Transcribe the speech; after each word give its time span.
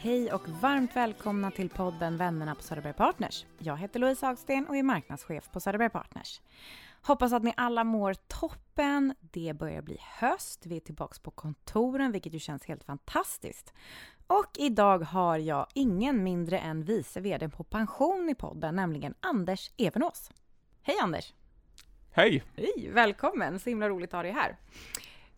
Hej 0.00 0.32
och 0.32 0.48
varmt 0.48 0.96
välkomna 0.96 1.50
till 1.50 1.70
podden 1.70 2.16
Vännerna 2.16 2.54
på 2.54 2.62
Söderberg 2.62 2.92
Partners. 2.92 3.46
Jag 3.58 3.76
heter 3.76 4.00
Louise 4.00 4.26
Hagsten 4.26 4.66
och 4.66 4.76
är 4.76 4.82
marknadschef 4.82 5.50
på 5.52 5.60
Söderberg 5.60 5.90
Partners. 5.90 6.40
Hoppas 7.02 7.32
att 7.32 7.42
ni 7.42 7.52
alla 7.56 7.84
mår 7.84 8.14
toppen. 8.14 9.14
Det 9.20 9.54
börjar 9.58 9.82
bli 9.82 9.98
höst. 10.00 10.66
Vi 10.66 10.76
är 10.76 10.80
tillbaka 10.80 11.16
på 11.22 11.30
kontoren, 11.30 12.12
vilket 12.12 12.34
ju 12.34 12.38
känns 12.38 12.64
helt 12.64 12.84
fantastiskt. 12.84 13.74
Och 14.26 14.50
idag 14.58 14.98
har 14.98 15.38
jag 15.38 15.66
ingen 15.74 16.22
mindre 16.22 16.58
än 16.58 16.84
vice 16.84 17.20
vd 17.20 17.48
på 17.48 17.64
pension 17.64 18.28
i 18.28 18.34
podden, 18.34 18.76
nämligen 18.76 19.14
Anders 19.20 19.70
Evenås. 19.76 20.30
Hej 20.82 20.96
Anders! 21.02 21.34
Hej! 22.10 22.42
Hej! 22.56 22.90
Välkommen! 22.92 23.60
Så 23.60 23.70
himla 23.70 23.88
roligt 23.88 24.10
att 24.10 24.18
ha 24.18 24.22
dig 24.22 24.32
här. 24.32 24.56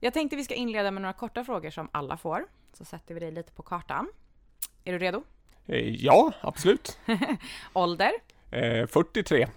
Jag 0.00 0.12
tänkte 0.12 0.36
vi 0.36 0.44
ska 0.44 0.54
inleda 0.54 0.90
med 0.90 1.02
några 1.02 1.12
korta 1.12 1.44
frågor 1.44 1.70
som 1.70 1.88
alla 1.92 2.16
får. 2.16 2.46
Så 2.72 2.84
sätter 2.84 3.14
vi 3.14 3.20
dig 3.20 3.30
lite 3.30 3.52
på 3.52 3.62
kartan. 3.62 4.08
Är 4.84 4.92
du 4.92 4.98
redo? 4.98 5.22
Eh, 5.66 5.88
Ja, 6.04 6.32
absolut. 6.40 6.98
Ålder? 7.72 8.12
Eh, 8.50 8.86
43. 8.86 9.48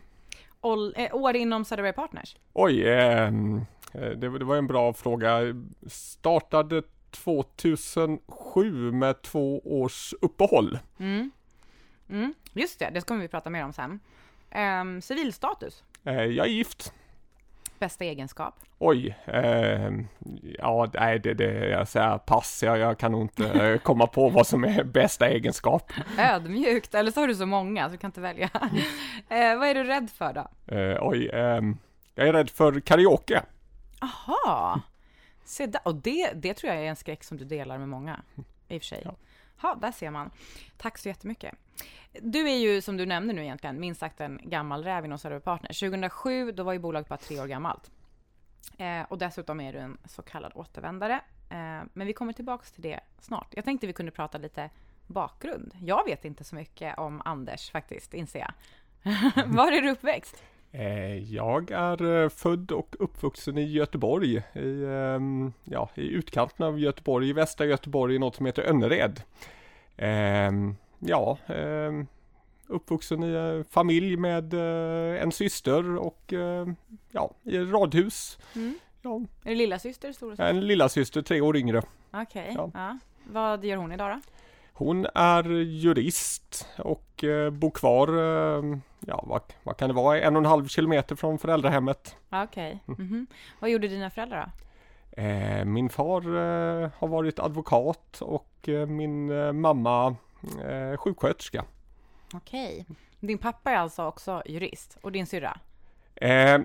Ål- 0.61 0.93
eh, 0.97 1.15
år 1.15 1.35
inom 1.35 1.65
Söderberg 1.65 1.93
Partners? 1.93 2.35
Oj, 2.53 2.89
ehm, 2.89 3.61
eh, 3.93 4.09
det, 4.09 4.29
var- 4.29 4.39
det 4.39 4.45
var 4.45 4.55
en 4.57 4.67
bra 4.67 4.93
fråga. 4.93 5.39
Startade 5.87 6.83
2007 7.11 8.91
med 8.91 9.21
två 9.21 9.59
års 9.81 10.13
uppehåll. 10.21 10.79
Mm. 10.99 11.31
Mm. 12.09 12.33
Just 12.53 12.79
det, 12.79 12.89
det 12.89 13.01
kommer 13.07 13.21
vi 13.21 13.27
prata 13.27 13.49
mer 13.49 13.63
om 13.63 13.73
sen. 13.73 13.99
Um, 14.81 15.01
civilstatus? 15.01 15.83
Eh, 16.03 16.13
jag 16.23 16.45
är 16.47 16.51
gift. 16.51 16.93
Bästa 17.83 18.05
egenskap? 18.05 18.55
Oj, 18.79 19.17
ehm, 19.25 20.07
ja, 20.57 20.89
nej, 20.93 21.19
det, 21.19 21.33
det, 21.33 21.69
jag 21.69 21.87
säger 21.87 22.17
pass. 22.17 22.63
Jag, 22.63 22.77
jag 22.77 22.97
kan 22.97 23.11
nog 23.11 23.21
inte 23.21 23.47
eh, 23.47 23.77
komma 23.83 24.07
på 24.07 24.29
vad 24.29 24.47
som 24.47 24.63
är 24.63 24.83
bästa 24.83 25.29
egenskap. 25.29 25.91
Ödmjukt? 26.19 26.95
Eller 26.95 27.11
så 27.11 27.19
har 27.19 27.27
du 27.27 27.35
så 27.35 27.45
många 27.45 27.85
så 27.85 27.91
du 27.91 27.97
kan 27.97 28.07
inte 28.07 28.21
välja. 28.21 28.49
eh, 29.29 29.57
vad 29.57 29.67
är 29.67 29.73
du 29.73 29.83
rädd 29.83 30.09
för 30.09 30.33
då? 30.33 30.75
Eh, 30.75 30.97
oj, 31.01 31.29
ehm, 31.33 31.77
jag 32.15 32.27
är 32.27 32.33
rädd 32.33 32.49
för 32.49 32.79
karaoke. 32.79 33.41
Aha! 34.01 34.81
Se 35.45 35.65
där. 35.65 35.81
Och 35.85 35.95
det, 35.95 36.31
det 36.35 36.53
tror 36.53 36.73
jag 36.73 36.83
är 36.83 36.89
en 36.89 36.95
skräck 36.95 37.23
som 37.23 37.37
du 37.37 37.45
delar 37.45 37.77
med 37.77 37.89
många. 37.89 38.19
I 38.67 38.77
och 38.77 38.81
för 38.81 38.87
sig. 38.87 39.01
Ja. 39.05 39.15
Ja, 39.61 39.77
där 39.81 39.91
ser 39.91 40.11
man. 40.11 40.31
Tack 40.77 40.97
så 40.97 41.07
jättemycket. 41.07 41.55
Du 42.21 42.49
är 42.49 42.57
ju, 42.57 42.81
som 42.81 42.97
du 42.97 43.05
nämnde 43.05 43.33
nu 43.33 43.43
egentligen, 43.43 43.79
minst 43.79 43.99
sagt 43.99 44.21
en 44.21 44.39
gammal 44.43 44.83
räv 44.83 45.05
inom 45.05 45.17
Söderberg 45.17 45.43
Partner. 45.43 45.67
2007, 45.67 46.51
då 46.51 46.63
var 46.63 46.73
ju 46.73 46.79
bolaget 46.79 47.09
bara 47.09 47.17
tre 47.17 47.39
år 47.39 47.47
gammalt. 47.47 47.91
Eh, 48.77 49.01
och 49.09 49.17
dessutom 49.17 49.61
är 49.61 49.73
du 49.73 49.79
en 49.79 49.97
så 50.05 50.21
kallad 50.21 50.51
återvändare. 50.55 51.13
Eh, 51.49 51.87
men 51.93 52.07
vi 52.07 52.13
kommer 52.13 52.33
tillbaka 52.33 52.65
till 52.73 52.81
det 52.81 52.99
snart. 53.19 53.47
Jag 53.55 53.65
tänkte 53.65 53.87
vi 53.87 53.93
kunde 53.93 54.11
prata 54.11 54.37
lite 54.37 54.69
bakgrund. 55.07 55.75
Jag 55.81 56.05
vet 56.05 56.25
inte 56.25 56.43
så 56.43 56.55
mycket 56.55 56.97
om 56.97 57.21
Anders 57.25 57.71
faktiskt, 57.71 58.13
inser 58.13 58.39
jag. 58.39 58.53
Var 59.47 59.71
är 59.71 59.81
du 59.81 59.91
uppväxt? 59.91 60.43
Eh, 60.75 61.33
Jag 61.33 61.71
är 61.71 62.23
eh, 62.23 62.29
född 62.29 62.71
och 62.71 62.95
uppvuxen 62.99 63.57
i 63.57 63.63
Göteborg, 63.71 64.37
i, 64.53 64.83
ehm, 64.87 65.53
ja, 65.63 65.89
i 65.95 66.07
utkanten 66.07 66.65
av 66.65 66.79
Göteborg, 66.79 67.29
i 67.29 67.33
västra 67.33 67.65
Göteborg, 67.65 68.15
i 68.15 68.19
något 68.19 68.35
som 68.35 68.45
heter 68.45 68.63
Önnered. 68.63 69.21
Ehm, 69.97 70.75
Ja, 71.05 71.37
ehm, 71.47 72.07
uppvuxen 72.67 73.23
i 73.23 73.27
en 73.35 73.65
familj 73.65 74.17
med 74.17 74.53
eh, 74.53 75.21
en 75.23 75.31
syster 75.31 75.95
och 75.97 76.33
eh, 76.33 76.67
ja, 77.11 77.31
i 77.43 77.57
radhus. 77.59 78.39
Mm. 78.55 78.73
Ja, 79.01 79.21
Är 79.43 79.49
det 79.49 79.55
lilla 79.55 79.79
syster, 79.79 80.11
storasyster? 80.13 80.45
en 80.49 80.67
lilla 80.67 80.89
syster 80.89 81.21
tre 81.21 81.41
år 81.41 81.57
yngre. 81.57 81.81
Okej. 82.11 82.53
Ja. 82.57 82.71
Ja. 82.73 82.97
Vad 83.23 83.65
gör 83.65 83.77
hon 83.77 83.91
idag 83.91 84.11
då? 84.11 84.21
Hon 84.73 85.05
är 85.15 85.43
jurist 85.61 86.67
och 86.77 87.23
eh, 87.23 87.49
bor 87.49 87.71
kvar, 87.71 88.07
eh, 88.07 88.77
ja 89.07 89.23
vad, 89.27 89.41
vad 89.63 89.77
kan 89.77 89.87
det 89.89 89.93
vara, 89.95 90.21
en 90.21 90.35
och 90.35 90.39
en 90.41 90.45
halv 90.45 90.67
kilometer 90.67 91.15
från 91.15 91.37
föräldrahemmet. 91.39 92.15
Okej. 92.29 92.79
Mhm. 92.85 93.27
Vad 93.59 93.69
gjorde 93.69 93.87
dina 93.87 94.09
föräldrar 94.09 94.45
då? 94.45 95.21
Eh, 95.21 95.65
min 95.65 95.89
far 95.89 96.21
eh, 96.21 96.89
har 96.97 97.07
varit 97.07 97.39
advokat 97.39 98.21
och 98.21 98.69
eh, 98.69 98.85
min 98.85 99.27
mamma 99.61 100.15
eh, 100.67 100.97
sjuksköterska. 100.97 101.65
Okej. 102.33 102.85
Din 103.19 103.37
pappa 103.37 103.71
är 103.71 103.77
alltså 103.77 104.05
också 104.05 104.41
jurist 104.45 104.97
och 105.01 105.11
din 105.11 105.25
syrra? 105.27 105.57
Eh, 106.15 106.61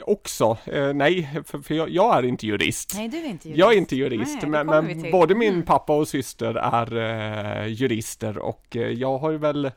också, 0.00 0.58
eh, 0.66 0.92
nej, 0.92 1.28
för, 1.44 1.58
för 1.58 1.74
jag, 1.74 1.88
jag 1.88 2.18
är 2.18 2.24
inte 2.24 2.46
jurist. 2.46 2.92
Nej, 2.96 3.08
du 3.08 3.16
är 3.18 3.24
inte 3.24 3.48
jurist. 3.48 3.58
Jag 3.58 3.72
är 3.72 3.76
inte 3.78 3.96
jurist, 3.96 4.38
Nej, 4.42 4.64
men, 4.64 4.66
men 4.86 5.10
både 5.10 5.34
min 5.34 5.52
Mm. 5.52 5.66
pappa 5.66 5.96
och 5.96 6.08
syster 6.08 6.54
är 6.54 6.96
eh, 6.96 7.66
jurister 7.66 8.38
och 8.38 8.66
jag 8.76 9.18
har 9.18 9.30
ju 9.30 9.38
väl 9.38 9.70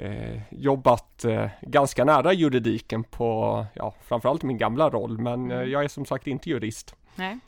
eh, 0.00 0.40
jobbat 0.50 1.24
eh, 1.24 1.48
ganska 1.60 2.04
nära 2.04 2.32
juridiken 2.32 3.04
på, 3.04 3.66
ja, 3.74 3.94
framförallt 4.04 4.42
min 4.42 4.58
gamla 4.58 4.90
roll, 4.90 5.18
men 5.18 5.50
eh, 5.50 5.56
Mm. 5.56 5.70
jag 5.70 5.84
är 5.84 5.88
som 5.88 6.04
sagt 6.04 6.26
inte 6.26 6.50
jurist. 6.50 6.94
Nej. 7.16 7.38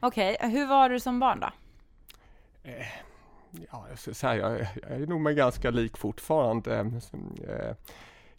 Okej, 0.00 0.36
hur 0.40 0.66
var 0.66 0.88
du 0.88 1.00
som 1.00 1.20
barn 1.20 1.40
då? 1.40 1.48
Ja, 3.72 3.86
jag 3.88 3.98
ska 3.98 4.14
säga, 4.14 4.34
jag, 4.36 4.60
jag 4.82 5.02
är 5.02 5.06
nog 5.06 5.20
mig 5.20 5.34
ganska 5.34 5.70
lik 5.70 5.96
fortfarande. 5.96 6.78
Eh, 7.48 7.74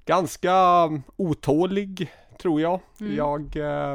ganska 0.05 0.53
otålig, 1.15 2.11
tror 2.41 2.61
jag. 2.61 2.79
Mm. 2.99 3.15
Jag 3.15 3.55
eh, 3.55 3.93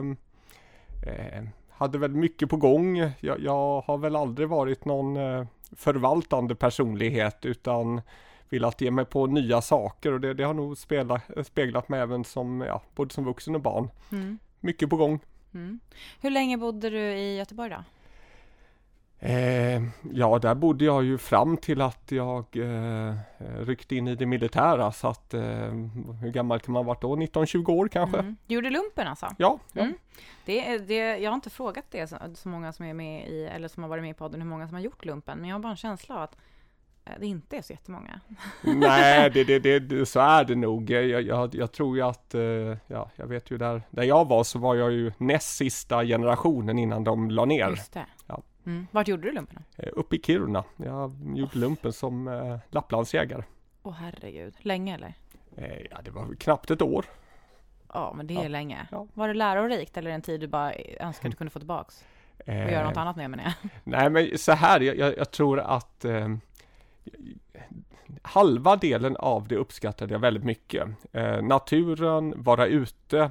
eh, 1.06 1.44
hade 1.70 1.98
väl 1.98 2.10
mycket 2.14 2.50
på 2.50 2.56
gång. 2.56 2.96
Jag, 3.20 3.40
jag 3.40 3.80
har 3.80 3.98
väl 3.98 4.16
aldrig 4.16 4.48
varit 4.48 4.84
någon 4.84 5.16
eh, 5.16 5.46
förvaltande 5.76 6.54
personlighet 6.54 7.44
utan 7.44 8.00
velat 8.54 8.80
ge 8.80 8.90
mig 8.90 9.04
på 9.04 9.26
nya 9.26 9.62
saker 9.62 10.12
och 10.12 10.20
det, 10.20 10.34
det 10.34 10.44
har 10.44 10.54
nog 10.54 10.78
spela, 10.78 11.20
speglat 11.44 11.88
mig 11.88 12.00
även 12.00 12.24
som, 12.24 12.60
ja, 12.60 12.82
både 12.94 13.14
som 13.14 13.24
vuxen 13.24 13.54
och 13.54 13.60
barn. 13.60 13.90
Mm. 14.12 14.38
Mycket 14.60 14.90
på 14.90 14.96
gång. 14.96 15.20
Mm. 15.54 15.80
Hur 16.20 16.30
länge 16.30 16.56
bodde 16.56 16.90
du 16.90 16.98
i 16.98 17.36
Göteborg 17.36 17.70
då? 17.70 17.84
Eh, 19.18 19.82
ja, 20.12 20.38
där 20.38 20.54
bodde 20.54 20.84
jag 20.84 21.04
ju 21.04 21.18
fram 21.18 21.56
till 21.56 21.80
att 21.80 22.12
jag 22.12 22.44
eh, 22.52 23.14
ryckte 23.58 23.96
in 23.96 24.08
i 24.08 24.14
det 24.14 24.26
militära 24.26 24.92
så 24.92 25.08
att 25.08 25.34
eh, 25.34 25.42
hur 26.22 26.30
gammal 26.30 26.60
kan 26.60 26.72
man 26.72 26.86
varit 26.86 27.00
då? 27.00 27.16
19-20 27.16 27.70
år 27.70 27.88
kanske? 27.88 28.18
Mm. 28.18 28.36
Du 28.46 28.54
gjorde 28.54 28.70
lumpen 28.70 29.08
alltså? 29.08 29.26
Ja, 29.38 29.58
ja. 29.72 29.82
Mm. 29.82 29.94
Det, 30.44 30.78
det, 30.78 31.18
jag 31.18 31.30
har 31.30 31.34
inte 31.34 31.50
frågat 31.50 31.84
det 31.90 32.06
så, 32.06 32.16
så 32.34 32.48
många 32.48 32.72
som 32.72 32.86
är 32.86 32.94
med 32.94 33.28
i, 33.28 33.44
eller 33.44 33.68
som 33.68 33.82
har 33.82 33.90
varit 33.90 34.02
med 34.02 34.10
i 34.10 34.14
podden, 34.14 34.40
hur 34.40 34.48
många 34.48 34.68
som 34.68 34.74
har 34.74 34.82
gjort 34.82 35.04
lumpen, 35.04 35.38
men 35.38 35.48
jag 35.48 35.56
har 35.56 35.60
bara 35.60 35.70
en 35.70 35.76
känsla 35.76 36.14
av 36.14 36.22
att 36.22 36.36
det 37.20 37.26
inte 37.26 37.56
är 37.56 37.62
så 37.62 37.72
jättemånga. 37.72 38.20
nej 38.62 39.30
det, 39.34 39.44
det, 39.58 39.78
det, 39.78 40.06
så 40.06 40.20
är 40.20 40.44
det 40.44 40.54
nog. 40.54 40.90
Jag, 40.90 41.22
jag, 41.22 41.54
jag 41.54 41.72
tror 41.72 41.96
ju 41.96 42.02
att, 42.02 42.34
eh, 42.34 42.40
ja, 42.86 43.10
jag 43.16 43.26
vet 43.26 43.50
ju 43.50 43.58
där, 43.58 43.82
där 43.90 44.02
jag 44.02 44.28
var 44.28 44.44
så 44.44 44.58
var 44.58 44.74
jag 44.74 44.92
ju 44.92 45.12
näst 45.18 45.56
sista 45.56 46.04
generationen 46.04 46.78
innan 46.78 47.04
de 47.04 47.30
la 47.30 47.44
ner. 47.44 47.68
Just 47.70 47.92
det. 47.92 48.06
Ja. 48.26 48.42
Mm. 48.66 48.86
Vart 48.90 49.08
gjorde 49.08 49.22
du 49.22 49.32
lumpen? 49.32 49.64
Eh, 49.76 49.88
uppe 49.92 50.16
i 50.16 50.20
Kiruna. 50.22 50.64
Jag 50.76 51.12
gjorde 51.34 51.58
lumpen 51.58 51.92
som 51.92 52.28
eh, 52.28 52.58
Lapplandsjägare. 52.70 53.42
Åh 53.82 53.92
herregud, 53.92 54.54
länge 54.58 54.94
eller? 54.94 55.14
Eh, 55.56 55.86
ja, 55.90 55.96
det 56.04 56.10
var 56.10 56.34
knappt 56.34 56.70
ett 56.70 56.82
år. 56.82 57.04
Ja, 57.92 58.12
men 58.16 58.26
det 58.26 58.34
är 58.34 58.42
Ja. 58.42 58.48
länge. 58.48 58.86
Ja. 58.90 59.06
Var 59.14 59.28
det 59.28 59.34
lärorikt 59.34 59.96
eller 59.96 60.10
en 60.10 60.22
tid 60.22 60.40
du 60.40 60.46
bara 60.46 60.74
önskade 60.74 61.08
att 61.28 61.32
du 61.32 61.36
kunde 61.36 61.50
få 61.50 61.58
tillbaks? 61.58 62.04
Och 62.38 62.48
göra 62.48 62.80
Eh, 62.80 62.88
något 62.88 62.96
annat 62.96 63.16
med 63.16 63.30
menar 63.30 63.44
jag. 63.44 63.70
Nej 63.84 64.10
men 64.10 64.38
så 64.38 64.52
här, 64.52 64.80
jag, 64.80 65.16
jag, 65.18 65.30
tror 65.30 65.60
att 65.60 66.04
eh, 66.04 66.28
halva 68.22 68.76
delen 68.76 69.16
av 69.16 69.48
det 69.48 69.56
uppskattade 69.56 70.14
jag 70.14 70.18
väldigt 70.18 70.44
mycket. 70.44 70.88
Eh, 71.12 71.42
naturen, 71.42 72.34
vara 72.36 72.66
ute, 72.66 73.30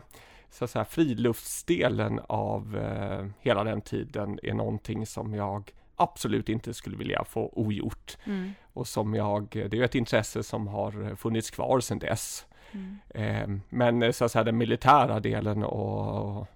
så 0.49 0.63
att 0.63 0.69
säga 0.69 0.85
friluftsdelen 0.85 2.19
av 2.27 2.77
eh, 2.77 3.27
hela 3.39 3.63
den 3.63 3.81
tiden 3.81 4.39
är 4.43 4.53
någonting 4.53 5.05
som 5.05 5.33
jag 5.33 5.71
absolut 5.95 6.49
inte 6.49 6.73
skulle 6.73 6.97
vilja 6.97 7.23
få 7.23 7.49
ogjort. 7.53 8.17
Mm. 8.23 8.51
Och 8.73 8.87
som 8.87 9.13
jag, 9.13 9.47
det 9.51 9.73
är 9.73 9.75
ju 9.75 9.83
ett 9.83 9.95
intresse 9.95 10.43
som 10.43 10.67
har 10.67 11.15
funnits 11.15 11.51
kvar 11.51 11.79
sedan 11.79 11.99
dess. 11.99 12.45
Mm. 12.71 12.99
Eh, 13.09 13.59
men 13.69 14.03
eh, 14.03 14.11
så 14.11 14.25
att 14.25 14.31
säga 14.31 14.43
den 14.43 14.57
militära 14.57 15.19
delen 15.19 15.63
och, 15.63 16.47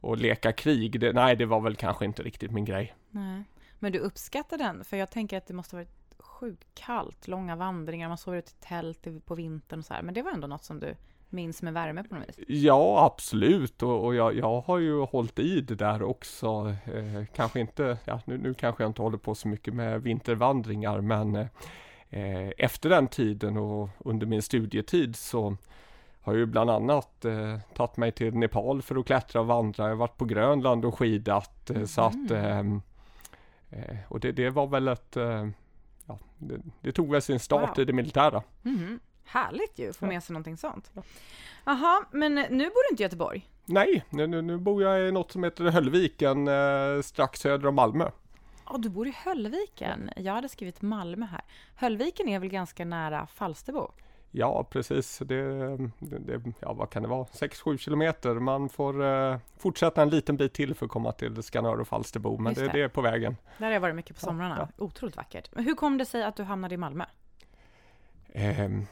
och 0.00 0.16
leka 0.16 0.52
krig, 0.52 1.00
det, 1.00 1.12
nej 1.12 1.36
det 1.36 1.46
var 1.46 1.60
väl 1.60 1.76
kanske 1.76 2.04
inte 2.04 2.22
riktigt 2.22 2.50
min 2.50 2.64
grej. 2.64 2.94
Nej. 3.10 3.42
Men 3.78 3.92
du 3.92 3.98
uppskattar 3.98 4.58
den? 4.58 4.84
För 4.84 4.96
jag 4.96 5.10
tänker 5.10 5.36
att 5.36 5.46
det 5.46 5.54
måste 5.54 5.76
varit 5.76 6.01
sjukt 6.22 6.68
kallt, 6.74 7.28
långa 7.28 7.56
vandringar, 7.56 8.08
man 8.08 8.18
sover 8.18 8.38
ute 8.38 8.50
i 8.50 8.64
tält 8.64 9.06
på 9.26 9.34
vintern 9.34 9.78
och 9.78 9.84
så 9.84 9.94
här. 9.94 10.02
Men 10.02 10.14
det 10.14 10.22
var 10.22 10.30
ändå 10.30 10.46
något 10.46 10.64
som 10.64 10.80
du 10.80 10.94
minns 11.28 11.62
med 11.62 11.72
värme 11.72 12.04
på 12.04 12.14
något 12.14 12.28
vis? 12.28 12.38
Ja, 12.48 13.04
absolut. 13.14 13.82
Och, 13.82 14.04
och 14.04 14.14
jag, 14.14 14.34
jag 14.36 14.60
har 14.60 14.78
ju 14.78 15.00
hållit 15.00 15.38
i 15.38 15.60
det 15.60 15.74
där 15.74 16.02
också. 16.02 16.74
Eh, 16.84 17.24
kanske 17.34 17.60
inte, 17.60 17.98
ja, 18.04 18.20
nu, 18.24 18.38
nu 18.38 18.54
kanske 18.54 18.82
jag 18.82 18.90
inte 18.90 19.02
håller 19.02 19.18
på 19.18 19.34
så 19.34 19.48
mycket 19.48 19.74
med 19.74 20.02
vintervandringar, 20.02 21.00
men 21.00 21.34
eh, 22.10 22.48
efter 22.58 22.88
den 22.90 23.08
tiden 23.08 23.56
och 23.56 23.88
under 23.98 24.26
min 24.26 24.42
studietid 24.42 25.16
så 25.16 25.56
har 26.20 26.32
jag 26.32 26.38
ju 26.40 26.46
bland 26.46 26.70
annat 26.70 27.24
eh, 27.24 27.58
tagit 27.74 27.96
mig 27.96 28.12
till 28.12 28.34
Nepal 28.34 28.82
för 28.82 28.96
att 28.96 29.06
klättra 29.06 29.40
och 29.40 29.46
vandra. 29.46 29.82
Jag 29.84 29.90
har 29.90 29.96
varit 29.96 30.16
på 30.16 30.24
Grönland 30.24 30.84
och 30.84 30.98
skidat. 30.98 31.70
Eh, 31.70 31.84
Så 31.84 32.00
att, 32.02 32.14
Mhm. 32.14 32.32
ehm, 32.36 32.82
eh, 33.70 33.96
och 34.08 34.20
det, 34.20 34.32
det 34.32 34.50
var 34.50 34.66
väl 34.66 34.88
ett, 34.88 35.16
eh, 35.16 35.46
ja, 36.06 36.18
det, 36.38 36.60
det 36.80 36.92
tog 36.92 37.10
väl 37.10 37.22
sin 37.22 37.40
start 37.40 37.68
Wow. 37.78 37.80
i 37.82 37.84
det 37.84 37.92
militära. 37.92 38.42
Mhm. 38.62 39.00
Härligt 39.24 39.78
ju, 39.78 39.92
få 39.92 40.04
Ja. 40.04 40.08
med 40.08 40.22
sig 40.22 40.32
någonting 40.34 40.56
sånt. 40.56 40.90
Ja. 40.94 41.02
Jaha, 41.64 42.04
men 42.10 42.34
nu 42.34 42.64
bor 42.64 42.88
du 42.88 42.92
inte 42.92 43.02
i 43.02 43.04
Göteborg? 43.06 43.48
Nej, 43.64 44.04
nu, 44.10 44.26
nu, 44.26 44.42
nu 44.42 44.58
bor 44.58 44.82
jag 44.82 45.08
i 45.08 45.12
något 45.12 45.32
som 45.32 45.44
heter 45.44 45.64
Höllviken 45.64 46.48
eh, 46.48 47.02
strax 47.02 47.40
söder 47.40 47.66
om 47.68 47.74
Malmö. 47.74 48.10
Ja, 48.68 48.76
du 48.78 48.88
bor 48.88 49.06
i 49.08 49.14
Höllviken. 49.24 50.10
Jag 50.16 50.32
hade 50.32 50.48
skrivit 50.48 50.82
Malmö 50.82 51.26
här. 51.26 51.40
Höllviken 51.76 52.28
är 52.28 52.38
väl 52.38 52.48
ganska 52.48 52.84
nära 52.84 53.26
Falsterbo? 53.26 53.90
Ja, 54.34 54.64
precis. 54.70 55.18
Det, 55.18 55.42
det, 55.98 56.18
det, 56.18 56.42
ja, 56.60 56.72
vad 56.72 56.90
kan 56.90 57.02
det 57.02 57.08
vara? 57.08 57.24
6-7 57.24 57.76
kilometer. 57.76 58.34
Man 58.34 58.68
får 58.68 59.04
eh, 59.04 59.38
fortsätta 59.58 60.02
en 60.02 60.10
liten 60.10 60.36
bit 60.36 60.52
till 60.52 60.74
för 60.74 60.86
att 60.86 60.92
komma 60.92 61.12
till 61.12 61.42
Skanör 61.42 61.80
och 61.80 61.88
Falsterbo, 61.88 62.38
men 62.38 62.54
det, 62.54 62.68
det. 62.68 62.82
är 62.82 62.88
på 62.88 63.00
vägen. 63.00 63.36
Där 63.58 63.66
har 63.66 63.72
jag 63.72 63.80
varit 63.80 63.94
mycket 63.94 64.16
på 64.16 64.26
Ja, 64.26 64.26
somrarna. 64.26 64.68
Otroligt 64.78 65.16
vackert. 65.16 65.48
Men 65.52 65.64
hur 65.64 65.74
kom 65.74 65.98
det 65.98 66.04
sig 66.04 66.22
att 66.22 66.36
du 66.36 66.42
hamnade 66.42 66.74
i 66.74 66.78
Malmö? 66.78 67.04
Ehm, 68.32 68.86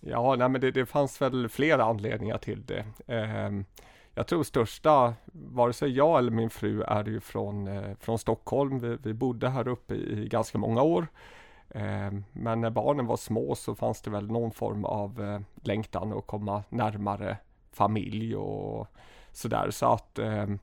ja, 0.00 0.36
nej, 0.36 0.48
men 0.48 0.60
det, 0.60 0.86
fanns 0.86 1.22
väl 1.22 1.48
flera 1.48 1.84
anledningar 1.84 2.38
till 2.38 2.66
det. 2.66 2.84
Ehm, 3.06 3.64
jag 4.14 4.26
tror 4.26 4.42
största, 4.42 5.14
vare 5.32 5.72
sig 5.72 5.90
jag 5.90 6.18
eller 6.18 6.30
min 6.30 6.50
fru 6.50 6.82
är 6.82 7.04
ju 7.04 7.20
från, 7.20 7.68
eh, 7.68 7.94
från 8.00 8.18
Stockholm. 8.18 8.78
Vi, 8.78 8.96
vi 9.02 9.14
bodde 9.14 9.48
här 9.48 9.68
uppe 9.68 9.94
i, 9.94 10.22
i 10.22 10.28
ganska 10.28 10.58
många 10.58 10.82
år. 10.82 11.06
Ehm, 11.74 12.24
men 12.32 12.60
när 12.60 12.70
barnen 12.70 13.06
var 13.06 13.16
små 13.16 13.54
så 13.54 13.74
fanns 13.74 14.02
det 14.02 14.10
väl 14.10 14.26
någon 14.26 14.50
form 14.50 14.84
av 14.84 15.22
eh, 15.22 15.40
längtan 15.62 16.12
att 16.12 16.26
komma 16.26 16.62
närmare 16.68 17.36
familj 17.72 18.36
och 18.36 18.88
sådär. 19.32 19.70
Så 19.70 19.86
att 19.86 20.18
ehm, 20.18 20.58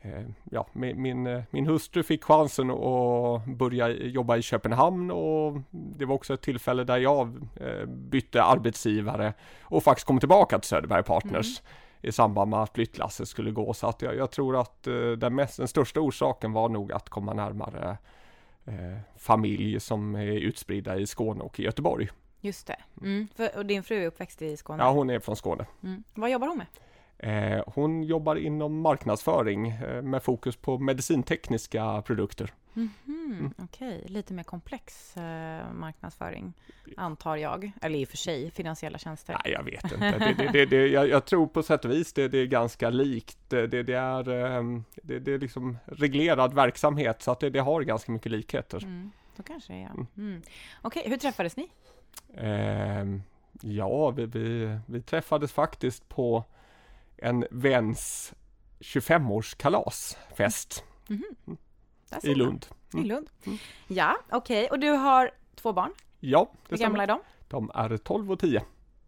eh, 0.00 0.24
ja, 0.50 0.66
min, 0.72 1.02
min, 1.02 1.26
eh, 1.26 1.42
min 1.50 1.66
hustru 1.66 2.02
fick 2.02 2.24
chansen 2.24 2.70
att 2.70 3.46
börja 3.46 3.88
jobba 3.88 4.36
i 4.36 4.42
Köpenhamn 4.42 5.10
och 5.10 5.60
det 5.70 6.04
var 6.04 6.14
också 6.14 6.34
ett 6.34 6.42
tillfälle 6.42 6.84
där 6.84 6.98
jag 6.98 7.36
eh, 7.56 7.86
bytte 7.86 8.42
arbetsgivare 8.42 9.32
och 9.62 9.82
faktiskt 9.82 10.06
kom 10.06 10.20
tillbaka 10.20 10.58
till 10.58 10.68
Söderberg 10.68 11.02
Partners 11.02 11.62
i 12.02 12.12
samband 12.12 12.50
med 12.50 12.62
att 12.62 12.74
flyttlasset 12.74 13.28
skulle 13.28 13.50
gå. 13.50 13.74
Så 13.74 13.86
att 13.86 14.02
jag, 14.02 14.16
jag 14.16 14.30
tror 14.30 14.60
att 14.60 14.86
eh, 14.86 15.10
den, 15.10 15.34
mest, 15.34 15.56
den 15.56 15.68
största 15.68 16.00
orsaken 16.00 16.52
var 16.52 16.68
nog 16.68 16.92
att 16.92 17.08
komma 17.08 17.34
närmare 17.34 17.90
eh, 17.90 17.96
familj 19.16 19.80
som 19.80 20.14
är 20.14 20.26
utspridda 20.26 20.96
i 20.96 21.06
Skåne 21.06 21.40
och 21.40 21.60
i 21.60 21.62
Göteborg. 21.62 22.08
Just 22.40 22.66
det. 22.66 22.76
Mm. 23.00 23.28
För, 23.34 23.56
och 23.56 23.66
din 23.66 23.82
fru 23.82 24.02
är 24.02 24.06
uppväxt 24.06 24.42
i 24.42 24.56
Skåne? 24.56 24.82
Ja, 24.82 24.90
hon 24.90 25.10
är 25.10 25.18
från 25.18 25.36
Skåne. 25.36 25.66
Mm. 25.82 26.04
Vad 26.14 26.30
jobbar 26.30 26.48
hon 26.48 26.58
med? 26.58 26.66
Eh, 27.18 27.62
hon 27.66 28.02
jobbar 28.02 28.36
inom 28.36 28.80
marknadsföring 28.80 29.68
eh, 29.68 30.02
med 30.02 30.22
fokus 30.22 30.56
på 30.56 30.78
medicintekniska 30.78 32.02
produkter. 32.02 32.52
Mhm, 32.74 33.54
Okej, 33.58 34.04
lite 34.06 34.34
mer 34.34 34.42
komplex 34.42 35.16
eh, 35.16 35.72
marknadsföring 35.72 36.52
antar 36.96 37.36
jag. 37.36 37.72
Eller 37.82 37.98
i 37.98 38.04
och 38.04 38.08
för 38.08 38.16
sig, 38.16 38.50
finansiella 38.50 38.98
tjänster. 38.98 39.40
Nej, 39.44 39.52
jag 39.52 39.62
vet 39.62 39.84
inte. 39.84 39.96
Det, 39.96 40.34
det, 40.38 40.52
det, 40.52 40.66
det, 40.70 40.86
jag, 40.86 41.08
jag 41.08 41.24
tror 41.24 41.46
på 41.46 41.62
sätt 41.62 41.84
och 41.84 41.90
vis 41.90 42.12
det, 42.12 42.28
det 42.28 42.38
är 42.38 42.46
ganska 42.46 42.90
likt. 42.90 43.38
Det, 43.48 43.88
är, 43.88 44.28
ehm, 44.28 44.84
det, 45.02 45.28
är 45.28 45.38
liksom 45.38 45.78
reglerad 45.84 46.54
verksamhet 46.54 47.22
så 47.22 47.30
att 47.30 47.40
det, 47.40 47.58
har 47.58 47.82
ganska 47.82 48.12
mycket 48.12 48.32
likheter. 48.32 48.84
Mm, 48.84 49.10
så 49.36 49.42
kanske 49.42 49.72
det 49.72 49.82
är. 49.82 49.90
Mm. 49.90 50.06
Mm. 50.16 50.42
Okej, 50.82 51.02
hur 51.06 51.16
träffades 51.16 51.56
ni? 51.56 51.70
Ehm, 52.36 53.22
ja, 53.60 54.10
vi, 54.10 54.26
vi, 54.26 54.78
vi 54.86 55.02
träffades 55.02 55.52
faktiskt 55.52 56.08
på 56.08 56.44
en 57.24 57.46
väns 57.50 58.34
25-årskalasfest 58.80 60.84
Mhm. 61.08 61.56
Där 62.10 62.20
ser 62.20 62.28
i. 62.28 62.34
Lund. 62.34 62.66
I 62.92 62.96
Mm. 62.96 63.08
Lund. 63.08 63.30
Mm. 63.46 63.58
Ja, 63.88 64.16
okej. 64.30 64.68
Och 64.70 64.78
du 64.78 64.90
har 64.90 65.30
två 65.54 65.72
barn. 65.72 65.92
Ja, 66.20 66.50
det 66.68 66.76
Hur 66.76 66.84
gamla 66.84 67.02
är 67.02 67.06
de? 67.06 67.20
De 67.48 67.70
är 67.74 67.96
12 67.96 68.32
och 68.32 68.38
10. 68.38 68.62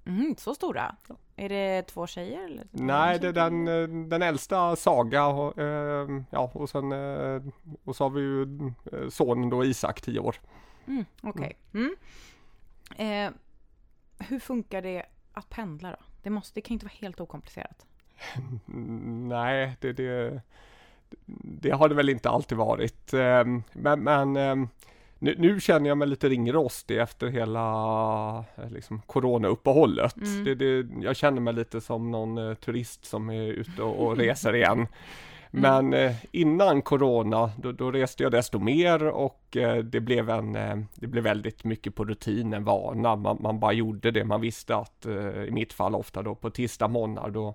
Mhm, 0.05 0.35
så 0.39 0.55
stora? 0.55 0.97
Ja. 1.09 1.17
Är 1.37 1.49
det 1.49 1.83
två 1.83 2.07
tjejer? 2.07 2.45
Eller 2.45 2.67
Nej, 2.71 3.19
det 3.19 3.29
är 3.29 3.33
den, 3.33 3.69
eh, 3.69 3.89
den 4.09 4.23
äldsta 4.23 4.77
Saga 4.77 5.27
och, 5.27 5.59
eh, 5.59 6.09
ja, 6.31 6.51
och 6.55 6.71
sen 6.71 6.93
eh, 6.93 7.43
och 7.85 7.97
så 7.97 8.05
har 8.05 8.11
vi 8.11 8.21
ju 8.21 8.43
eh, 8.93 9.09
sonen 9.09 9.51
då 9.51 9.65
Isak, 9.65 10.01
10 10.01 10.21
år. 10.21 10.37
Mm, 10.87 11.05
Okej. 11.23 11.59
Mm. 11.75 11.97
Eh, 12.97 13.31
hur 14.29 14.39
funkar 14.39 14.83
det 14.83 15.07
att 15.33 15.49
pendla 15.49 15.91
då? 15.91 15.97
Det, 16.23 16.31
måste, 16.31 16.55
det 16.55 16.61
kan 16.61 16.73
inte 16.75 16.87
vara 16.87 16.95
helt 17.01 17.21
okomplicerat. 17.21 17.87
Mm, 18.69 19.29
Nej, 19.29 19.77
det, 19.81 19.93
det, 19.93 20.41
det 21.43 21.71
har 21.71 21.89
det 21.89 21.95
väl 21.95 22.09
inte 22.09 22.31
alltid 22.31 22.59
varit. 22.59 23.15
Ehm, 23.15 23.63
Men, 23.73 24.01
men 24.05 24.37
ehm, 24.37 24.69
nu, 25.19 25.35
nu 25.39 25.61
känner 25.61 25.89
jag 25.89 25.99
mig 25.99 26.09
lite 26.09 26.29
ringrostig 26.29 26.99
efter 26.99 27.27
hela 27.27 28.45
eh, 28.57 28.71
liksom, 28.71 29.03
coronauppehållet. 29.07 30.17
Mm. 30.17 30.45
Det, 30.45 30.55
det, 30.55 30.87
jag 31.03 31.17
känner 31.17 31.41
mig 31.41 31.55
lite 31.55 31.81
som 31.81 32.11
någon 32.11 32.39
eh, 32.39 32.55
turist 32.55 33.05
som 33.05 33.31
är 33.31 33.43
ute 33.43 33.83
och, 33.83 34.17
reser 34.19 34.55
igen. 34.55 34.87
Men 35.51 35.95
eh, 35.95 36.15
innan 36.33 36.83
corona, 36.83 37.51
då, 37.59 37.73
då 37.73 37.91
reste 37.91 38.23
jag 38.23 38.33
desto 38.33 38.59
mer 38.59 39.07
och 39.07 39.57
eh, 39.57 39.77
det, 39.77 40.01
blev 40.01 40.31
en, 40.31 40.57
eh, 40.57 40.77
det 40.95 41.07
blev 41.07 41.25
väldigt 41.25 41.65
mycket 41.65 41.95
på 41.95 42.05
rutin, 42.05 42.53
en 42.53 42.65
vana. 42.65 43.17
Man, 43.17 43.39
man 43.41 43.61
bara 43.61 43.73
gjorde 43.73 44.11
det. 44.11 44.25
Man 44.25 44.41
visste 44.41 44.77
att, 44.77 45.07
i 45.49 45.51
mitt 45.51 45.73
fall 45.73 45.95
ofta 45.95 46.23
då 46.23 46.35
på 46.35 46.51
tisdag 46.51 46.89
morgnar, 46.89 47.31
då, 47.31 47.55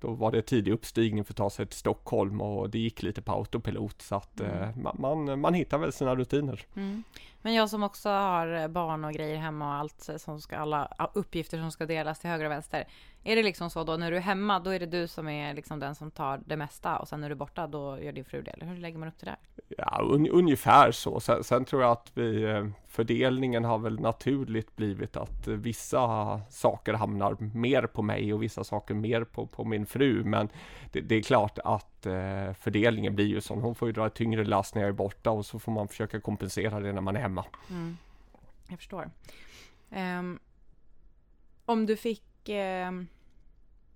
då 0.00 0.10
var 0.12 0.32
det 0.32 0.42
tidig 0.42 0.72
uppstigning 0.72 1.24
för 1.24 1.32
att 1.32 1.36
ta 1.36 1.50
sig 1.50 1.66
till 1.66 1.78
Stockholm 1.78 2.40
och 2.40 2.70
det 2.70 2.78
gick 2.78 3.02
lite 3.02 3.22
på 3.22 3.32
autopilot. 3.32 4.02
Så 4.02 4.14
att 4.14 4.40
eh, 4.40 4.76
man, 4.76 4.96
man, 4.98 5.40
man 5.40 5.54
hittar 5.54 5.78
väl 5.78 5.92
sina 5.92 6.16
rutiner. 6.16 6.66
Mm. 6.74 7.02
Men 7.48 7.54
jag 7.54 7.70
som 7.70 7.82
också 7.82 8.08
har 8.08 8.62
eh, 8.62 8.68
barn 8.68 9.04
och 9.04 9.12
grejer 9.12 9.36
hemma 9.36 9.68
och 9.68 9.74
allt 9.74 10.08
eh, 10.08 10.16
som 10.16 10.40
ska, 10.40 10.56
alla 10.56 10.88
ah, 10.98 11.08
uppgifter 11.14 11.58
som 11.58 11.70
ska 11.70 11.86
delas 11.86 12.18
till 12.18 12.30
höger 12.30 12.44
och 12.44 12.50
vänster. 12.50 12.84
Är 13.24 13.36
det 13.36 13.42
liksom 13.42 13.70
så 13.70 13.84
då 13.84 13.96
när 13.96 14.10
du 14.10 14.16
är 14.16 14.20
hemma, 14.20 14.60
då 14.60 14.70
är 14.70 14.80
det 14.80 14.86
du 14.86 15.08
som 15.08 15.28
är 15.28 15.54
liksom 15.54 15.80
den 15.80 15.94
som 15.94 16.10
tar 16.10 16.40
det 16.46 16.56
mesta 16.56 16.98
och 16.98 17.08
sen 17.08 17.20
när 17.20 17.28
du 17.28 17.32
är 17.32 17.36
borta, 17.36 17.66
då 17.66 18.00
gör 18.00 18.12
din 18.12 18.24
fru 18.24 18.42
det? 18.42 18.50
Eller 18.50 18.66
hur 18.66 18.76
lägger 18.76 18.98
man 18.98 19.08
upp 19.08 19.18
det 19.20 19.26
där? 19.26 19.36
Ja, 19.68 20.00
un, 20.02 20.28
ungefär 20.28 20.92
så. 20.92 21.20
Sen, 21.20 21.44
sen 21.44 21.64
tror 21.64 21.82
jag 21.82 21.90
att 21.90 22.10
vi, 22.14 22.44
eh, 22.44 22.66
fördelningen 22.88 23.64
har 23.64 23.78
väl 23.78 24.00
naturligt 24.00 24.76
blivit 24.76 25.16
att 25.16 25.48
vissa 25.48 26.40
saker 26.50 26.92
hamnar 26.92 27.36
mer 27.54 27.82
på 27.82 28.02
mig 28.02 28.34
och 28.34 28.42
vissa 28.42 28.64
saker 28.64 28.94
mer 28.94 29.24
på, 29.24 29.46
på 29.46 29.64
min 29.64 29.86
fru. 29.86 30.24
Men 30.24 30.48
det, 30.92 31.00
det 31.00 31.14
är 31.14 31.22
klart 31.22 31.58
att 31.64 32.06
eh, 32.06 32.52
fördelningen 32.60 33.14
blir 33.14 33.26
ju 33.26 33.40
sån. 33.40 33.60
Hon 33.60 33.74
får 33.74 33.88
ju 33.88 33.92
dra 33.92 34.06
ett 34.06 34.14
tyngre 34.14 34.44
last 34.44 34.74
när 34.74 34.82
jag 34.82 34.88
är 34.88 34.92
borta 34.92 35.30
och 35.30 35.46
så 35.46 35.58
får 35.58 35.72
man 35.72 35.88
försöka 35.88 36.20
kompensera 36.20 36.80
det 36.80 36.92
när 36.92 37.00
man 37.00 37.16
är 37.16 37.20
hemma. 37.20 37.37
Mm. 37.70 37.96
Jag 38.68 38.78
förstår. 38.78 39.10
Ehm, 39.90 40.38
om 41.64 41.86
du 41.86 41.96
fick... 41.96 42.48
ehm, 42.48 43.06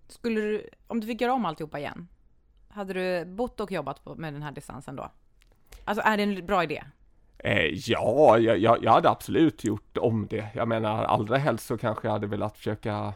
skulle 0.08 0.40
du, 0.40 0.68
om 0.87 1.00
du 1.00 1.06
fick 1.06 1.20
göra 1.20 1.32
om 1.32 1.44
alltihopa 1.44 1.78
igen, 1.78 2.08
hade 2.68 2.92
du 2.92 3.25
bott 3.25 3.61
och 3.61 3.72
jobbat 3.72 4.04
på, 4.04 4.14
med 4.14 4.32
den 4.32 4.42
här 4.42 4.52
distansen 4.52 4.96
då? 4.96 5.11
Alltså 5.84 6.02
är 6.04 6.16
det 6.16 6.22
en 6.22 6.46
bra 6.46 6.62
idé? 6.64 6.84
Eh, 7.38 7.66
ja, 7.66 8.38
jag, 8.38 8.58
jag, 8.58 8.84
jag 8.84 8.92
hade 8.92 9.11
absolut 9.11 9.64
gjort 9.64 9.96
om 9.96 10.26
det. 10.30 10.49
Jag 10.54 10.68
menar 10.68 11.04
allra 11.04 11.37
helst 11.37 11.66
så 11.66 11.78
kanske 11.78 12.08
jag 12.08 12.12
hade 12.12 12.26
velat 12.26 12.56
försöka 12.56 13.14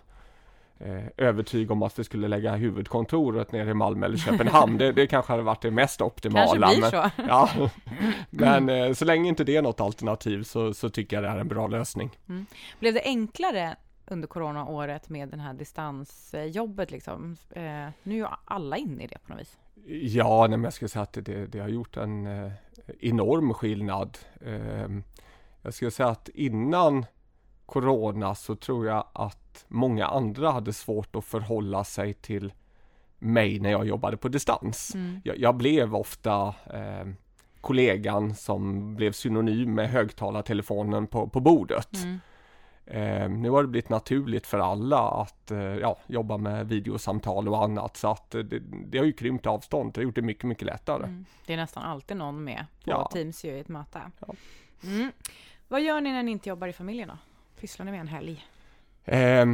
eh, 0.79 1.05
övertyga 1.17 1.73
om 1.73 1.83
att 1.83 1.99
vi 1.99 2.05
skulle 2.05 2.29
lägga 2.29 2.57
huvudkontoret 2.57 3.53
nere 3.53 3.71
i 3.71 3.75
Malmö 3.75 4.07
eller 4.07 4.17
Köpenhamn. 4.17 4.79
det, 4.79 4.93
det 4.93 5.07
kanske 5.07 5.33
hade 5.33 5.43
varit 5.43 5.63
det 5.63 5.71
mest 5.71 6.01
optimala. 6.01 6.47
Kanske 6.47 6.59
blir 6.59 6.81
men, 6.81 6.91
så. 6.91 7.23
Ja, 7.29 7.71
men 8.31 8.69
eh, 8.69 8.93
så 8.93 9.05
länge 9.05 9.29
inte 9.29 9.45
det 9.45 9.57
är 9.57 9.63
något 9.63 9.81
alternativ 9.81 10.43
så, 10.43 10.75
så 10.75 10.91
tycker 10.91 11.17
jag 11.17 11.25
det 11.25 11.29
är 11.29 11.39
en 11.39 11.49
bra 11.49 11.67
lösning. 11.67 12.11
Blev 12.79 12.95
det 12.95 13.03
enklare 13.05 13.77
under 14.07 14.29
coronaåret 14.29 15.09
med 15.09 15.29
den 15.29 15.41
här 15.41 15.55
distansjobbet 15.55 16.91
liksom? 16.91 17.37
Eh, 17.51 17.63
nu 18.03 18.15
är 18.15 18.19
ju 18.19 18.27
alla 18.45 18.77
inne 18.77 19.05
i 19.05 19.07
det 19.07 19.19
på 19.27 19.33
något 19.33 19.41
vis. 19.41 19.59
Ja, 20.15 20.47
nej, 20.49 20.59
men 20.59 20.65
jag 20.65 20.73
skulle 20.73 20.89
säga 20.89 21.03
att 21.03 21.13
det, 21.13 21.47
det 21.47 21.59
har 21.59 21.69
gjort 21.69 21.97
en 21.97 22.51
enorm 23.01 23.55
skillnad. 23.55 24.19
Jag 25.63 25.75
skulle 25.75 25.91
säga 25.91 26.09
att 26.09 26.29
innan 26.29 27.07
Corona 27.67 28.35
så 28.35 28.57
tror 28.57 28.87
jag 28.87 29.07
att 29.13 29.46
många 29.69 30.07
andra 30.07 30.51
hade 30.51 30.73
svårt 30.73 31.17
att 31.17 31.25
förhålla 31.25 31.85
sig 31.85 32.15
till 32.15 32.53
mig 33.19 33.61
när 33.61 33.71
jag 33.71 33.87
jobbade 33.87 34.17
på 34.17 34.29
distans. 34.29 34.95
Mm. 34.95 35.21
Jag, 35.25 35.39
jag 35.39 35.55
blev 35.57 35.95
ofta 35.95 36.55
eh, 36.75 37.07
kollegan 37.61 38.35
som 38.35 38.95
blev 38.97 39.13
synonym 39.13 39.75
med 39.75 39.91
högtalartelefonen 39.91 41.07
på, 41.07 41.29
på 41.29 41.41
bordet. 41.41 41.95
Mm. 41.95 42.21
Eh, 42.87 43.29
nu 43.29 43.51
har 43.51 43.63
det 43.63 43.69
blivit 43.69 43.89
naturligt 43.89 44.47
för 44.47 44.59
alla 44.59 45.11
att 45.11 45.51
eh, 45.51 45.59
ja, 45.59 45.99
jobba 46.07 46.37
med 46.37 46.69
videosamtal 46.69 47.49
och 47.49 47.65
annat 47.65 47.97
så 47.97 48.11
att 48.11 48.35
eh, 48.35 48.41
det, 48.41 48.59
det 48.87 48.99
har 48.99 49.05
ju 49.05 49.13
krympt 49.13 49.47
avstånd. 49.47 49.93
Det 49.93 50.01
har 50.01 50.05
gjort 50.05 50.15
det 50.15 50.23
mycket, 50.23 50.45
mycket 50.45 50.67
lättare. 50.67 51.05
Mm. 51.05 51.27
Det 51.47 51.53
är 51.53 51.57
nästan 51.57 51.83
alltid 51.83 52.17
någon 52.17 52.45
med 52.45 52.67
på 52.85 52.91
Ja. 52.91 53.11
Teams 53.13 53.45
ju 53.45 53.51
i 53.51 53.61
ett 53.61 53.69
möte. 53.69 54.01
Ja. 54.19 54.35
Mm. 54.85 55.13
Vad 55.69 55.83
gör 55.83 56.01
ni 56.01 56.13
när 56.13 56.23
ni 56.23 56.31
inte 56.31 56.49
jobbar 56.49 56.69
i 56.69 56.73
familjen 56.73 57.09
då? 57.09 57.19
Pysslar 57.61 57.87
ni 57.87 57.93
med 57.93 58.01
en 58.01 58.09
helg? 58.09 58.45
Eh, 59.07 59.47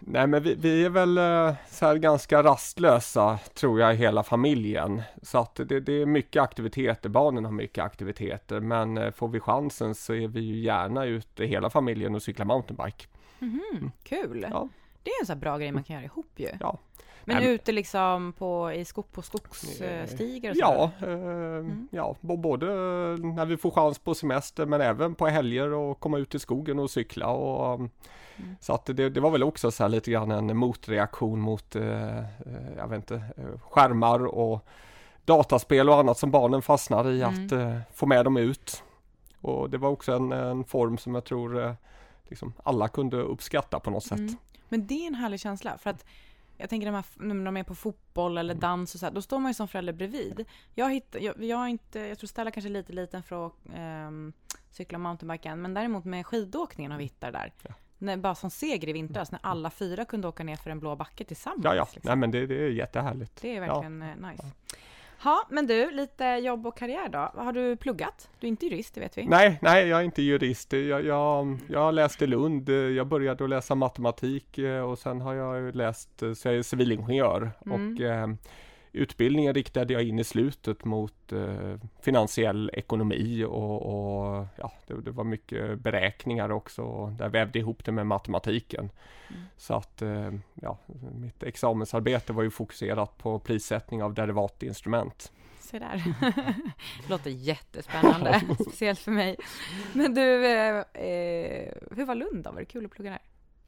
Nej 0.00 0.26
men 0.26 0.42
vi, 0.42 0.54
vi 0.54 0.84
är 0.84 0.90
väl 0.90 1.18
eh, 1.18 1.54
så 1.70 1.86
här 1.86 1.96
ganska 1.96 2.42
rastlösa 2.42 3.38
tror 3.54 3.80
jag 3.80 3.94
i 3.94 3.96
hela 3.96 4.22
familjen. 4.22 5.02
Så 5.22 5.38
att 5.38 5.54
det, 5.54 5.80
det 5.80 5.92
är 6.02 6.06
mycket 6.06 6.42
aktiviteter, 6.42 7.08
barnen 7.08 7.44
har 7.44 7.52
mycket 7.52 7.84
aktiviteter 7.84 8.60
men 8.60 8.98
eh, 8.98 9.10
får 9.10 9.28
vi 9.28 9.40
chansen 9.40 9.94
så 9.94 10.14
är 10.14 10.28
vi 10.28 10.40
ju 10.40 10.58
gärna 10.60 11.04
ute 11.04 11.44
hela 11.44 11.70
familjen 11.70 12.14
och 12.14 12.22
cyklar 12.22 12.46
mountainbike. 12.46 13.06
Mhm, 13.38 13.90
Kul! 14.02 14.46
Ja. 14.50 14.68
Det 15.02 15.10
är 15.10 15.20
en 15.22 15.26
sån 15.26 15.34
här 15.36 15.40
bra 15.40 15.58
grej 15.58 15.72
man 15.72 15.84
kan 15.84 15.94
göra 15.96 16.04
ihop 16.04 16.30
ju. 16.36 16.48
Ja. 16.60 16.78
Men 17.24 17.42
ute 17.42 17.72
liksom 17.72 18.32
på, 18.38 18.72
i 18.72 18.84
skog, 18.84 19.12
på 19.12 19.22
skogsstigar 19.22 20.50
och? 20.50 20.56
Ja, 20.56 20.90
eh, 21.02 21.66
ja, 21.90 22.16
b- 22.20 22.36
både 22.36 22.66
när 23.18 23.44
vi 23.46 23.56
får 23.56 23.70
chans 23.70 23.98
på 23.98 24.14
semester 24.14 24.66
men 24.66 24.80
även 24.80 25.14
på 25.14 25.26
helger 25.26 25.72
och 25.72 26.00
komma 26.00 26.18
ut 26.18 26.34
i 26.34 26.38
skogen 26.38 26.78
och 26.78 26.90
cykla. 26.90 27.26
Och, 27.28 27.80
um, 28.38 28.56
Så 28.60 28.72
att 28.72 28.86
det, 28.86 29.10
det 29.10 29.20
var 29.20 29.30
väl 29.30 29.42
också 29.42 29.70
så 29.70 29.88
lite 29.88 30.10
grann 30.10 30.30
en 30.30 30.56
motreaktion 30.56 31.40
mot, 31.40 31.76
eh, 31.76 32.18
eh, 32.18 32.24
jag 32.76 32.88
vet 32.88 32.96
inte, 32.96 33.14
eh, 33.14 33.60
skärmar 33.60 34.26
och 34.26 34.66
dataspel 35.24 35.88
och 35.88 35.98
annat 35.98 36.18
som 36.18 36.30
barnen 36.30 36.62
fastnar 36.62 37.10
i 37.10 37.22
att 37.22 37.52
eh, 37.52 37.78
få 37.94 38.06
med 38.06 38.24
dem 38.24 38.36
ut. 38.36 38.82
Och 39.40 39.70
det 39.70 39.78
var 39.78 39.88
också 39.88 40.12
en, 40.12 40.32
en 40.32 40.64
form 40.64 40.98
som 40.98 41.14
jag 41.14 41.24
tror 41.24 41.64
eh, 41.64 41.72
liksom 42.24 42.52
alla 42.62 42.88
kunde 42.88 43.16
uppskatta 43.16 43.80
på 43.80 43.90
något 43.90 44.04
sätt. 44.04 44.18
Mm. 44.18 44.36
Men 44.68 44.86
det 44.86 44.94
är 44.94 45.06
en 45.06 45.14
härlig 45.14 45.40
känsla 45.40 45.78
för 45.78 45.90
att 45.90 46.04
jag 46.56 46.70
tänker 46.70 46.90
när, 47.16 47.44
de 47.44 47.56
är 47.56 47.64
på 47.64 47.74
fotboll 47.74 48.38
eller 48.38 48.54
dans 48.54 48.94
och 48.94 49.00
så 49.00 49.06
här, 49.06 49.12
då 49.12 49.22
står 49.22 49.38
man 49.38 49.50
ju 49.50 49.54
som 49.54 49.68
förälder 49.68 49.92
bredvid. 49.92 50.44
Jag, 50.74 50.92
hittar, 50.92 51.18
jag, 51.20 51.44
jag, 51.44 51.56
har 51.56 51.68
inte, 51.68 52.00
jag 52.00 52.18
tror 52.18 52.28
Stella 52.28 52.50
kanske 52.50 52.68
är 52.68 52.72
lite 52.72 52.92
liten 52.92 53.22
för 53.22 53.46
att 53.46 53.52
ehm, 53.74 54.32
cykla 54.70 54.98
mountainbike 54.98 55.48
än, 55.48 55.62
men 55.62 55.74
däremot 55.74 56.04
med 56.04 56.26
skidåkningen 56.26 56.92
har 56.92 56.98
vi 56.98 57.04
hittat 57.04 57.32
det 57.32 57.38
där. 57.38 57.52
Ja. 57.62 57.74
När, 57.98 58.16
bara 58.16 58.34
som 58.34 58.50
seger 58.50 58.88
i 58.88 58.92
vintras, 58.92 59.32
när 59.32 59.40
alla 59.42 59.70
fyra 59.70 60.04
kunde 60.04 60.28
åka 60.28 60.44
ner 60.44 60.56
för 60.56 60.70
en 60.70 60.80
blå 60.80 60.96
backe 60.96 61.24
tillsammans. 61.24 61.64
Ja, 61.64 61.74
ja, 61.74 61.82
liksom. 61.94 62.00
nej 62.04 62.16
men 62.16 62.30
det, 62.30 62.46
det 62.46 62.54
är 62.64 62.68
jättehärligt. 62.68 63.42
Det 63.42 63.56
är 63.56 63.66
Ja. 63.66 63.74
verkligen 63.74 64.02
eh, 64.02 64.30
nice. 64.30 64.44
Ja, 65.24 65.46
men 65.50 65.66
du, 65.66 65.90
lite 65.90 66.24
jobb 66.24 66.66
och 66.66 66.78
karriär 66.78 67.08
då. 67.08 67.18
Har 67.42 67.52
du 67.52 67.76
pluggat? 67.76 68.30
Du 68.40 68.46
är 68.46 68.48
inte 68.48 68.66
jurist, 68.66 68.94
det 68.94 69.00
vet 69.00 69.18
vi. 69.18 69.26
Nej, 69.26 69.58
nej, 69.62 69.88
jag 69.88 70.00
är 70.00 70.04
inte 70.04 70.22
jurist. 70.22 70.72
Jag, 70.72 71.04
jag, 71.04 71.58
jag 71.68 71.94
läste 71.94 72.26
Lund. 72.26 72.68
Jag 72.68 73.06
började 73.06 73.44
att 73.44 73.50
läsa 73.50 73.74
matematik 73.74 74.58
eh, 74.58 74.80
och 74.82 74.98
sen 74.98 75.20
har 75.20 75.34
jag 75.34 75.76
läst, 75.76 76.22
eh, 76.22 76.32
så 76.32 76.48
jag 76.48 76.54
är 76.56 76.62
civilingenjör. 76.62 77.50
Mm. 77.66 77.94
Och 77.94 78.00
utbildningen 78.98 79.54
riktade 79.54 79.92
jag 79.92 80.02
in 80.02 80.18
i 80.18 80.24
slutet 80.24 80.84
mot 80.84 81.32
eh, 81.32 81.76
finansiell 82.00 82.70
ekonomi 82.72 83.44
och, 83.44 83.82
och 83.82 84.46
ja, 84.56 84.72
det, 84.86 85.00
det 85.00 85.10
var 85.10 85.24
mycket 85.24 85.78
beräkningar 85.78 86.50
också. 86.50 86.82
Och 86.82 87.12
där 87.12 87.28
vävde 87.28 87.58
ihop 87.58 87.84
det 87.84 87.92
med 87.92 88.06
matematiken. 88.06 88.90
Mm. 89.28 89.42
Så 89.56 89.74
att 89.74 90.02
eh, 90.02 90.30
ja, 90.54 90.78
mitt 91.14 91.42
examensarbete 91.42 92.32
var 92.32 92.42
ju 92.42 92.50
fokuserat 92.50 93.18
på 93.18 93.38
prissättning 93.38 94.02
av 94.02 94.14
derivatinstrument. 94.14 95.32
Se 95.60 95.78
där. 95.78 96.02
Låter 97.08 97.30
jättespännande, 97.30 98.40
speciellt 98.60 98.98
för 98.98 99.12
mig. 99.12 99.36
Men 99.92 100.14
du, 100.14 100.46
eh, 100.46 100.76
eh, 100.78 101.72
hur 101.90 102.04
var 102.04 102.14
Lund 102.14 102.44
då? 102.44 102.50
Var 102.50 102.58
det 102.58 102.64
kul 102.64 102.84
att 102.84 102.90
plugga 102.90 103.10
där? 103.10 103.20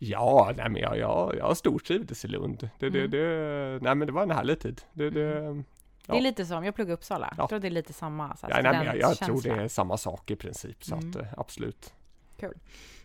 Ja, 0.02 0.52
nej 0.56 0.68
men 0.70 0.82
jag, 0.82 0.98
jag, 0.98 1.34
jag 1.38 1.56
stortrivdes 1.56 2.24
i 2.24 2.28
Lund. 2.28 2.68
Det, 2.78 2.88
det, 2.90 2.98
Mm. 2.98 3.10
det, 3.10 3.78
nej 3.82 3.94
men 3.94 4.06
det 4.06 4.12
var 4.12 4.22
en 4.22 4.30
härlig 4.30 4.60
tid. 4.60 4.82
Det, 4.92 5.10
det, 5.10 5.40
Det 5.40 5.64
Ja. 6.06 6.14
är 6.16 6.20
lite 6.20 6.46
som, 6.46 6.64
jag 6.64 6.74
pluggar 6.74 6.90
i 6.90 6.94
Uppsala. 6.94 7.26
Ja. 7.30 7.42
Jag 7.42 7.48
tror 7.48 7.58
det 7.58 7.68
är 7.68 7.70
lite 7.70 7.92
samma 7.92 8.36
så 8.36 8.46
ja, 8.50 8.60
nej, 8.62 8.72
men 8.72 8.86
jag, 8.86 8.96
jag 8.96 9.16
tror 9.18 9.42
det 9.42 9.50
är 9.62 9.68
samma 9.68 9.96
sak 9.96 10.30
i 10.30 10.36
princip. 10.36 10.84
Så 10.84 10.94
Mm. 10.94 11.10
att, 11.10 11.16
eh, 11.16 11.26
absolut. 11.36 11.92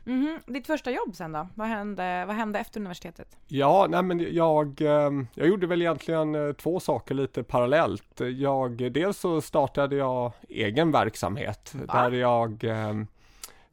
Mhm. 0.03 0.39
Ditt 0.45 0.67
första 0.67 0.91
jobb 0.91 1.15
sen 1.15 1.31
då? 1.31 1.47
Vad 1.55 1.67
hände, 1.67 2.25
vad 2.27 2.35
hände 2.35 2.59
efter 2.59 2.79
universitetet? 2.79 3.37
Ja, 3.47 3.87
nej 3.89 4.03
men 4.03 4.33
jag, 4.33 4.81
eh, 4.81 5.11
jag 5.33 5.47
gjorde 5.47 5.67
väl 5.67 5.81
egentligen 5.81 6.35
eh, 6.35 6.53
två 6.53 6.79
saker 6.79 7.15
lite 7.15 7.43
parallellt. 7.43 8.19
Jag, 8.37 8.91
dels 8.91 9.17
så 9.19 9.41
startade 9.41 9.95
jag 9.95 10.31
egen 10.49 10.91
verksamhet 10.91 11.75
Va? 11.87 12.09
där 12.09 12.17
jag 12.17 12.63
eh, 12.63 12.93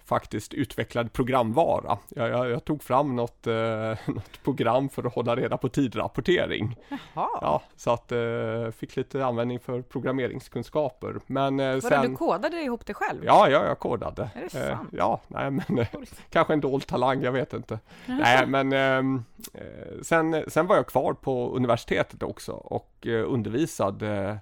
faktiskt 0.05 0.55
utvecklade 0.55 1.09
programvara. 1.09 1.99
Jag, 2.09 2.29
jag, 2.31 2.51
jag 2.51 2.65
tog 2.65 2.83
fram 2.83 3.17
något, 3.17 3.47
eh, 3.47 3.55
något 4.07 4.43
program 4.45 4.89
för 4.89 5.05
att 5.07 5.15
hålla 5.15 5.37
reda 5.37 5.57
på 5.57 5.69
tidrapportering. 5.69 6.77
Jaha, 6.89 6.99
Ja, 7.41 7.63
så 7.77 7.91
att 7.91 8.13
eh, 8.13 8.71
fick 8.77 8.97
lite 8.97 9.25
användning 9.27 9.61
för 9.61 9.83
programmeringskunskaper. 9.83 11.15
Men 11.27 11.61
eh, 11.61 11.67
Vadå, 11.69 11.81
sen... 11.81 12.11
du 12.11 12.17
kodade 12.17 12.61
ihop 12.63 12.87
det 12.87 12.95
själv? 12.95 13.25
Ja, 13.25 13.49
ja, 13.49 13.65
jag 13.67 13.79
kodade. 13.79 14.31
Är 14.35 14.41
det 14.53 14.59
Eh, 14.71 14.77
sant? 14.77 14.89
ja, 14.93 15.21
nej 15.29 15.51
men 15.51 15.79
eh, 15.79 15.87
kanske 16.31 16.53
en 16.53 16.61
dold 16.61 16.87
talang, 16.87 17.23
jag 17.23 17.33
vet 17.33 17.53
inte. 17.53 17.79
nej, 18.07 18.47
men 18.47 18.73
ehm, 18.73 19.25
eh, 19.55 19.63
sen, 20.03 20.45
sen 20.49 20.67
var 20.67 20.77
jag 20.77 20.87
kvar 20.87 21.13
på 21.13 21.51
universitetet 21.57 22.23
också 22.23 22.53
och 22.53 23.07
undervisade 23.27 24.39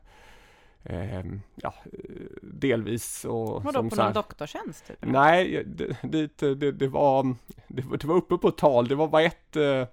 ehm, 0.85 1.41
ja, 1.55 1.75
eh, 1.85 1.91
delvis 2.43 3.25
och 3.25 3.65
Vadå, 3.65 3.83
på 3.83 3.91
så 3.91 3.97
här- 3.97 4.05
någon 4.05 4.13
doktortjänst? 4.15 4.87
Typ? 4.87 4.97
Nej, 5.01 5.65
det, 5.67 5.97
dit, 6.03 6.39
det, 6.39 6.73
det, 6.73 6.89
var, 6.89 7.35
det, 7.69 7.83
var- 7.83 7.97
det 7.97 8.07
var 8.07 8.15
uppe 8.17 8.37
på 8.37 8.51
tal. 8.51 8.89
Det 8.89 8.95
var 8.95 9.09
bara 9.09 9.23
ett, 9.23 9.57
eh, 9.57 9.87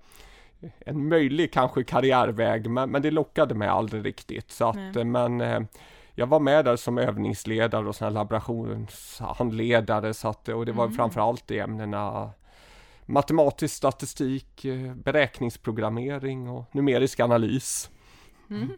en 0.80 1.08
möjlig 1.08 1.54
kanske 1.54 1.84
karriärväg, 1.84 2.70
men, 2.70 2.92
men 2.92 3.02
det 3.02 3.12
lockade 3.12 3.56
mig 3.56 3.68
aldrig 3.68 4.06
riktigt. 4.06 4.52
Så 4.52 4.70
att, 4.70 4.76
Nej. 4.76 4.98
eh, 4.98 5.04
men 5.06 5.42
eh, 5.42 5.60
jag 6.16 6.28
var 6.28 6.40
med 6.40 6.66
där 6.66 6.76
som 6.76 6.98
övningsledare 6.98 7.88
och 7.88 7.96
sån 7.96 8.06
här 8.06 8.12
laborationshandledare, 8.14 10.14
så 10.14 10.28
att, 10.28 10.50
och 10.50 10.66
det 10.66 10.72
var 10.72 10.84
Mm. 10.86 10.96
framförallt 10.96 11.52
i 11.52 11.60
ämnena 11.60 12.30
matematisk 13.06 13.76
statistik, 13.76 14.66
eh, 14.66 14.94
beräkningsprogrammering 14.96 16.50
och 16.50 16.66
numerisk 16.76 17.20
analys. 17.20 17.90
Mm. 18.50 18.70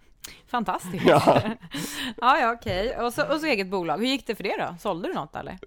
Fantastiskt. 0.48 1.06
Ja. 1.08 1.42
ja, 2.22 2.40
ja, 2.40 2.56
okej. 2.60 2.98
Och, 2.98 3.14
så, 3.14 3.34
och 3.34 3.40
så 3.40 3.46
eget 3.46 3.68
bolag. 3.68 3.98
Hur 3.98 4.06
gick 4.06 4.28
det 4.28 4.36
för 4.36 4.44
det 4.44 4.56
då? 4.58 4.76
Sålde 4.80 5.08
du 5.08 5.14
något 5.14 5.36
eller? 5.36 5.58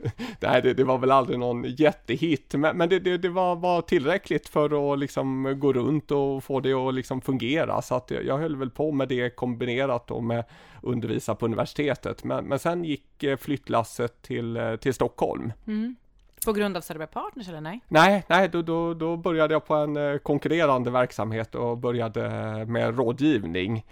Nej 0.40 0.62
det, 0.62 0.74
det 0.74 0.84
var 0.84 0.98
väl 0.98 1.10
aldrig 1.10 1.38
någon 1.38 1.64
jättehit, 1.64 2.54
men, 2.54 2.76
men 2.76 2.88
det, 2.88 2.98
det, 2.98 3.18
det 3.18 3.28
var, 3.28 3.56
var 3.56 3.82
tillräckligt 3.82 4.48
för 4.48 4.92
att 4.92 4.98
liksom 4.98 5.56
gå 5.60 5.72
runt 5.72 6.10
och 6.10 6.44
få 6.44 6.60
det 6.60 6.72
att 6.72 6.94
liksom 6.94 7.20
fungera. 7.20 7.82
Så 7.82 7.94
att 7.94 8.10
jag, 8.10 8.24
jag 8.24 8.38
höll 8.38 8.56
väl 8.56 8.70
på 8.70 8.92
med 8.92 9.08
det 9.08 9.36
kombinerat 9.36 10.06
då 10.06 10.20
med 10.20 10.44
undervisa 10.82 11.34
på 11.34 11.46
universitetet. 11.46 12.24
Men, 12.24 12.44
men 12.44 12.58
sen 12.58 12.84
gick 12.84 13.22
eh, 13.22 13.36
flyttlasset 13.36 14.22
till, 14.22 14.56
eh, 14.56 14.76
till 14.76 14.94
Stockholm. 14.94 15.52
Mm. 15.66 15.96
På 16.44 16.52
grund 16.52 16.76
av 16.76 16.80
Söderberg 16.80 17.08
Partners 17.08 17.48
eller 17.48 17.60
nej? 17.60 17.80
Nej, 17.88 18.24
nej 18.28 18.48
då, 18.48 18.62
då, 18.62 18.94
då 18.94 19.16
började 19.16 19.54
jag 19.54 19.66
på 19.66 19.74
en 19.74 19.96
eh, 19.96 20.16
konkurrerande 20.18 20.90
verksamhet 20.90 21.54
och 21.54 21.78
började 21.78 22.28
med 22.66 22.96
rådgivning. 22.96 23.84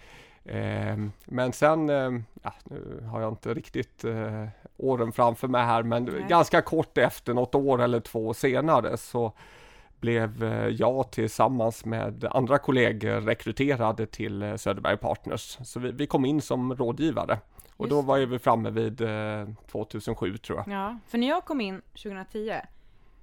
Ehm, 0.45 1.12
Men 1.25 1.52
sen, 1.52 1.90
eh, 1.90 2.11
ja, 2.43 2.52
nu 2.64 3.09
har 3.12 3.21
jag 3.21 3.33
inte 3.33 3.55
riktigt 3.55 4.05
eh, 4.05 4.49
åren 4.76 5.12
framför 5.12 5.49
mig 5.49 5.64
här, 5.64 5.83
men 5.83 6.05
Nej. 6.05 6.25
ganska 6.28 6.62
kort 6.62 6.99
efter, 6.99 7.35
något 7.35 7.55
år 7.55 7.83
eller 7.83 8.00
två 8.00 8.35
senare, 8.35 8.97
så 8.97 9.33
blev 10.00 10.45
eh, 10.45 10.69
jag 10.69 11.11
tillsammans 11.11 11.85
med 11.85 12.25
andra 12.31 12.59
kollegor 12.59 13.21
rekryterade 13.21 14.07
till 14.07 14.43
eh, 14.43 14.57
Söderberg 14.57 14.97
Partners. 14.97 15.59
Så 15.64 15.81
vi, 15.81 15.90
vi 15.93 16.07
kom 16.07 16.25
in 16.25 16.40
som 16.40 16.75
rådgivare. 16.75 17.38
Och 17.78 17.85
Just 17.87 17.90
då 17.90 18.02
var 18.02 18.18
vi 18.18 18.38
framme 18.38 18.70
vid 18.70 19.00
eh, 19.00 19.44
2007 19.73 20.37
tror 20.37 20.58
jag. 20.66 20.75
Ja, 20.75 20.99
för 21.08 21.18
när 21.18 21.28
jag 21.28 21.44
kom 21.44 21.61
in 21.61 21.82
2010, 22.02 22.52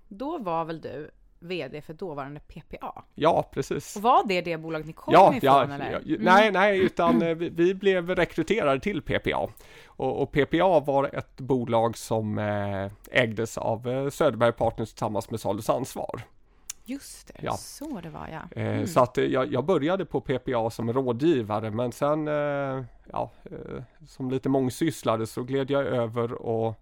då 0.07 0.37
var 0.37 0.65
väl 0.65 0.81
du 0.81 1.11
VD 1.39 1.81
för 1.81 1.93
dåvarande 1.93 2.39
PPA? 2.39 3.03
Ja, 3.15 3.49
precis. 3.51 3.95
Och 3.95 4.01
var 4.01 4.27
det 4.27 4.41
det 4.41 4.57
bolag 4.57 4.85
ni 4.85 4.93
kom 4.93 5.13
Ja, 5.13 5.27
ifrån 5.35 5.39
ja, 5.43 5.63
eller? 5.63 5.91
ja, 5.91 5.99
Mm. 5.99 6.21
nej, 6.21 6.51
nej, 6.51 6.79
utan 6.79 7.21
eh, 7.21 7.35
vi, 7.35 7.49
vi 7.49 7.73
blev 7.73 8.09
rekryterade 8.15 8.79
till 8.79 9.01
PPA. 9.01 9.47
Och, 9.87 10.21
och 10.21 10.31
PPA 10.31 10.79
var 10.79 11.15
ett 11.15 11.35
bolag 11.41 11.97
som 11.97 12.37
eh, 12.37 12.91
ägdes 13.11 13.57
av 13.57 13.87
eh, 13.89 14.09
Söderberg 14.09 14.51
Partners 14.51 14.89
tillsammans 14.89 15.31
med 15.31 15.39
Salus 15.39 15.69
Ansvar. 15.69 16.21
Just 16.87 17.27
det, 17.27 17.33
Ja. 17.41 17.53
så 17.57 17.99
det 18.03 18.09
var 18.09 18.27
ja. 18.31 18.61
Eh, 18.61 18.67
Mm. 18.73 18.87
Så 18.87 18.99
att 18.99 19.17
eh, 19.17 19.23
jag, 19.23 19.53
jag 19.53 19.65
började 19.65 20.05
på 20.05 20.21
PPA 20.21 20.69
som 20.69 20.93
rådgivare, 20.93 21.71
men 21.71 21.91
sen, 21.91 22.27
eh, 22.27 22.83
ja, 23.11 23.31
som 24.07 24.31
lite 24.31 24.49
mångsysslare 24.49 25.27
så 25.27 25.43
gled 25.43 25.71
jag 25.71 25.85
över 25.85 26.33
och 26.33 26.75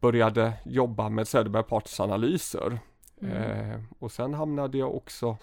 började 0.00 0.52
jobba 0.64 1.08
med 1.08 1.28
Söderberg 1.28 1.62
Partners 1.62 2.00
analyser. 2.00 2.78
Mm. 3.22 3.86
Och 3.98 4.12
sen 4.12 4.34
hamnade 4.34 4.78
jag 4.78 4.94
också, 4.94 5.36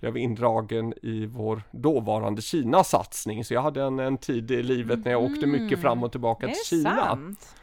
blev 0.00 0.16
indragen 0.16 0.94
i 1.02 1.26
vår 1.26 1.62
dåvarande 1.70 2.42
Kina-satsning. 2.42 3.44
Så 3.44 3.54
jag 3.54 3.62
hade 3.62 3.82
en, 3.82 3.98
en 3.98 4.18
tid 4.18 4.50
i 4.50 4.62
livet 4.62 5.04
när 5.04 5.12
jag 5.12 5.22
åkte 5.22 5.46
mycket 5.46 5.78
Mhm. 5.78 5.80
fram 5.82 6.02
och 6.04 6.12
tillbaka 6.12 6.46
till 6.46 6.64
Kina. 6.64 6.96
sant? 6.96 7.54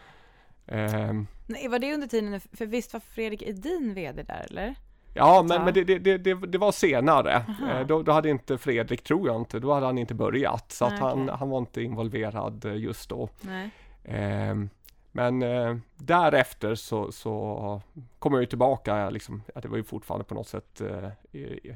Eh, 0.65 1.13
Nej, 1.47 1.67
var 1.67 1.79
det 1.79 1.93
under 1.93 2.07
tiden, 2.07 2.39
för 2.39 2.65
visst 2.65 2.93
var 2.93 2.99
Fredrik 2.99 3.41
Edin 3.41 3.93
VD 3.93 4.23
där 4.23 4.45
eller? 4.49 4.75
Ja, 5.19 5.43
men, 5.43 5.57
Ja. 5.57 5.63
men 5.65 5.73
det, 5.73 5.83
det, 5.83 6.17
det, 6.17 6.33
det, 6.33 6.57
var 6.57 6.71
senare. 6.71 7.45
Eh, 7.69 7.87
då, 7.87 8.03
då 8.03 8.11
hade 8.11 8.29
inte 8.29 8.57
Fredrik, 8.57 9.03
tror 9.03 9.27
jag 9.27 9.35
inte, 9.35 9.59
då 9.59 9.73
hade 9.73 9.85
han 9.85 9.97
inte 9.97 10.13
börjat. 10.13 10.71
Så 10.71 10.85
Nej, 10.85 10.93
att 10.93 10.99
han, 10.99 11.23
okej. 11.23 11.35
han 11.39 11.49
var 11.49 11.57
inte 11.57 11.81
involverad 11.81 12.65
eh, 12.65 12.75
just 12.75 13.09
då. 13.09 13.29
Eh, 14.03 14.55
men 15.11 15.43
eh, 15.43 15.75
därefter 15.95 16.75
så, 16.75 17.11
så 17.11 17.81
kom 18.19 18.33
jag 18.33 18.41
ju 18.41 18.45
tillbaka, 18.45 19.09
liksom, 19.09 19.43
ja, 19.55 19.61
det 19.61 19.67
var 19.67 19.77
ju 19.77 19.83
fortfarande 19.83 20.23
på 20.25 20.33
något 20.33 20.47
sätt 20.47 20.81
eh, 20.81 21.09
i, 21.31 21.75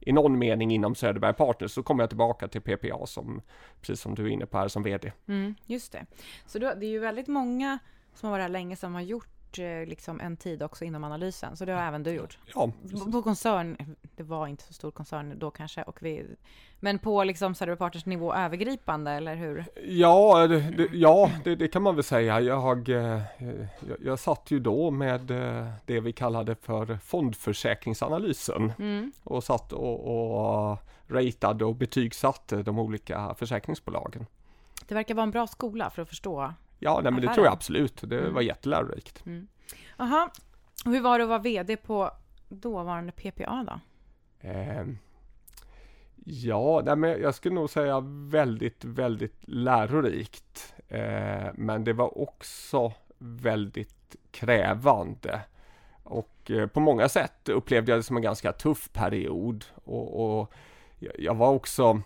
i 0.00 0.12
någon 0.12 0.38
mening 0.38 0.70
inom 0.70 0.94
Söderberg 0.94 1.32
Partners, 1.34 1.70
så 1.70 1.82
kom 1.82 1.98
jag 1.98 2.08
tillbaka 2.08 2.48
till 2.48 2.60
PPA 2.60 3.06
som, 3.06 3.42
precis 3.80 4.00
som 4.00 4.14
du 4.14 4.24
är 4.24 4.28
inne 4.28 4.46
på 4.46 4.58
här, 4.58 4.68
som 4.68 4.82
VD. 4.82 5.12
Mm, 5.28 5.54
just 5.66 5.92
det. 5.92 6.06
Så 6.46 6.58
då, 6.58 6.72
det 6.76 6.86
är 6.86 6.90
ju 6.90 6.98
väldigt 6.98 7.28
många 7.28 7.78
som 8.14 8.26
har 8.26 8.30
varit 8.30 8.42
här 8.42 8.48
länge 8.48 8.76
som 8.76 8.94
har 8.94 9.00
gjort 9.00 9.28
Eh, 9.28 9.35
liksom 9.86 10.20
en 10.20 10.36
tid 10.36 10.62
också 10.62 10.84
inom 10.84 11.04
analysen, 11.04 11.56
så 11.56 11.64
det 11.64 11.72
har 11.72 11.82
även 11.82 12.02
du 12.02 12.10
gjort. 12.10 12.38
Ja, 12.54 12.72
på 13.12 13.22
koncern, 13.22 13.96
det 14.16 14.22
var 14.22 14.46
inte 14.46 14.64
så 14.64 14.72
stor 14.72 14.90
koncern 14.90 15.38
då 15.38 15.50
kanske, 15.50 15.82
och 15.82 16.02
vi, 16.02 16.26
men 16.80 16.98
på 16.98 17.24
liksom 17.24 17.54
Partners 17.54 18.06
nivå 18.06 18.34
övergripande, 18.34 19.10
eller 19.10 19.34
hur? 19.34 19.64
Ja, 19.86 20.46
det, 20.46 20.60
det 20.60 20.88
ja 20.92 21.30
det, 21.44 21.56
det, 21.56 21.68
kan 21.68 21.82
man 21.82 21.94
väl 21.94 22.04
säga. 22.04 22.40
Jag, 22.40 22.88
eh, 22.88 23.22
jag, 23.38 23.96
jag 24.04 24.18
satt 24.18 24.50
ju 24.50 24.60
då 24.60 24.90
med 24.90 25.30
eh, 25.30 25.68
det 25.84 26.00
vi 26.00 26.12
kallade 26.12 26.54
för 26.54 26.98
fondförsäkringsanalysen 27.04 28.72
mm. 28.78 29.12
och 29.24 29.44
satt 29.44 29.72
och, 29.72 30.70
och 30.70 30.78
ratade 31.06 31.64
och 31.64 31.74
betygsatte 31.74 32.62
de 32.62 32.78
olika 32.78 33.34
försäkringsbolagen. 33.34 34.26
Det 34.88 34.94
verkar 34.94 35.14
vara 35.14 35.24
en 35.24 35.30
bra 35.30 35.46
skola 35.46 35.90
för 35.90 36.02
att 36.02 36.08
förstå 36.08 36.52
Ja, 36.78 37.00
nej, 37.02 37.12
men 37.12 37.22
det 37.22 37.34
tror 37.34 37.46
jag 37.46 37.52
absolut. 37.52 38.00
Det 38.02 38.18
mm. 38.18 38.34
var 38.34 38.42
jättelärorikt. 38.42 39.22
Jaha, 39.96 40.22
mm. 40.22 40.28
och 40.84 40.92
hur 40.92 41.00
var 41.00 41.18
det 41.18 41.24
att 41.24 41.28
vara 41.28 41.38
VD 41.38 41.76
på 41.76 42.10
dåvarande 42.48 43.12
PPA 43.12 43.66
då? 43.66 43.80
Eh, 44.48 44.84
ja, 46.24 46.82
nej, 46.84 46.96
men 46.96 47.20
jag 47.20 47.34
skulle 47.34 47.54
nog 47.54 47.70
säga 47.70 48.00
väldigt, 48.30 48.84
väldigt 48.84 49.48
lärorikt. 49.48 50.74
Eh, 50.88 51.46
men 51.54 51.84
det 51.84 51.92
var 51.92 52.18
också 52.18 52.92
väldigt 53.18 54.16
krävande. 54.30 55.40
Och 56.02 56.50
eh, 56.50 56.66
på 56.66 56.80
många 56.80 57.08
sätt 57.08 57.48
upplevde 57.48 57.92
jag 57.92 57.98
det 57.98 58.02
som 58.02 58.16
en 58.16 58.22
ganska 58.22 58.52
tuff 58.52 58.92
period. 58.92 59.64
Och, 59.84 60.40
och 60.40 60.54
jag 60.98 61.34
var 61.34 61.48
också 61.48 62.02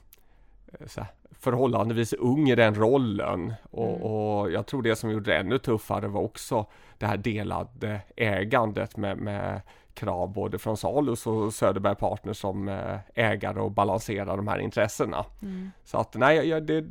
eh, 0.72 0.86
så 0.86 1.00
här, 1.00 1.10
förhållandevis 1.40 2.12
ung 2.12 2.50
i 2.50 2.54
den 2.54 2.74
rollen 2.74 3.54
och, 3.70 3.88
mm. 3.88 4.02
och, 4.02 4.50
jag 4.50 4.66
tror 4.66 4.82
det 4.82 4.96
som 4.96 5.10
gjorde 5.10 5.30
det 5.30 5.36
ännu 5.36 5.58
tuffare 5.58 6.08
var 6.08 6.20
också 6.20 6.66
det 6.98 7.06
här 7.06 7.16
delade 7.16 8.00
ägandet 8.16 8.96
med, 8.96 9.18
med 9.18 9.60
krav 9.94 10.32
både 10.32 10.58
från 10.58 10.76
Salus 10.76 11.26
och 11.26 11.54
Söderberg 11.54 11.96
Partners 11.96 12.36
som 12.36 12.68
eh, 12.68 12.98
ägare 13.14 13.60
och 13.60 13.70
balansera 13.70 14.36
de 14.36 14.48
här 14.48 14.58
intressena. 14.58 15.24
Mm. 15.42 15.70
Så 15.84 15.98
att 15.98 16.14
nej, 16.14 16.60
det 16.60 16.74
är 16.74 16.86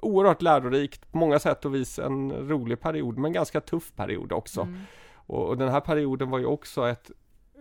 oerhört 0.00 0.42
lärorikt 0.42 1.12
på 1.12 1.18
många 1.18 1.38
sätt 1.38 1.64
och 1.64 1.74
vis 1.74 1.98
en 1.98 2.32
rolig 2.32 2.80
period 2.80 3.18
men 3.18 3.32
ganska 3.32 3.60
tuff 3.60 3.92
period 3.96 4.32
också. 4.32 4.60
Mm. 4.60 4.80
Och, 5.14 5.48
och, 5.48 5.58
den 5.58 5.68
här 5.68 5.80
perioden 5.80 6.30
var 6.30 6.38
ju 6.38 6.46
också 6.46 6.88
ett 6.88 7.10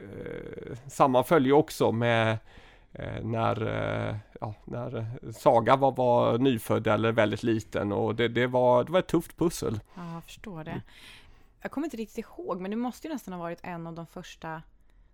eh, 0.02 0.78
sammanföll 0.88 1.46
ju 1.46 1.54
också 1.54 1.92
med 1.92 2.38
när, 3.24 3.68
eh, 3.68 4.16
ja, 4.42 4.54
när 4.66 5.06
Saga 5.32 5.76
var, 5.76 5.92
var 5.92 6.38
nyfödd 6.38 6.88
eller 6.88 7.12
väldigt 7.12 7.44
liten 7.44 7.92
och 7.92 8.16
det, 8.16 8.28
det, 8.28 8.48
var, 8.48 8.84
det 8.84 8.92
var 8.92 9.00
ett 9.00 9.08
tufft 9.08 9.38
pussel. 9.38 9.80
Ja, 9.96 10.14
jag 10.14 10.24
förstår 10.24 10.64
det. 10.64 10.82
Jag 11.62 11.72
kommer 11.72 11.88
inte 11.88 11.98
riktigt 11.98 12.26
ihåg, 12.26 12.62
men 12.62 12.72
det 12.72 12.78
måste 12.78 13.08
ju 13.08 13.14
nästan 13.14 13.34
ha 13.34 13.42
varit 13.42 13.60
en 13.64 13.88
av 13.88 13.94
de 13.94 14.08
första 14.08 14.62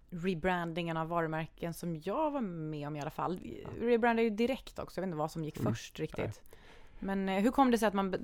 rebrandingarna 0.10 1.02
av 1.02 1.08
varumärken 1.08 1.74
som 1.74 2.02
jag 2.04 2.32
var 2.32 2.42
med 2.42 2.88
om 2.88 2.96
i 2.96 3.02
alla 3.02 3.10
fall. 3.10 3.40
Rebrandade 3.80 4.24
ju 4.24 4.30
direkt 4.30 4.80
också, 4.80 5.00
jag 5.00 5.02
vet 5.02 5.08
inte 5.08 5.18
vad 5.18 5.32
som 5.32 5.44
gick 5.44 5.60
mm. 5.60 5.74
först 5.74 6.00
riktigt. 6.00 6.18
Nej. 6.20 6.60
Men 7.00 7.30
eh, 7.30 7.42
hur 7.42 7.52
kom 7.52 7.72
det 7.72 7.78
sig 7.78 7.88
att 7.88 7.94
man 7.94 8.16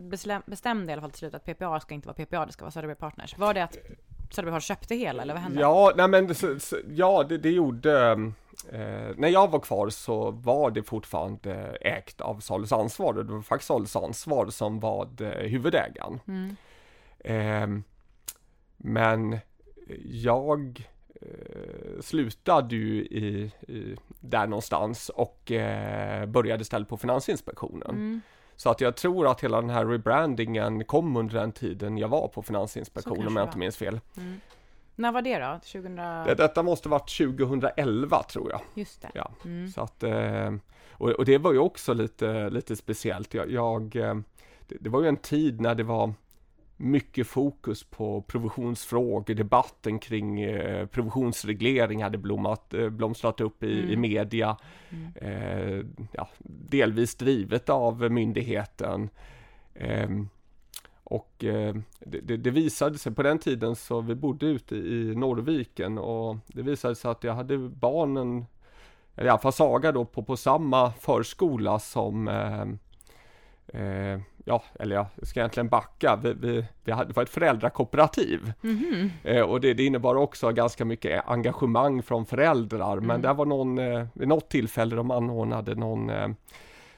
bestämde 0.46 0.92
i 0.92 0.94
alla 0.94 1.02
fall 1.02 1.12
till 1.12 1.20
slut 1.20 1.34
att 1.34 1.46
PPA 1.46 1.80
ska 1.80 1.94
inte 1.94 2.08
vara 2.08 2.26
PPA, 2.26 2.46
det 2.46 2.52
ska 2.52 2.66
vara 2.66 2.72
Söderberg 2.72 2.98
Partners? 2.98 3.38
Var 3.38 3.54
det 3.54 3.64
att 3.64 3.78
Söderberg 4.34 4.54
har 4.54 4.60
köpte 4.60 4.96
hela 4.96 5.22
eller 5.22 5.34
vad 5.34 5.44
hände? 5.44 5.62
Ja, 5.62 5.94
nej 5.96 6.08
men 6.08 6.36
så, 6.36 6.60
så, 6.60 6.78
ja, 6.90 7.24
det, 7.30 7.38
det 7.38 7.52
gjorde 7.52 8.16
Eh, 8.68 9.16
när 9.18 9.28
jag 9.28 9.52
var 9.52 9.60
kvar 9.60 9.90
så 9.90 10.32
var 10.32 10.72
det 10.72 10.84
fortfarande 10.84 11.78
ägt 11.82 12.22
av 12.22 12.40
Salus 12.40 12.72
Ansvar. 12.72 13.14
Det 13.14 13.24
var 13.24 13.42
faktiskt 13.42 13.68
Salus 13.68 13.96
Ansvar 13.96 14.48
som 14.48 14.80
var 14.80 15.08
huvudägaren. 15.48 16.20
Mm. 16.28 16.56
Eh, 17.20 17.84
men 18.78 19.38
jag 20.04 20.88
eh, 21.22 22.02
slutade 22.02 22.76
ju 22.76 23.06
i, 23.06 23.52
i, 23.68 23.96
där 24.20 24.48
någonstans 24.48 25.10
och 25.10 25.52
eh, 25.52 26.26
började 26.26 26.62
istället 26.62 26.90
på 26.90 26.98
Finansinspektionen. 26.98 27.90
Mm. 27.90 28.22
Så 28.60 28.70
att 28.70 28.82
jag 28.82 28.96
tror 28.96 29.28
att 29.28 29.44
hela 29.44 29.62
den 29.62 29.70
här 29.70 29.86
rebrandingen 29.86 30.86
kom 30.86 31.16
under 31.16 31.40
den 31.40 31.52
tiden 31.52 31.98
jag 31.98 32.08
var 32.08 32.28
på 32.28 32.42
Finansinspektionen 32.42 33.28
om 33.28 33.36
jag 33.36 33.48
inte 33.48 33.58
minns 33.58 33.78
fel. 33.78 34.00
Mm. 34.18 34.40
När 34.96 35.12
var 35.12 35.22
det 35.22 35.40
då? 35.40 35.54
2000... 35.54 35.96
Det, 35.96 36.36
detta 36.38 36.64
måste 36.64 36.90
varit 36.90 37.18
2011 37.18 38.24
tror 38.24 38.52
jag. 38.52 38.62
Just 38.74 39.02
det. 39.02 39.12
Ja. 39.14 39.32
Mm. 39.46 39.68
Så 39.68 39.82
att, 39.82 40.04
eh, 40.04 40.54
och, 40.92 41.10
och, 41.10 41.26
det 41.26 41.38
var 41.38 41.54
ju 41.54 41.60
också 41.60 41.94
lite, 41.94 42.50
lite 42.50 42.76
speciellt. 42.76 43.34
Jag, 43.34 43.52
jag 43.52 43.96
eh, 43.96 44.16
det, 44.68 44.78
det, 44.80 44.90
var 44.90 45.02
ju 45.02 45.08
en 45.08 45.18
tid 45.18 45.62
när 45.62 45.76
det 45.76 45.84
var 45.84 46.14
mycket 46.82 47.28
fokus 47.28 47.84
på 47.84 48.22
provisionsfrågor, 48.22 49.34
debatten 49.34 50.00
kring 50.00 50.42
eh, 50.42 50.86
provisionsreglering 50.86 52.04
hade 52.04 52.18
blommat, 52.18 52.74
eh, 52.74 52.90
blomstrat 52.90 53.42
upp 53.42 53.64
i, 53.64 53.80
mm. 53.80 53.92
i 53.92 53.96
media. 53.96 54.58
Mm. 54.90 55.14
Eh, 55.16 55.86
ja, 56.12 56.30
delvis 56.70 57.16
drivet 57.16 57.70
av 57.70 58.12
myndigheten. 58.12 59.10
Eh, 59.74 60.10
och 61.04 61.36
det, 62.00 62.38
det, 62.38 62.52
visade 62.52 62.98
sig 62.98 63.14
på 63.14 63.24
den 63.24 63.40
tiden 63.40 63.76
så 63.76 64.02
vi 64.02 64.16
bodde 64.16 64.46
ute 64.46 64.76
i 64.76 65.16
Norrviken 65.16 65.98
och 65.98 66.38
det 66.48 66.62
visade 66.62 66.96
sig 66.96 67.12
att 67.12 67.24
jag 67.24 67.34
hade 67.34 67.58
barnen, 67.58 68.46
eller 69.16 69.28
i 69.28 69.30
alla 69.30 69.40
fall 69.40 69.54
Saga 69.54 69.92
då, 69.92 70.06
på, 70.06 70.24
på 70.24 70.38
samma 70.38 70.92
förskola 70.92 71.80
som 71.80 72.28
eh, 73.74 73.82
eh, 73.82 74.20
ja, 74.46 74.64
eller 74.80 74.96
jag 74.96 75.06
ska 75.24 75.40
egentligen 75.40 75.70
backa. 75.70 76.20
Vi, 76.24 76.34
vi, 76.34 76.66
vi 76.84 76.92
hade, 76.92 77.10
det 77.10 77.16
var 77.16 77.24
ett 77.24 77.30
föräldrakooperativ. 77.30 78.54
Mm 78.64 78.78
-hmm. 79.24 79.42
och 79.42 79.62
det, 79.62 79.74
det, 79.74 79.86
innebar 79.86 80.16
också 80.16 80.52
ganska 80.52 80.86
mycket 80.86 81.24
engagemang 81.28 82.04
från 82.04 82.26
föräldrar. 82.26 82.94
Mm. 82.94 83.08
Men 83.08 83.22
det 83.22 83.34
var 83.34 83.46
någon, 83.46 83.78
eh, 83.78 84.06
vid 84.14 84.28
något 84.28 84.50
tillfälle 84.50 84.96
de 84.96 85.12
anordnade 85.12 85.76
någon 85.76 86.12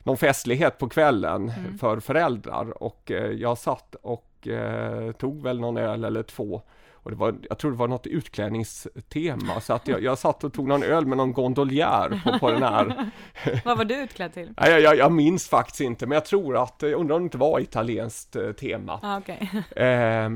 någon 0.04 0.18
festlighet 0.18 0.78
på 0.78 0.90
kvällen 0.90 1.50
mm. 1.50 1.78
för 1.78 2.00
föräldrar 2.00 2.84
och 2.84 3.12
eh, 3.12 3.32
jag 3.32 3.58
satt 3.58 3.96
och 3.96 4.48
eh, 4.48 5.12
tog 5.12 5.44
väl 5.44 5.60
någon 5.60 5.78
öl 5.78 6.04
eller 6.04 6.24
två 6.24 6.62
och 7.04 7.12
det 7.12 7.18
var, 7.18 7.36
jag 7.50 7.58
tror 7.58 7.72
det 7.72 7.78
var 7.78 7.88
något 7.88 8.08
utklädningstema 8.08 9.62
så 9.62 9.74
att 9.74 9.88
jag, 9.88 10.04
jag 10.04 10.18
satt 10.18 10.44
och 10.44 10.54
tog 10.54 10.68
någon 10.68 10.84
öl 10.84 11.06
med 11.06 11.18
någon 11.18 11.34
gondolier 11.34 12.22
på, 12.24 12.40
på 12.40 12.52
den 12.52 12.64
här. 12.64 13.12
Vad 13.66 13.78
var 13.78 13.86
du 13.86 13.96
utklädd 13.96 14.34
till? 14.34 14.54
Jag, 14.58 14.82
jag, 14.82 14.98
jag 14.98 15.12
minns 15.12 15.48
faktiskt 15.48 15.82
inte 15.82 16.08
men 16.08 16.16
jag 16.16 16.26
tror 16.26 16.64
att, 16.64 16.76
jag 16.80 16.94
undrar 16.94 17.16
om 17.16 17.22
det 17.22 17.26
inte 17.26 17.38
var 17.38 17.60
italienskt 17.60 18.36
eh, 18.36 18.52
tema. 18.52 19.00
Ah, 19.04 19.18
okay. 19.18 19.38
eh, 19.86 20.30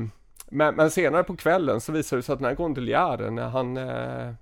men, 0.50 0.74
men, 0.74 0.90
senare 0.90 1.24
på 1.24 1.36
kvällen 1.36 1.80
så 1.80 1.92
visade 1.92 2.18
det 2.18 2.22
sig 2.22 2.32
att 2.32 2.38
den 2.38 2.48
här 2.48 2.54
gondoliären, 2.54 3.34
när, 3.34 3.48
han, 3.48 3.76
eh, 3.76 3.84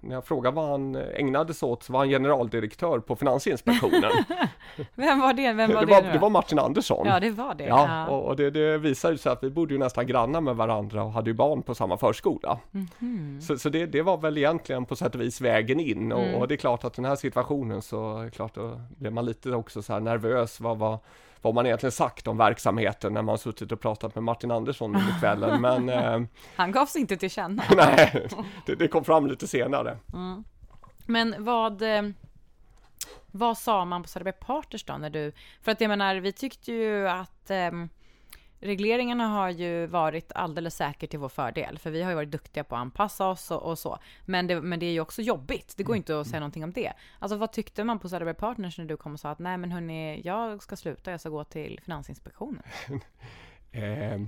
när 0.01 0.15
jag 0.15 0.25
frågade 0.25 0.57
vad 0.57 0.69
han 0.69 0.97
ägnade 0.97 1.55
sig 1.55 1.67
åt 1.67 1.83
så 1.83 1.93
var 1.93 2.01
han 2.01 2.09
generaldirektör 2.09 2.99
på 2.99 3.17
Finansinspektionen. 3.17 4.13
Vem 4.95 5.21
var 5.21 5.33
det? 5.33 5.53
Vem 5.53 5.73
var 5.73 5.81
det, 5.81 5.87
det, 5.87 6.03
var, 6.03 6.13
det 6.13 6.19
var 6.19 6.31
Martin 6.31 6.59
Andersson. 6.59 7.07
Ja, 7.07 7.21
det 7.21 7.31
var 7.31 7.55
det. 7.55 7.65
Ja, 7.65 7.87
ja. 7.89 8.07
och, 8.07 8.29
och 8.29 8.37
det, 8.37 8.51
det 8.51 8.79
visade 8.79 9.19
sig 9.19 9.33
att 9.33 9.45
vi 9.45 9.51
bodde 9.51 9.75
ju 9.75 9.79
nästan 9.79 10.07
grannar 10.07 10.41
med 10.41 10.57
varandra 10.57 11.05
och 11.05 11.13
hade 11.13 11.31
ju 11.31 11.35
barn 11.35 11.63
på 11.63 11.75
samma 11.75 11.97
förskola. 11.97 12.59
Mm 12.75 12.89
-hmm. 12.99 13.41
Så, 13.41 13.59
så 13.59 13.69
det, 13.69 13.87
det, 13.87 14.03
var 14.03 14.17
väl 14.17 14.39
egentligen 14.39 14.85
på 14.85 14.97
sätt 14.97 15.15
och 15.15 15.21
vis 15.21 15.41
vägen 15.41 15.81
in 15.81 16.13
och, 16.13 16.23
mm. 16.23 16.35
och 16.35 16.49
det 16.49 16.55
är 16.55 16.57
klart 16.57 16.85
att 16.85 16.95
den 16.95 17.05
här 17.05 17.17
situationen 17.17 17.83
så, 17.83 18.31
klart 18.33 18.55
då 18.55 18.81
blev 18.89 19.13
man 19.13 19.25
lite 19.25 19.51
också 19.51 19.83
så 19.83 19.99
nervös. 19.99 20.61
Vad 20.61 20.79
var 20.79 20.99
vad 21.45 21.55
man 21.55 21.67
egentligen 21.67 21.93
sagt 21.93 22.27
om 22.27 22.37
verksamheten 22.37 23.15
när 23.15 23.23
man 23.23 23.39
suttit 23.39 23.73
och 23.73 23.81
pratat 23.81 24.15
med 24.15 24.25
Martin 24.25 24.51
Andersson 24.51 24.97
under 24.97 25.19
kvällen. 25.21 25.61
Men, 25.61 25.89
eh, 25.89 26.29
Han 26.57 26.73
gavs 26.73 26.97
inte 26.97 27.17
till 27.17 27.31
känna. 27.31 27.63
nej, 27.77 28.29
det, 28.67 28.75
det, 28.75 28.89
kom 28.89 29.05
fram 29.05 29.27
lite 29.27 29.47
senare. 29.47 29.99
Mm. 30.13 30.45
Men 31.07 31.35
vad, 31.39 31.83
eh, 31.83 32.03
vad 33.27 33.59
sa 33.59 33.85
man 33.85 34.03
på 34.03 34.09
Söderberg 34.09 34.35
Partners 34.41 34.85
då 34.85 34.97
när 34.97 35.11
du, 35.11 35.33
för 35.63 35.73
att 35.73 35.81
jag 35.81 35.89
menar, 35.89 36.17
vi 36.17 36.33
tyckte 36.33 36.73
ju 36.73 37.09
att 37.09 37.51
eh, 37.51 37.71
regleringarna 38.65 39.27
har 39.27 39.51
ju 39.51 39.87
varit 39.87 40.33
alldeles 40.33 40.77
säkert 40.77 41.11
till 41.11 41.19
vår 41.19 41.29
fördel, 41.29 41.79
för 41.79 41.91
vi 41.91 42.03
har 42.03 42.11
ju 42.11 42.15
varit 42.15 42.31
duktiga 42.31 42.65
på 42.65 42.75
att 42.75 42.81
anpassa 42.81 43.27
oss 43.27 43.51
och, 43.51 43.63
och 43.63 43.79
så. 43.79 43.99
Men 44.25 44.47
det, 44.47 44.61
men 44.61 44.79
det 44.79 44.87
är 44.87 44.93
ju 44.93 45.01
också 45.01 45.23
jobbigt. 45.23 45.75
Det 45.77 45.83
går 45.83 45.97
inte 45.97 46.21
att 46.21 46.27
säga 46.27 46.41
någonting 46.41 46.65
om 46.65 46.73
det. 46.73 46.93
Alltså 47.19 47.37
vad 47.37 47.53
tyckte 47.53 47.85
man 47.85 47.99
på 47.99 48.09
Söderberg 48.09 48.35
Partners 48.35 48.79
när 48.79 48.85
du 48.85 48.97
kom 48.97 49.13
och 49.13 49.21
sa 49.21 49.31
att 49.31 49.39
nej 49.39 49.57
men 49.59 49.73
hörni, 49.73 50.21
jag 50.25 50.63
ska 50.63 50.77
sluta, 50.77 51.11
jag 51.11 51.21
ska 51.21 51.29
gå 51.29 51.45
till 51.45 51.81
Finansinspektionen? 51.85 52.63
eh, 53.73 54.21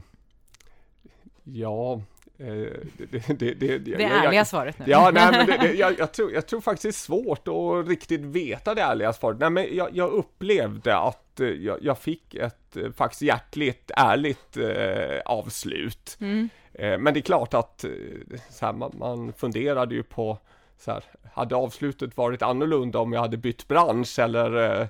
ja, 1.45 2.01
det, 2.37 3.39
det, 3.39 3.55
det, 3.55 3.79
det 3.79 4.05
ärliga 4.05 4.35
jag, 4.35 4.47
svaret 4.47 4.79
nu. 4.79 4.85
Ja, 4.89 5.11
nej, 5.15 5.33
men 5.33 5.61
det, 5.61 5.73
jag, 5.75 5.99
jag, 5.99 6.13
tror, 6.13 6.33
jag 6.33 6.47
tror 6.47 6.61
faktiskt 6.61 6.83
det 6.83 6.89
är 6.89 6.93
svårt 6.93 7.49
att 7.49 7.89
riktigt 7.89 8.21
veta 8.21 8.75
det 8.75 8.83
ärliga 8.83 9.13
svaret. 9.13 9.39
Nej, 9.39 9.51
men 9.51 9.77
jag, 9.77 9.89
jag 9.93 10.11
upplevde 10.11 10.97
att 10.97 11.41
eh, 11.41 11.49
jag, 11.49 11.79
jag, 11.83 11.99
fick 11.99 12.35
ett 12.35 12.77
eh, 12.77 12.93
faktiskt 12.93 13.23
hjärtligt, 13.23 13.91
ärligt 13.97 14.57
eh, 14.57 15.21
avslut. 15.25 16.17
Mm. 16.21 16.49
Eh, 16.73 16.99
men 16.99 17.15
det 17.15 17.21
är 17.21 17.23
klart 17.23 17.55
att 17.55 17.85
så 18.51 18.67
här, 18.67 18.73
man, 18.73 18.93
man 18.99 19.33
funderade 19.33 19.95
ju 19.95 20.03
på 20.03 20.39
så 20.79 20.93
här, 20.93 21.05
hade 21.33 21.57
avslutet 21.57 22.17
varit 22.17 22.43
annorlunda 22.43 22.99
om 22.99 23.13
jag 23.13 23.21
hade 23.21 23.37
bytt 23.37 23.69
bransch 23.69 24.19
eller 24.19 24.81
eh, 24.81 24.87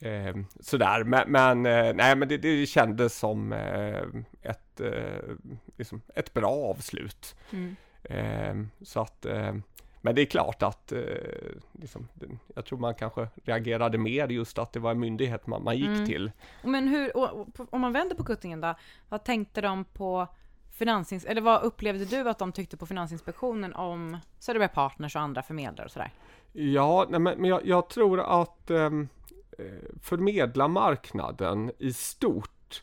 Eh, 0.00 0.36
sådär, 0.60 1.04
men, 1.04 1.30
men 1.30 1.66
eh, 1.66 1.94
nej 1.94 2.16
men 2.16 2.28
det, 2.28 2.36
det 2.36 2.66
kändes 2.66 3.18
som 3.18 3.52
eh, 3.52 4.02
ett, 4.42 4.80
eh, 4.80 5.34
liksom 5.76 6.02
ett 6.14 6.34
bra 6.34 6.50
avslut. 6.50 7.36
Mm. 7.50 7.76
Ehm, 8.02 8.70
så 8.82 9.00
att, 9.00 9.26
men 10.00 10.14
det 10.14 10.22
är 10.22 10.26
klart 10.26 10.62
att 10.62 10.92
liksom, 11.72 12.08
jag 12.54 12.64
tror 12.64 12.78
man 12.78 12.94
kanske 12.94 13.28
reagerade 13.44 13.98
mer 13.98 14.28
just 14.28 14.58
att 14.58 14.72
det 14.72 14.80
var 14.80 14.90
en 14.90 14.98
myndighet 14.98 15.46
man, 15.46 15.64
man 15.64 15.76
gick 15.76 15.86
mm. 15.86 16.06
till. 16.06 16.30
Men 16.62 16.88
hur, 16.88 17.16
och, 17.16 17.40
och, 17.40 17.66
om 17.70 17.80
man 17.80 17.92
vänder 17.92 18.16
på 18.16 18.24
kuttingen 18.24 18.60
då, 18.60 18.74
vad 19.08 19.24
tänkte 19.24 19.60
de 19.60 19.84
på 19.84 20.26
Finansins 20.72 21.24
eller 21.24 21.40
vad 21.40 21.62
upplevde 21.62 22.04
du 22.04 22.28
att 22.28 22.38
de 22.38 22.52
tyckte 22.52 22.76
på 22.76 22.86
Finansinspektionen 22.86 23.74
om 23.74 24.18
Söderberg 24.38 24.68
Partners 24.68 25.16
och 25.16 25.22
andra 25.22 25.42
förmedlare 25.42 25.84
och 25.84 25.92
sådär? 25.92 26.12
Ja, 26.52 27.06
nej, 27.08 27.20
men 27.20 27.44
jag, 27.44 27.66
jag 27.66 27.88
tror 27.88 28.42
att 28.42 28.70
um, 28.70 29.08
förmedla 30.02 30.68
marknaden 30.68 31.72
i 31.78 31.92
stort. 31.92 32.82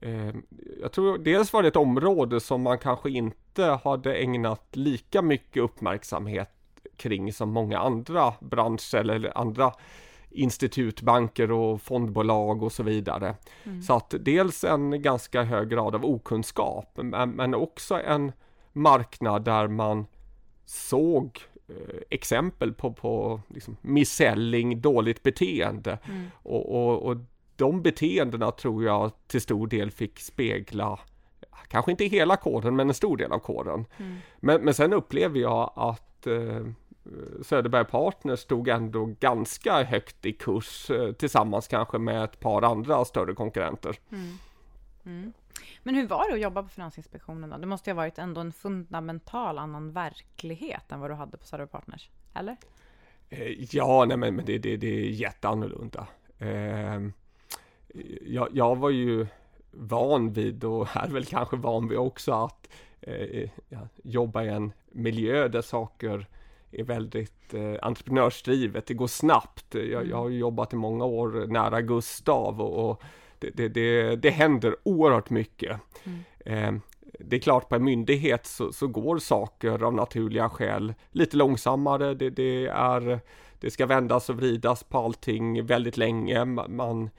Eh, 0.00 0.34
jag 0.80 0.92
tror 0.92 1.18
dels 1.18 1.52
var 1.52 1.62
det 1.62 1.68
ett 1.68 1.76
område 1.76 2.40
som 2.40 2.62
man 2.62 2.78
kanske 2.78 3.10
inte 3.10 3.64
hade 3.84 4.14
ägnat 4.14 4.76
lika 4.76 5.22
mycket 5.22 5.62
uppmärksamhet 5.62 6.50
kring 6.96 7.32
som 7.32 7.50
många 7.50 7.78
andra 7.78 8.34
branscher 8.40 8.96
eller 8.96 9.38
andra 9.38 9.72
institut, 10.30 11.02
banker 11.02 11.50
och 11.50 11.82
fondbolag 11.82 12.62
och 12.62 12.72
så 12.72 12.82
vidare. 12.82 13.34
Mm. 13.64 13.82
Så 13.82 13.94
att 13.94 14.14
dels 14.20 14.64
en 14.64 15.02
ganska 15.02 15.42
hög 15.42 15.68
grad 15.68 15.94
av 15.94 16.04
okunskap 16.04 16.98
men, 17.02 17.30
men 17.30 17.54
också 17.54 18.00
en 18.00 18.32
marknad 18.72 19.44
där 19.44 19.68
man 19.68 20.06
såg 20.64 21.40
Eh, 21.51 21.51
exempel 22.10 22.72
på, 22.72 22.92
på 22.92 23.40
liksom 23.48 23.76
misselling, 23.82 24.80
dåligt 24.80 25.22
beteende. 25.22 25.98
Mm. 26.04 26.26
Och, 26.42 26.74
och, 26.74 27.02
och 27.02 27.16
de 27.56 27.82
beteendena 27.82 28.50
tror 28.50 28.84
jag 28.84 29.12
till 29.26 29.40
stor 29.40 29.66
del 29.66 29.90
fick 29.90 30.20
spegla 30.20 30.98
Kanske 31.68 31.90
inte 31.90 32.04
hela 32.04 32.36
koden 32.36 32.76
men 32.76 32.88
en 32.88 32.94
stor 32.94 33.16
del 33.16 33.32
av 33.32 33.38
koden. 33.38 33.84
Mm. 33.96 34.16
Men, 34.40 34.64
men 34.64 34.74
sen 34.74 34.92
upplever 34.92 35.40
jag 35.40 35.72
att 35.76 36.26
eh, 36.26 36.66
Söderberg 37.42 37.84
Partners 37.84 38.40
stod 38.40 38.68
ändå 38.68 39.04
ganska 39.20 39.82
högt 39.82 40.26
i 40.26 40.32
kurs 40.32 40.90
eh, 40.90 41.12
tillsammans 41.12 41.68
kanske 41.68 41.98
med 41.98 42.24
ett 42.24 42.40
par 42.40 42.62
andra 42.62 43.04
större 43.04 43.34
konkurrenter. 43.34 43.96
Mm. 44.12 45.32
Mm. 45.56 45.66
Men 45.82 45.94
hur 45.94 46.06
var 46.06 46.28
det 46.28 46.34
att 46.34 46.40
jobba 46.40 46.62
på 46.62 46.68
Finansinspektionen 46.68 47.50
då? 47.50 47.56
Det 47.56 47.66
måste 47.66 47.90
ju 47.90 47.94
ha 47.94 48.02
varit 48.02 48.18
ändå 48.18 48.40
en 48.40 48.52
fundamental 48.52 49.58
annan 49.58 49.92
verklighet 49.92 50.92
än 50.92 51.00
vad 51.00 51.10
du 51.10 51.14
hade 51.14 51.36
på 51.36 51.44
Söderberg 51.44 51.70
Partners, 51.70 52.10
eller? 52.34 52.56
Eh, 53.28 53.76
ja, 53.76 54.04
nej 54.04 54.16
men 54.16 54.36
det, 54.44 54.58
det, 54.58 54.76
det 54.76 54.86
är 54.86 55.10
jätteannorlunda. 55.10 56.06
Eh, 56.38 57.00
jag, 58.26 58.48
jag 58.52 58.76
var 58.76 58.90
ju 58.90 59.26
van 59.70 60.32
vid 60.32 60.64
och 60.64 60.88
är 60.96 61.08
väl 61.08 61.24
kanske 61.24 61.56
van 61.56 61.88
vid 61.88 61.98
också 61.98 62.32
att 62.32 62.68
eh, 63.00 63.50
jobba 64.02 64.42
i 64.42 64.48
en 64.48 64.72
miljö 64.92 65.48
där 65.48 65.62
saker 65.62 66.26
är 66.70 66.84
väldigt 66.84 67.54
eh, 67.54 67.74
entreprenörsdrivet, 67.82 68.86
det 68.86 68.94
går 68.94 69.06
snabbt. 69.06 69.74
Jag, 69.74 70.08
jag 70.08 70.16
har 70.16 70.28
jobbat 70.28 70.72
i 70.72 70.76
många 70.76 71.04
år 71.04 71.46
nära 71.46 71.80
Gustav 71.80 72.60
och, 72.60 72.90
och 72.90 73.02
det, 73.54 73.68
det, 73.68 74.16
det, 74.16 74.30
händer 74.30 74.76
oerhört 74.82 75.30
mycket. 75.30 75.80
Mm. 76.04 76.18
Eh, 76.44 76.82
det 77.18 77.36
är 77.36 77.40
klart 77.40 77.68
på 77.68 77.74
en 77.74 77.84
myndighet 77.84 78.46
så, 78.46 78.72
så, 78.72 78.86
går 78.86 79.18
saker 79.18 79.82
av 79.82 79.94
naturliga 79.94 80.48
skäl 80.48 80.94
lite 81.10 81.36
långsammare. 81.36 82.14
Det, 82.14 82.30
det, 82.30 82.66
är, 82.66 83.20
det 83.60 83.70
ska 83.70 83.86
vändas 83.86 84.30
och 84.30 84.36
vridas 84.36 84.84
på 84.84 84.98
allting 84.98 85.66
väldigt 85.66 85.96
länge. 85.96 86.44
Man, 86.44 87.10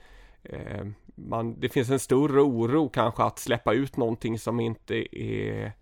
eh, 0.42 0.86
man, 1.14 1.60
det 1.60 1.68
finns 1.68 1.90
en 1.90 1.98
större 1.98 2.40
oro 2.40 2.88
kanske 2.88 3.22
att 3.22 3.38
släppa 3.38 3.72
ut 3.72 3.96
någonting 3.96 4.38
som 4.38 4.60
inte 4.60 5.18
är 5.20 5.72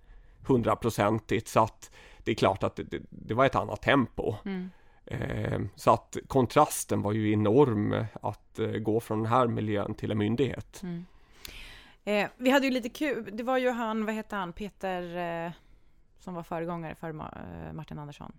hundraprocentigt 0.46 1.48
så 1.48 1.60
att 1.60 1.90
det 2.24 2.30
är 2.30 2.34
klart 2.34 2.62
att 2.62 2.76
det, 2.76 3.02
det 3.10 3.34
var 3.34 3.46
ett 3.46 3.54
annat 3.54 3.82
tempo. 3.82 4.34
Mm. 4.44 4.70
Eh, 5.12 5.60
så 5.74 5.90
att 5.90 6.16
kontrasten 6.26 7.02
var 7.02 7.12
ju 7.12 7.32
enorm 7.32 8.04
att 8.22 8.58
eh, 8.58 8.68
gå 8.68 9.00
från 9.00 9.18
den 9.22 9.32
här 9.32 9.46
miljön 9.46 9.94
till 9.94 10.10
en 10.10 10.18
myndighet. 10.18 10.82
Mm. 10.82 11.04
Eh, 12.04 12.28
vi 12.36 12.50
hade 12.50 12.66
ju 12.66 12.72
lite 12.72 12.88
kul, 12.88 13.30
det 13.32 13.42
var 13.42 13.58
ju 13.58 13.70
han, 13.70 14.06
vad 14.06 14.14
heter 14.14 14.36
han, 14.36 14.52
Peter 14.52 15.16
eh, 15.46 15.52
som 16.18 16.34
var 16.34 16.42
föregångare 16.42 16.94
för 16.94 17.08
eh, 17.08 17.72
Martin 17.72 17.98
Andersson. 17.98 18.32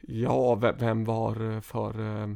Ja, 0.00 0.54
vem, 0.54 0.76
vem 0.78 1.04
var 1.04 1.54
eh, 1.54 1.60
för 1.60 2.26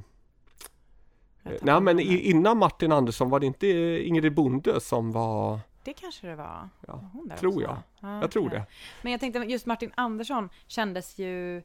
Nej 1.62 1.80
men 1.80 2.00
innan 2.00 2.58
Martin 2.58 2.92
Andersson 2.92 3.30
var 3.30 3.40
det 3.40 3.46
inte 3.46 3.66
Ingrid 4.06 4.34
Bonde 4.34 4.80
som 4.80 5.12
var 5.12 5.60
det 5.84 5.92
kanske 5.92 6.26
det 6.26 6.36
var. 6.36 6.68
Ja, 6.86 7.10
tror 7.38 7.52
också. 7.52 7.62
jag. 7.62 7.76
Ah, 8.00 8.20
jag 8.20 8.30
tror 8.30 8.50
det. 8.50 8.66
Men 9.02 9.12
jag 9.12 9.20
tänkte 9.20 9.38
just 9.38 9.66
Martin 9.66 9.92
Andersson 9.94 10.48
kändes 10.66 11.18
ju 11.18 11.62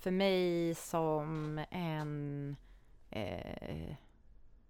för 0.00 0.10
mig 0.10 0.74
som 0.74 1.60
en... 1.70 2.56
Eh, 3.10 3.96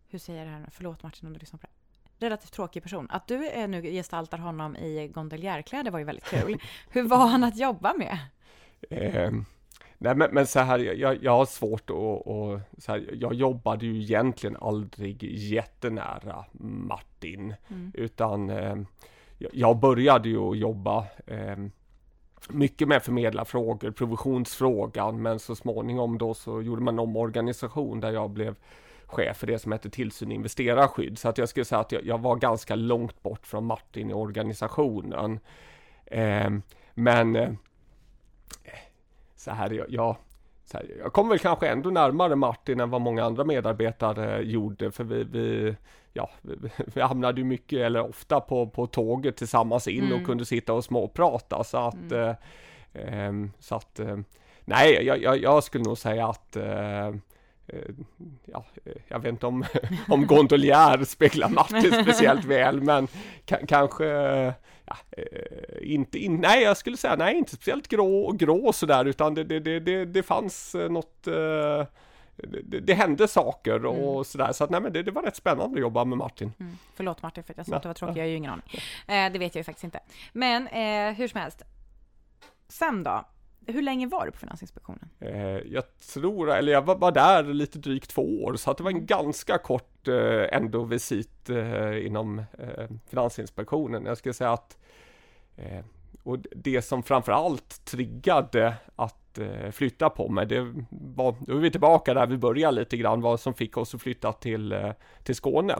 hur 0.09 0.19
säger 0.19 0.39
jag 0.39 0.49
det 0.49 0.53
här 0.53 0.61
nu? 0.61 0.67
Förlåt 0.71 1.03
Martin 1.03 1.27
om 1.27 1.33
du 1.33 1.39
lyssnar 1.39 1.59
på 1.59 1.67
det 1.67 1.81
relativt 2.27 2.53
tråkig 2.53 2.83
person. 2.83 3.07
Att 3.11 3.27
du 3.27 3.47
är 3.47 3.69
nu 3.69 3.83
gestaltar 3.83 4.39
honom 4.39 4.77
i 4.77 5.09
gondoliärkläder 5.09 5.91
var 5.91 5.99
ju 5.99 6.05
väldigt 6.05 6.25
kul. 6.25 6.57
Hur 6.91 7.03
var 7.03 7.27
han 7.27 7.45
att 7.45 7.57
jobba 7.57 7.95
med? 7.95 8.19
Eh, 8.91 9.33
nej 9.99 10.15
men, 10.15 10.31
men, 10.33 10.47
så 10.47 10.61
här, 10.61 10.79
jag, 10.79 11.23
jag 11.23 11.37
har 11.37 11.47
svårt 11.47 11.91
att, 11.91 11.97
och, 12.27 12.61
så 12.79 12.93
här, 12.93 13.11
jag 13.13 13.35
jobbade 13.35 13.87
ju 13.87 14.03
egentligen 14.03 14.57
aldrig 14.57 15.23
jättenära 15.23 16.45
Martin, 16.89 17.55
mm. 17.69 17.93
utan 17.95 18.51
eh, 18.51 18.77
jag 19.39 19.79
började 19.79 20.29
ju 20.29 20.55
jobba 20.55 21.07
eh, 21.27 21.57
mycket 22.49 22.89
med 22.89 23.03
förmedlarfrågor, 23.03 23.91
provisionsfrågan, 23.91 25.23
men 25.23 25.39
så 25.39 25.57
småningom 25.57 26.19
då 26.19 26.35
så 26.35 26.63
gjorde 26.63 26.83
man 26.83 26.99
om 26.99 27.17
organisation 27.17 28.01
där 28.01 28.13
jag 28.13 28.31
blev 28.31 28.55
chef 29.07 29.37
för 29.37 29.47
det 29.47 29.59
som 29.59 29.73
heter 29.73 29.91
tillsyn 29.91 30.33
investerarskydd. 30.33 31.19
Så 31.19 31.29
att 31.29 31.39
jag 31.39 31.49
skulle 31.49 31.65
säga 31.65 31.81
att 31.81 31.93
jag, 31.93 32.07
jag 32.07 32.19
var 32.19 32.37
ganska 32.37 32.75
långt 32.75 33.23
bort 33.23 33.47
från 33.47 33.65
Martin 33.65 34.11
i 34.11 34.15
organisationen. 34.15 35.41
Eh, 36.07 36.51
men 36.95 37.37
eh, 37.37 37.51
så 39.37 39.51
här, 39.51 39.71
jag, 39.71 39.87
jag, 39.91 40.17
så 40.65 40.77
här, 40.77 40.87
jag 40.99 41.13
kom 41.13 41.29
väl 41.29 41.39
kanske 41.39 41.69
ändå 41.69 41.91
närmare 41.91 42.37
Martin 42.37 42.81
än 42.81 42.91
vad 42.91 43.01
många 43.01 43.25
andra 43.25 43.45
medarbetare 43.45 44.43
gjorde, 44.43 44.91
för 44.91 45.05
vi, 45.05 45.25
vi 45.25 45.77
ja, 46.13 46.31
vi 46.95 47.01
hamnade 47.01 47.41
ju 47.41 47.45
mycket 47.45 47.79
eller 47.79 48.09
ofta 48.09 48.41
på, 48.41 48.67
på 48.67 48.87
tåget 48.87 49.37
tillsammans 49.37 49.89
in 49.89 50.05
mm. 50.05 50.21
och 50.21 50.27
kunde 50.27 50.45
sitta 50.45 50.73
och 50.73 50.85
småprata 50.85 51.65
så 51.65 51.79
att, 51.79 52.13
mm. 52.13 52.29
eh, 52.29 52.35
ehm, 52.93 53.53
så 53.59 53.75
att 53.75 54.01
eh, 54.01 54.19
nej, 54.65 55.05
jag, 55.05 55.23
jag, 55.23 55.43
jag, 55.43 55.65
skulle 55.65 55.85
nog 55.85 55.99
säga 55.99 56.29
att 56.29 56.57
eh, 56.57 57.07
eh 57.07 57.15
ja, 58.45 58.65
jag 59.09 59.19
vet 59.19 59.29
inte 59.29 59.47
om, 59.47 59.65
om 60.09 60.27
gondoliär 60.27 61.05
speglar 61.05 61.49
Martin 61.49 61.93
speciellt 62.03 62.45
väl, 62.45 62.83
men 62.83 63.09
kanske 63.45 64.07
ja, 64.85 64.97
eh, 65.11 65.93
inte, 65.93 66.19
in, 66.19 66.37
nej 66.37 66.63
jag 66.63 66.77
skulle 66.77 66.97
säga 66.97 67.17
nej, 67.17 67.37
inte 67.37 67.53
speciellt 67.53 67.89
grå 67.89 68.23
och 68.23 68.39
grå 68.39 68.73
sådär, 68.73 69.05
utan 69.05 69.35
det, 69.35 69.45
det, 69.45 69.81
det, 69.81 70.05
det, 70.05 70.23
fanns 70.23 70.75
något 70.91 71.27
eh, 71.27 71.87
det, 72.43 72.81
det, 72.81 72.95
hände 72.95 73.29
saker 73.29 73.87
och 73.87 74.13
mm. 74.13 74.25
sådär. 74.25 74.53
Så 74.53 74.65
att, 74.65 74.71
nej, 74.71 74.81
men 74.81 74.93
det, 74.93 75.03
det, 75.03 75.11
var 75.11 75.23
rätt 75.23 75.37
spännande 75.37 75.77
att 75.77 75.81
jobba 75.81 76.05
med 76.05 76.19
Martin. 76.19 76.53
Mm. 76.61 76.79
Förlåt 76.95 77.23
Martin 77.23 77.45
för 77.45 77.53
att 77.53 77.57
jag 77.57 77.67
sa 77.67 77.77
att 77.77 77.83
det 77.83 77.89
var 77.89 77.95
tråkigt, 77.95 78.17
jag 78.17 78.25
har 78.25 78.29
ju 78.29 78.37
ingen 78.37 78.53
aning. 78.53 78.65
Eh, 79.09 79.33
det 79.33 79.39
vet 79.39 79.55
jag 79.55 79.61
ju 79.61 79.65
faktiskt 79.65 79.85
inte. 79.85 80.01
Men 80.33 80.67
eh, 80.67 81.15
hur 81.17 81.29
som 81.29 81.41
helst. 81.41 81.63
Sen 82.69 83.03
då? 83.03 83.25
Hur 83.67 83.83
länge 83.83 84.07
var 84.07 84.27
du 84.27 84.33
på 84.33 84.39
Finansinspektionen? 84.39 85.09
Eh, 85.21 85.59
jag 85.73 85.99
tror, 85.99 86.51
eller 86.51 86.73
jag 86.73 86.83
var, 86.83 86.97
var 86.97 87.13
där 87.13 87.45
lite 87.45 87.79
drygt 87.79 88.11
två 88.11 88.43
år, 88.45 88.57
så 88.57 88.71
att 88.71 88.77
det 88.77 88.83
var 88.83 88.91
en 88.91 89.07
ganska 89.07 89.59
kort 89.59 90.09
eh, 90.09 90.57
ändå 90.57 90.85
visit 90.85 91.51
eh, 91.51 92.07
inom 92.07 92.39
eh, 92.39 92.87
Finansinspektionen. 93.09 94.07
Jag 94.07 94.19
skulle 94.19 94.35
säga 94.35 94.53
att 94.53 94.79
eh, 95.57 95.85
och 96.23 96.39
det 96.51 96.83
som 96.83 97.03
framförallt 97.03 97.85
triggade 97.85 98.75
att 98.97 99.20
eh, 99.39 99.71
flytta 99.71 100.11
på 100.11 100.29
mig. 100.29 100.47
Det 100.47 100.75
var, 100.91 101.35
då 101.41 101.57
är 101.57 101.61
vi 101.61 101.71
tillbaka 101.71 102.15
där 102.15 102.27
vi 102.27 102.37
började 102.37 102.81
lite 102.81 102.97
grann, 102.97 103.21
vad 103.21 103.41
som 103.41 103.55
fick 103.55 103.77
oss 103.77 103.95
att 103.95 104.03
flytta 104.03 104.33
till, 104.33 104.73
eh, 104.73 104.93
till 105.23 105.35
Skåne. 105.35 105.75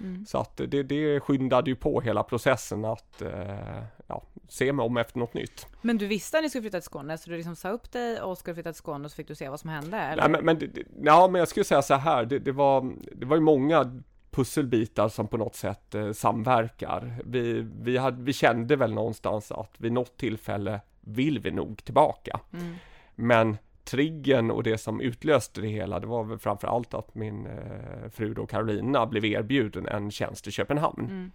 Mm. 0.00 0.26
Så 0.26 0.38
att 0.38 0.56
det, 0.56 0.82
det 0.82 1.20
skyndade 1.20 1.70
ju 1.70 1.76
på 1.76 2.00
hela 2.00 2.22
processen 2.22 2.84
att 2.84 3.22
eh, 3.22 3.82
ja, 4.06 4.22
se 4.48 4.72
mig 4.72 4.84
om 4.84 4.96
efter 4.96 5.18
något 5.18 5.34
nytt. 5.34 5.66
Men 5.82 5.98
du 5.98 6.06
visste 6.06 6.36
att 6.38 6.42
ni 6.42 6.50
skulle 6.50 6.62
flytta 6.62 6.80
till 6.80 6.86
Skåne, 6.86 7.18
så 7.18 7.30
du 7.30 7.36
liksom 7.36 7.56
sa 7.56 7.68
upp 7.68 7.92
dig 7.92 8.20
och 8.20 8.38
skulle 8.38 8.54
flytta 8.54 8.72
till 8.72 8.78
Skåne 8.78 9.04
och 9.04 9.10
så 9.10 9.14
fick 9.14 9.28
du 9.28 9.34
se 9.34 9.48
vad 9.48 9.60
som 9.60 9.70
hände? 9.70 9.98
Eller? 9.98 10.28
Nej, 10.28 10.42
men, 10.42 10.58
men, 10.58 10.84
ja, 11.02 11.28
men 11.28 11.38
jag 11.38 11.48
skulle 11.48 11.64
säga 11.64 11.82
så 11.82 11.94
här, 11.94 12.24
det, 12.24 12.38
det, 12.38 12.52
var, 12.52 12.92
det 13.12 13.26
var 13.26 13.36
ju 13.36 13.42
många 13.42 14.02
pusselbitar 14.30 15.08
som 15.08 15.28
på 15.28 15.36
något 15.36 15.54
sätt 15.54 15.94
eh, 15.94 16.12
samverkar. 16.12 17.18
Vi, 17.24 17.66
vi, 17.80 17.96
hade, 17.96 18.22
vi 18.22 18.32
kände 18.32 18.76
väl 18.76 18.92
någonstans 18.92 19.52
att 19.52 19.74
vid 19.78 19.92
något 19.92 20.16
tillfälle 20.16 20.80
vill 21.00 21.38
vi 21.38 21.50
nog 21.50 21.84
tillbaka. 21.84 22.40
Mm. 22.52 22.74
Men 23.16 23.56
triggen 23.84 24.50
och 24.50 24.62
det 24.62 24.78
som 24.78 25.00
utlöste 25.00 25.60
det 25.60 25.68
hela, 25.68 26.00
det 26.00 26.06
var 26.06 26.24
väl 26.24 26.38
framför 26.38 26.68
allt 26.68 26.94
att 26.94 27.14
min 27.14 27.46
eh, 27.46 28.10
fru 28.10 28.34
då 28.34 28.46
Carolina 28.46 29.06
blev 29.06 29.24
erbjuden 29.24 29.86
en 29.88 30.10
tjänst 30.10 30.46
i 30.46 30.50
Köpenhamn. 30.50 31.04
Mm. 31.04 31.30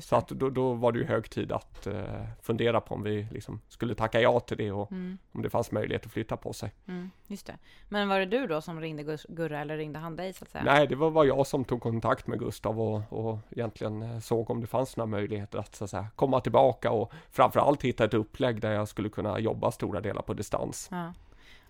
Så 0.00 0.16
att 0.16 0.28
då, 0.28 0.50
då, 0.50 0.72
var 0.72 0.92
det 0.92 0.98
ju 0.98 1.04
hög 1.04 1.30
tid 1.30 1.52
att 1.52 1.86
uh, 1.86 2.02
fundera 2.42 2.80
på 2.80 2.94
om 2.94 3.02
vi 3.02 3.26
liksom 3.30 3.60
skulle 3.68 3.94
tacka 3.94 4.20
ja 4.20 4.40
till 4.40 4.56
det 4.56 4.72
och 4.72 4.92
mm. 4.92 5.18
om 5.32 5.42
det 5.42 5.50
fanns 5.50 5.72
möjlighet 5.72 6.06
att 6.06 6.12
flytta 6.12 6.36
på 6.36 6.52
sig. 6.52 6.72
Mm, 6.88 7.10
just 7.26 7.46
det. 7.46 7.56
Men 7.88 8.08
var 8.08 8.18
det 8.18 8.26
du 8.26 8.46
då 8.46 8.60
som 8.60 8.80
ringde 8.80 9.18
Gurra 9.28 9.60
eller 9.60 9.76
ringde 9.76 9.98
han 9.98 10.16
dig 10.16 10.32
så 10.32 10.44
att 10.44 10.50
säga? 10.50 10.64
Nej, 10.64 10.86
det 10.86 10.96
var, 10.96 11.10
var 11.10 11.24
jag 11.24 11.46
som 11.46 11.64
tog 11.64 11.80
kontakt 11.80 12.26
med 12.26 12.38
Gustav 12.38 12.80
och, 12.80 13.02
och 13.08 13.38
egentligen 13.50 14.02
eh, 14.02 14.18
såg 14.18 14.50
om 14.50 14.60
det 14.60 14.66
fanns 14.66 14.96
några 14.96 15.06
möjligheter 15.06 15.58
att, 15.58 15.74
så 15.74 15.84
att 15.84 15.90
säga, 15.90 16.06
komma 16.16 16.40
tillbaka 16.40 16.90
och 16.90 17.12
framförallt 17.30 17.82
hitta 17.82 18.04
ett 18.04 18.14
upplägg 18.14 18.60
där 18.60 18.72
jag 18.72 18.88
skulle 18.88 19.08
kunna 19.08 19.38
jobba 19.38 19.70
stora 19.70 20.00
delar 20.00 20.22
på 20.22 20.34
distans. 20.34 20.88
Ja. 20.90 21.12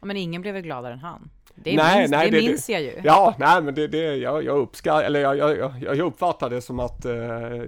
Ja, 0.01 0.07
men 0.07 0.17
ingen 0.17 0.43
blev 0.43 0.55
väl 0.55 0.63
gladare 0.63 0.93
än 0.93 0.99
han? 0.99 1.31
Det, 1.59 1.77
nej, 1.77 1.99
minns, 1.99 2.11
nej, 2.11 2.31
det, 2.31 2.41
det 2.41 2.49
minns 2.49 2.69
jag 2.69 2.83
ju. 2.83 3.01
Ja, 3.05 3.35
nej, 3.39 3.63
men 3.63 3.75
det, 3.75 3.89
det 3.89 4.17
jag, 4.17 4.45
jag 4.45 4.59
uppskattar, 4.59 5.05
eller 5.05 5.21
jag, 5.21 5.39
jag, 5.39 5.73
jag, 5.81 5.99
uppfattar 5.99 6.51
det 6.51 6.61
som 6.61 6.81
att, 6.81 7.05
eh, 7.05 7.15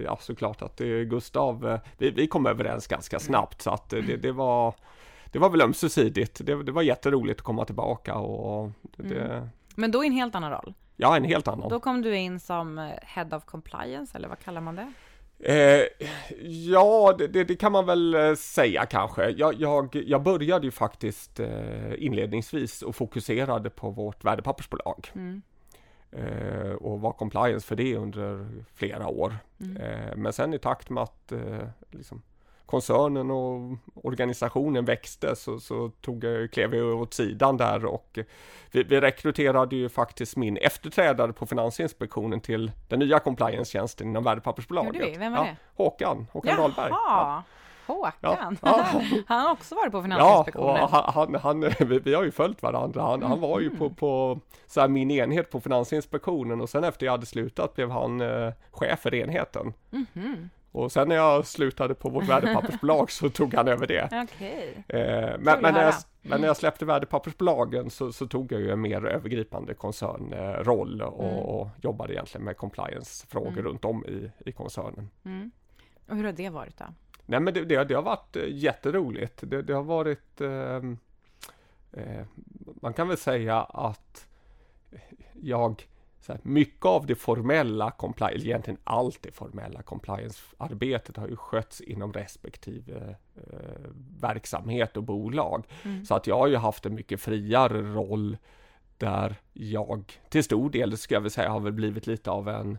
ja 0.03 0.17
såklart 0.21 0.61
att 0.61 0.77
Gustav, 1.05 1.69
eh, 1.69 1.79
vi, 1.97 2.11
vi 2.11 2.27
kom 2.27 2.45
överens 2.45 2.87
ganska 2.87 3.19
snabbt 3.19 3.61
så 3.61 3.69
att 3.69 3.89
det, 3.89 4.01
det 4.01 4.31
var, 4.31 4.75
det 5.25 5.39
var 5.39 5.49
väl 5.49 5.61
ömsesidigt. 5.61 6.45
Det, 6.45 6.63
det 6.63 6.71
var 6.71 6.81
jätteroligt 6.81 7.39
att 7.39 7.45
komma 7.45 7.65
tillbaka 7.65 8.15
och 8.15 8.71
det, 8.81 9.21
mm. 9.21 9.49
Men 9.75 9.91
då 9.91 10.03
i 10.03 10.07
en 10.07 10.13
helt 10.13 10.35
annan 10.35 10.51
roll? 10.51 10.73
Ja, 10.95 11.17
en 11.17 11.23
helt 11.23 11.47
annan. 11.47 11.69
Då 11.69 11.79
kom 11.79 12.01
du 12.01 12.17
in 12.17 12.39
som 12.39 12.79
eh, 12.79 12.89
Head 13.01 13.37
of 13.37 13.45
Compliance, 13.45 14.17
eller 14.17 14.27
vad 14.27 14.39
kallar 14.39 14.61
man 14.61 14.75
det? 14.75 14.93
Eh, 15.43 15.83
ja, 16.41 17.15
det, 17.17 17.27
det, 17.27 17.55
kan 17.55 17.71
man 17.71 17.85
väl 17.85 18.13
eh, 18.13 18.35
säga 18.35 18.85
kanske. 18.85 19.29
Jag, 19.29 19.53
jag, 19.53 19.95
jag 19.95 20.23
började 20.23 20.65
ju 20.65 20.71
faktiskt 20.71 21.39
eh, 21.39 22.03
inledningsvis 22.03 22.81
och 22.81 22.95
fokuserade 22.95 23.69
på 23.69 23.89
vårt 23.89 24.23
värdepappersbolag. 24.23 25.11
Mm. 25.15 25.41
Eh, 26.11 26.71
och 26.71 27.01
var 27.01 27.11
compliance 27.11 27.67
för 27.67 27.75
det 27.75 27.95
under 27.95 28.47
flera 28.73 29.07
år. 29.07 29.37
Mm. 29.59 29.77
Eh, 29.77 30.15
men 30.15 30.33
sen 30.33 30.53
i 30.53 30.59
takt 30.59 30.89
med 30.89 31.03
att 31.03 31.31
eh, 31.31 31.67
liksom, 31.91 32.21
koncernen 32.69 33.31
och 33.31 33.77
organisationen 33.95 34.85
växte 34.85 35.35
så, 35.35 35.59
så 35.59 35.89
tog 36.01 36.23
jag, 36.23 36.51
klev 36.51 36.75
jag 36.75 37.01
åt 37.01 37.13
sidan 37.13 37.57
där 37.57 37.85
och 37.85 38.19
vi, 38.71 38.83
vi 38.83 39.01
rekryterade 39.01 39.75
ju 39.75 39.89
faktiskt 39.89 40.37
min 40.37 40.57
efterträdare 40.57 41.33
på 41.33 41.45
Finansinspektionen 41.45 42.41
till 42.41 42.71
den 42.87 42.99
nya 42.99 43.19
compliance-tjänsten 43.19 44.07
inom 44.07 44.23
värdepappersbolaget. 44.23 44.95
Gjorde 44.95 45.11
vi? 45.11 45.17
Vem 45.17 45.33
var 45.33 45.45
det? 45.45 45.55
Håkan, 45.75 46.27
Håkan 46.31 46.51
Jaha. 46.51 46.61
Dahlberg. 46.61 46.89
Ja. 46.91 47.43
Håkan? 47.87 48.57
Ja, 48.61 48.83
Han 49.27 49.41
har 49.41 49.51
också 49.51 49.75
varit 49.75 49.91
på 49.91 50.01
Finansinspektionen. 50.01 50.75
Ja, 50.75 51.11
han, 51.15 51.35
han, 51.35 51.61
han, 51.61 51.99
vi 52.03 52.13
har 52.13 52.23
ju 52.23 52.31
följt 52.31 52.61
varandra. 52.61 53.01
Han, 53.01 53.13
mm. 53.13 53.29
han 53.29 53.39
var 53.39 53.59
ju 53.59 53.69
på, 53.69 53.83
mm. 53.83 53.95
på 53.95 54.39
så 54.67 54.81
här, 54.81 54.87
min 54.87 55.11
enhet 55.11 55.51
på 55.51 55.59
Finansinspektionen 55.61 56.61
och 56.61 56.69
sen 56.69 56.83
efter 56.83 57.05
jag 57.05 57.13
hade 57.13 57.25
slutat 57.25 57.75
blev 57.75 57.91
han 57.91 58.21
eh, 58.21 58.53
chef 58.71 58.99
för 58.99 59.15
enheten. 59.15 59.73
Mm. 59.91 60.49
Och 60.71 60.91
sen 60.91 61.07
när 61.07 61.15
jag 61.15 61.45
slutade 61.45 61.95
på 61.95 62.09
vårt 62.09 62.27
värdepappersbolag 62.27 63.11
så 63.11 63.29
tog 63.29 63.53
han 63.53 63.67
över 63.67 63.87
det. 63.87 64.05
Okay. 64.05 64.99
Eh, 64.99 65.37
men, 65.39 65.61
men, 65.61 65.73
när 65.73 65.83
jag, 65.83 65.93
men 66.21 66.41
när 66.41 66.47
jag 66.47 66.57
släppte 66.57 66.85
värdepappersbolagen 66.85 67.89
så, 67.89 68.11
så 68.11 68.27
tog 68.27 68.51
jag 68.51 68.61
ju 68.61 68.71
en 68.71 68.81
mer 68.81 69.05
övergripande 69.05 69.73
koncernroll 69.73 71.01
och, 71.01 71.23
mm. 71.23 71.39
och 71.39 71.69
jobbade 71.81 72.13
egentligen 72.13 72.45
med 72.45 72.57
compliance-frågor 72.57 73.51
mm. 73.51 73.63
runt 73.63 73.85
om 73.85 74.05
i, 74.05 74.31
i 74.49 74.51
koncernen. 74.51 75.09
Mm. 75.25 75.51
Och 76.07 76.15
hur 76.15 76.23
har 76.23 76.31
det 76.31 76.49
varit 76.49 76.77
då? 76.77 76.85
Nej 77.25 77.39
men 77.39 77.53
det, 77.53 77.65
det, 77.65 77.83
det 77.83 77.93
har 77.93 78.01
varit 78.01 78.35
eh, 78.35 78.43
jätteroligt. 78.47 79.39
Det, 79.41 79.61
det 79.61 79.73
har 79.73 79.83
varit 79.83 80.41
eh, 80.41 80.75
eh, 81.91 82.25
Man 82.81 82.93
kan 82.93 83.07
väl 83.07 83.17
säga 83.17 83.61
att 83.61 84.27
jag 85.33 85.87
så 86.21 86.31
här, 86.31 86.41
mycket 86.43 86.85
av 86.85 87.05
det 87.05 87.15
formella 87.15 87.91
compliance, 87.91 88.45
egentligen 88.45 88.79
allt 88.83 89.21
det 89.21 89.31
formella 89.31 89.81
compliance-arbetet 89.81 91.17
har 91.17 91.27
ju 91.27 91.35
skötts 91.35 91.81
inom 91.81 92.13
respektive 92.13 93.15
eh, 93.35 93.89
verksamhet 94.19 94.97
och 94.97 95.03
bolag. 95.03 95.67
Mm. 95.83 96.05
Så 96.05 96.15
att 96.15 96.27
jag 96.27 96.37
har 96.37 96.47
ju 96.47 96.55
haft 96.55 96.85
en 96.85 96.95
mycket 96.95 97.21
friare 97.21 97.81
roll 97.81 98.37
där 98.97 99.35
jag 99.53 100.19
till 100.29 100.43
stor 100.43 100.69
del, 100.69 100.97
ska 100.97 101.15
jag 101.15 101.21
väl 101.21 101.31
säga, 101.31 101.49
har 101.49 101.59
väl 101.59 101.73
blivit 101.73 102.07
lite 102.07 102.31
av 102.31 102.49
en 102.49 102.77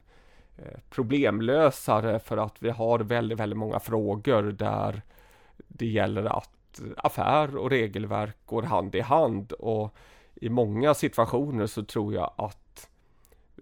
eh, 0.58 0.80
problemlösare 0.90 2.18
för 2.18 2.36
att 2.36 2.62
vi 2.62 2.70
har 2.70 2.98
väldigt, 2.98 3.38
väldigt 3.38 3.58
många 3.58 3.80
frågor 3.80 4.42
där 4.42 5.02
det 5.56 5.86
gäller 5.86 6.24
att 6.24 6.80
affär 6.96 7.56
och 7.56 7.70
regelverk 7.70 8.36
går 8.46 8.62
hand 8.62 8.94
i 8.94 9.00
hand 9.00 9.52
och 9.52 9.96
i 10.34 10.48
många 10.48 10.94
situationer 10.94 11.66
så 11.66 11.84
tror 11.84 12.14
jag 12.14 12.32
att 12.36 12.69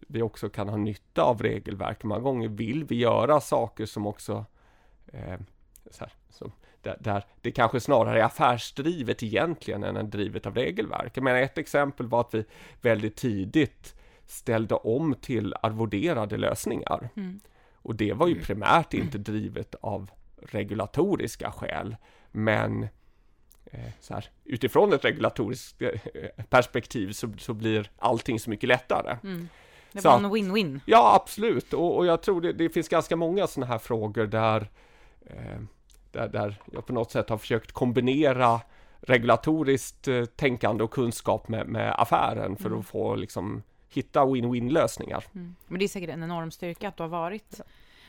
vi 0.08 0.22
också 0.22 0.48
kan 0.48 0.68
ha 0.68 0.76
nytta 0.76 1.22
av 1.22 1.42
regelverk. 1.42 2.04
Många 2.04 2.20
gånger 2.20 2.48
vill 2.48 2.84
vi 2.84 2.94
göra 2.94 3.40
saker 3.40 3.86
som 3.86 4.06
också 4.06 4.44
eh, 5.12 5.38
här, 5.98 6.12
som, 6.30 6.52
där, 6.82 6.96
där, 7.00 7.24
det 7.40 7.50
kanske 7.50 7.80
snarare 7.80 8.20
är 8.20 8.24
affärsdrivet 8.24 9.22
egentligen 9.22 9.84
än 9.84 9.96
en 9.96 10.10
drivet 10.10 10.46
av 10.46 10.54
regelverk. 10.54 11.16
Jag 11.16 11.24
menar, 11.24 11.38
ett 11.38 11.58
exempel 11.58 12.06
var 12.06 12.20
att 12.20 12.34
vi 12.34 12.44
väldigt 12.80 13.16
tidigt 13.16 13.94
ställde 14.26 14.74
om 14.74 15.14
till 15.20 15.54
arvoderade 15.62 16.36
lösningar. 16.36 17.08
Mm. 17.16 17.40
Och 17.74 17.94
det 17.94 18.12
var 18.12 18.26
ju 18.26 18.32
mm. 18.32 18.44
primärt 18.44 18.94
inte 18.94 19.18
drivet 19.18 19.74
av 19.80 20.10
regulatoriska 20.42 21.50
skäl, 21.50 21.96
men 22.30 22.82
eh, 23.64 23.90
så 24.00 24.14
här, 24.14 24.30
utifrån 24.44 24.92
ett 24.92 25.04
regulatoriskt 25.04 25.82
eh, 25.82 26.00
perspektiv 26.48 27.12
så, 27.12 27.32
så 27.38 27.54
blir 27.54 27.90
allting 27.98 28.40
så 28.40 28.50
mycket 28.50 28.68
lättare. 28.68 29.16
Mm. 29.22 29.48
Det 29.92 30.04
var 30.04 30.16
en 30.16 30.26
win-win. 30.26 30.80
Ja, 30.86 31.14
absolut. 31.22 31.74
Och, 31.74 31.96
och 31.96 32.06
jag 32.06 32.22
tror 32.22 32.40
det, 32.40 32.52
det, 32.52 32.68
finns 32.68 32.88
ganska 32.88 33.16
många 33.16 33.46
sådana 33.46 33.72
här 33.72 33.78
frågor 33.78 34.26
där, 34.26 34.70
eh, 35.26 35.60
där, 36.12 36.28
där 36.28 36.62
jag 36.72 36.86
på 36.86 36.92
något 36.92 37.10
sätt 37.10 37.28
har 37.28 37.38
försökt 37.38 37.72
kombinera 37.72 38.60
regulatoriskt 39.00 40.08
eh, 40.08 40.24
tänkande 40.24 40.84
och 40.84 40.90
kunskap 40.90 41.48
med, 41.48 41.66
med 41.66 41.94
affären 41.98 42.56
för 42.56 42.66
mm. 42.66 42.78
att 42.78 42.86
få 42.86 43.16
liksom 43.16 43.62
hitta 43.88 44.24
win-win 44.24 44.70
lösningar. 44.70 45.24
Mm. 45.34 45.54
Men 45.66 45.78
det 45.78 45.84
är 45.84 45.88
säkert 45.88 46.10
en 46.10 46.22
enorm 46.22 46.50
styrka 46.50 46.88
att 46.88 46.96
du 46.96 47.02
har 47.02 47.08
varit 47.08 47.60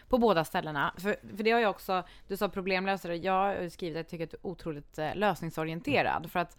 på 0.09 0.17
båda 0.17 0.45
ställena. 0.45 0.93
För, 0.97 1.35
för 1.35 1.43
det 1.43 1.51
har 1.51 1.59
jag 1.59 1.69
också, 1.69 2.03
du 2.27 2.37
sa 2.37 2.49
problemlösare, 2.49 3.15
jag 3.15 3.33
har 3.33 3.69
skrivit 3.69 3.97
att 3.97 3.99
jag 3.99 4.07
tycker 4.07 4.23
att 4.23 4.31
du 4.31 4.37
är 4.37 4.51
otroligt 4.51 4.97
eh, 4.97 5.15
lösningsorienterad. 5.15 6.17
Mm. 6.17 6.29
För 6.29 6.39
att 6.39 6.57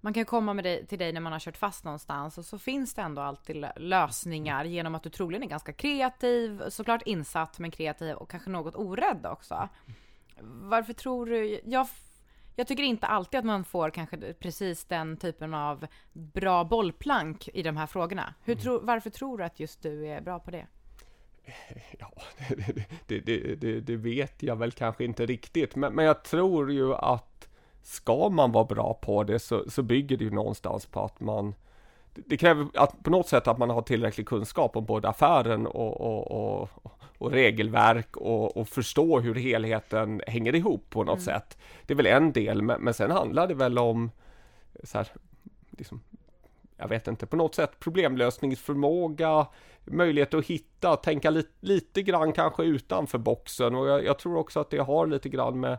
man 0.00 0.12
kan 0.12 0.24
komma 0.24 0.54
med 0.54 0.64
dig, 0.64 0.86
till 0.86 0.98
dig 0.98 1.12
när 1.12 1.20
man 1.20 1.32
har 1.32 1.40
kört 1.40 1.56
fast 1.56 1.84
någonstans 1.84 2.38
och 2.38 2.44
så 2.44 2.58
finns 2.58 2.94
det 2.94 3.02
ändå 3.02 3.22
alltid 3.22 3.66
lösningar 3.76 4.64
genom 4.64 4.94
att 4.94 5.02
du 5.02 5.10
troligen 5.10 5.42
är 5.42 5.46
ganska 5.46 5.72
kreativ, 5.72 6.62
såklart 6.68 7.02
insatt 7.02 7.58
men 7.58 7.70
kreativ 7.70 8.14
och 8.16 8.30
kanske 8.30 8.50
något 8.50 8.76
orädd 8.76 9.26
också. 9.26 9.68
Varför 10.40 10.92
tror 10.92 11.26
du, 11.26 11.60
jag, 11.64 11.88
jag 12.56 12.66
tycker 12.66 12.82
inte 12.82 13.06
alltid 13.06 13.38
att 13.38 13.44
man 13.44 13.64
får 13.64 13.90
kanske 13.90 14.32
precis 14.32 14.84
den 14.84 15.16
typen 15.16 15.54
av 15.54 15.86
bra 16.12 16.64
bollplank 16.64 17.48
i 17.54 17.62
de 17.62 17.76
här 17.76 17.86
frågorna. 17.86 18.34
Hur 18.44 18.52
mm. 18.52 18.62
tro, 18.62 18.80
varför 18.82 19.10
tror 19.10 19.38
du 19.38 19.44
att 19.44 19.60
just 19.60 19.82
du 19.82 20.06
är 20.06 20.20
bra 20.20 20.38
på 20.38 20.50
det? 20.50 20.66
Ja, 21.98 22.12
det, 23.06 23.20
det, 23.20 23.54
det, 23.54 23.80
det 23.80 23.96
vet 23.96 24.42
jag 24.42 24.56
väl 24.56 24.72
kanske 24.72 25.04
inte 25.04 25.26
riktigt, 25.26 25.76
men, 25.76 25.94
men 25.94 26.04
jag 26.04 26.24
tror 26.24 26.72
ju 26.72 26.94
att 26.94 27.25
ska 27.86 28.28
man 28.28 28.52
vara 28.52 28.64
bra 28.64 28.94
på 28.94 29.24
det 29.24 29.38
så, 29.38 29.70
så 29.70 29.82
bygger 29.82 30.16
det 30.16 30.24
ju 30.24 30.30
någonstans 30.30 30.86
på 30.86 31.04
att 31.04 31.20
man 31.20 31.54
det 32.14 32.36
kräver 32.36 32.66
att 32.74 33.02
på 33.02 33.10
något 33.10 33.28
sätt 33.28 33.48
att 33.48 33.58
man 33.58 33.70
har 33.70 33.82
tillräcklig 33.82 34.28
kunskap 34.28 34.76
om 34.76 34.84
både 34.84 35.08
affären 35.08 35.66
och, 35.66 36.00
och, 36.00 36.30
och, 36.30 36.68
och 37.18 37.32
regelverk 37.32 38.16
och, 38.16 38.56
och, 38.56 38.68
förstå 38.68 39.20
hur 39.20 39.34
helheten 39.34 40.22
hänger 40.26 40.54
ihop 40.54 40.90
på 40.90 41.04
något 41.04 41.18
mm. 41.18 41.24
sätt. 41.24 41.58
Det 41.86 41.94
är 41.94 41.96
väl 41.96 42.06
en 42.06 42.32
del, 42.32 42.62
men, 42.62 42.80
men 42.80 42.94
sen 42.94 43.10
handlar 43.10 43.48
det 43.48 43.54
väl 43.54 43.78
om 43.78 44.10
så 44.84 44.98
här, 44.98 45.08
liksom, 45.70 46.00
jag 46.76 46.88
vet 46.88 47.08
inte, 47.08 47.26
på 47.26 47.36
något 47.36 47.54
sätt 47.54 47.80
problemlösningsförmåga, 47.80 49.46
möjlighet 49.84 50.34
att 50.34 50.46
hitta, 50.46 50.96
tänka 50.96 51.30
li, 51.30 51.44
lite 51.60 52.02
grann 52.02 52.32
kanske 52.32 52.62
utanför 52.64 53.18
boxen 53.18 53.74
och 53.74 53.88
jag, 53.88 54.04
jag 54.04 54.18
tror 54.18 54.36
också 54.36 54.60
att 54.60 54.70
det 54.70 54.78
har 54.78 55.06
lite 55.06 55.28
grann 55.28 55.60
med 55.60 55.78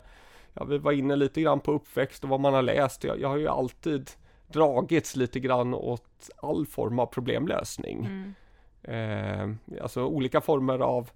ja, 0.60 0.64
vi 0.64 0.78
var 0.78 0.92
inne 0.92 1.16
lite 1.16 1.42
grann 1.42 1.60
på 1.60 1.72
uppväxt 1.72 2.24
och 2.24 2.30
vad 2.30 2.40
man 2.40 2.54
har 2.54 2.62
läst. 2.62 3.04
Jag, 3.04 3.22
jag 3.22 3.30
har 3.30 3.38
ju 3.38 3.48
alltid 3.48 4.12
dragits 4.48 5.16
lite 5.16 5.40
grann 5.40 5.74
åt 5.74 6.30
all 6.42 6.66
form 6.66 7.00
av 7.00 7.06
problemlösning. 7.06 8.06
Mm. 8.06 8.36
Eh, 8.84 9.82
alltså 9.82 10.06
olika 10.06 10.42
former 10.42 10.80
av 10.80 11.12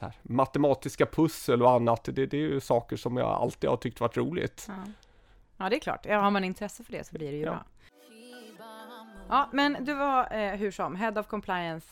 här, 0.00 0.12
matematiska 0.22 1.06
pussel 1.06 1.62
och 1.62 1.70
annat, 1.70 2.04
det, 2.04 2.26
det, 2.26 2.36
är 2.36 2.40
ju 2.40 2.60
saker 2.60 2.96
som 2.96 3.16
jag 3.16 3.26
alltid 3.26 3.70
har 3.70 3.76
tyckt 3.76 4.00
varit 4.00 4.16
roligt. 4.16 4.64
Ja, 4.68 4.74
ja 5.56 5.68
det 5.68 5.76
är 5.76 5.80
klart. 5.80 6.06
Har 6.06 6.30
man 6.30 6.44
intresse 6.44 6.84
för 6.84 6.92
det 6.92 7.06
så 7.06 7.14
blir 7.14 7.32
det 7.32 7.38
ju 7.38 7.44
ja. 7.44 7.50
bra. 7.50 7.64
Ja, 9.28 9.48
men 9.52 9.76
du 9.80 9.94
var 9.94 10.34
eh, 10.34 10.54
hur 10.54 10.70
som 10.70 10.96
Head 10.96 11.20
of 11.20 11.26
Compliance 11.26 11.86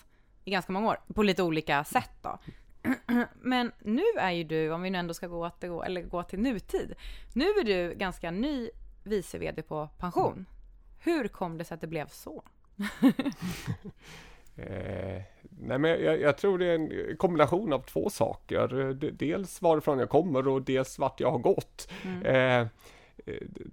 i 0.44 0.50
ganska 0.50 0.72
många 0.72 0.88
år, 0.88 0.96
på 1.14 1.22
lite 1.22 1.42
olika 1.42 1.84
sätt 1.84 2.12
då. 2.22 2.38
Men 3.40 3.72
nu 3.78 4.02
är 4.18 4.30
ju 4.30 4.44
du, 4.44 4.70
om 4.70 4.82
vi 4.82 4.90
nu 4.90 4.98
ändå 4.98 5.14
ska 5.14 5.26
gå, 5.26 5.46
återgå, 5.46 5.82
eller 5.82 6.02
gå 6.02 6.22
till 6.22 6.40
nutid, 6.40 6.94
nu 7.32 7.44
är 7.44 7.64
du 7.64 7.94
ganska 7.94 8.30
ny 8.30 8.70
vice 9.04 9.38
vd 9.38 9.62
på 9.62 9.88
pension. 9.98 10.46
Hur 10.98 11.28
kom 11.28 11.58
det 11.58 11.64
sig 11.64 11.74
att 11.74 11.80
det 11.80 11.86
blev 11.86 12.06
så? 12.06 12.42
eh, 14.56 15.22
nej 15.40 15.78
men 15.78 15.84
jag, 15.84 16.20
jag, 16.20 16.38
tror 16.38 16.58
det 16.58 16.66
är 16.66 16.74
en 16.74 17.16
kombination 17.16 17.72
av 17.72 17.78
två 17.78 18.10
saker. 18.10 18.94
Dels 19.12 19.62
varifrån 19.62 19.98
jag 19.98 20.08
kommer 20.08 20.48
och 20.48 20.62
dels 20.62 20.98
vart 20.98 21.20
jag 21.20 21.30
har 21.30 21.38
gått. 21.38 21.90
Mm. 22.04 22.22
Eh, 22.26 22.68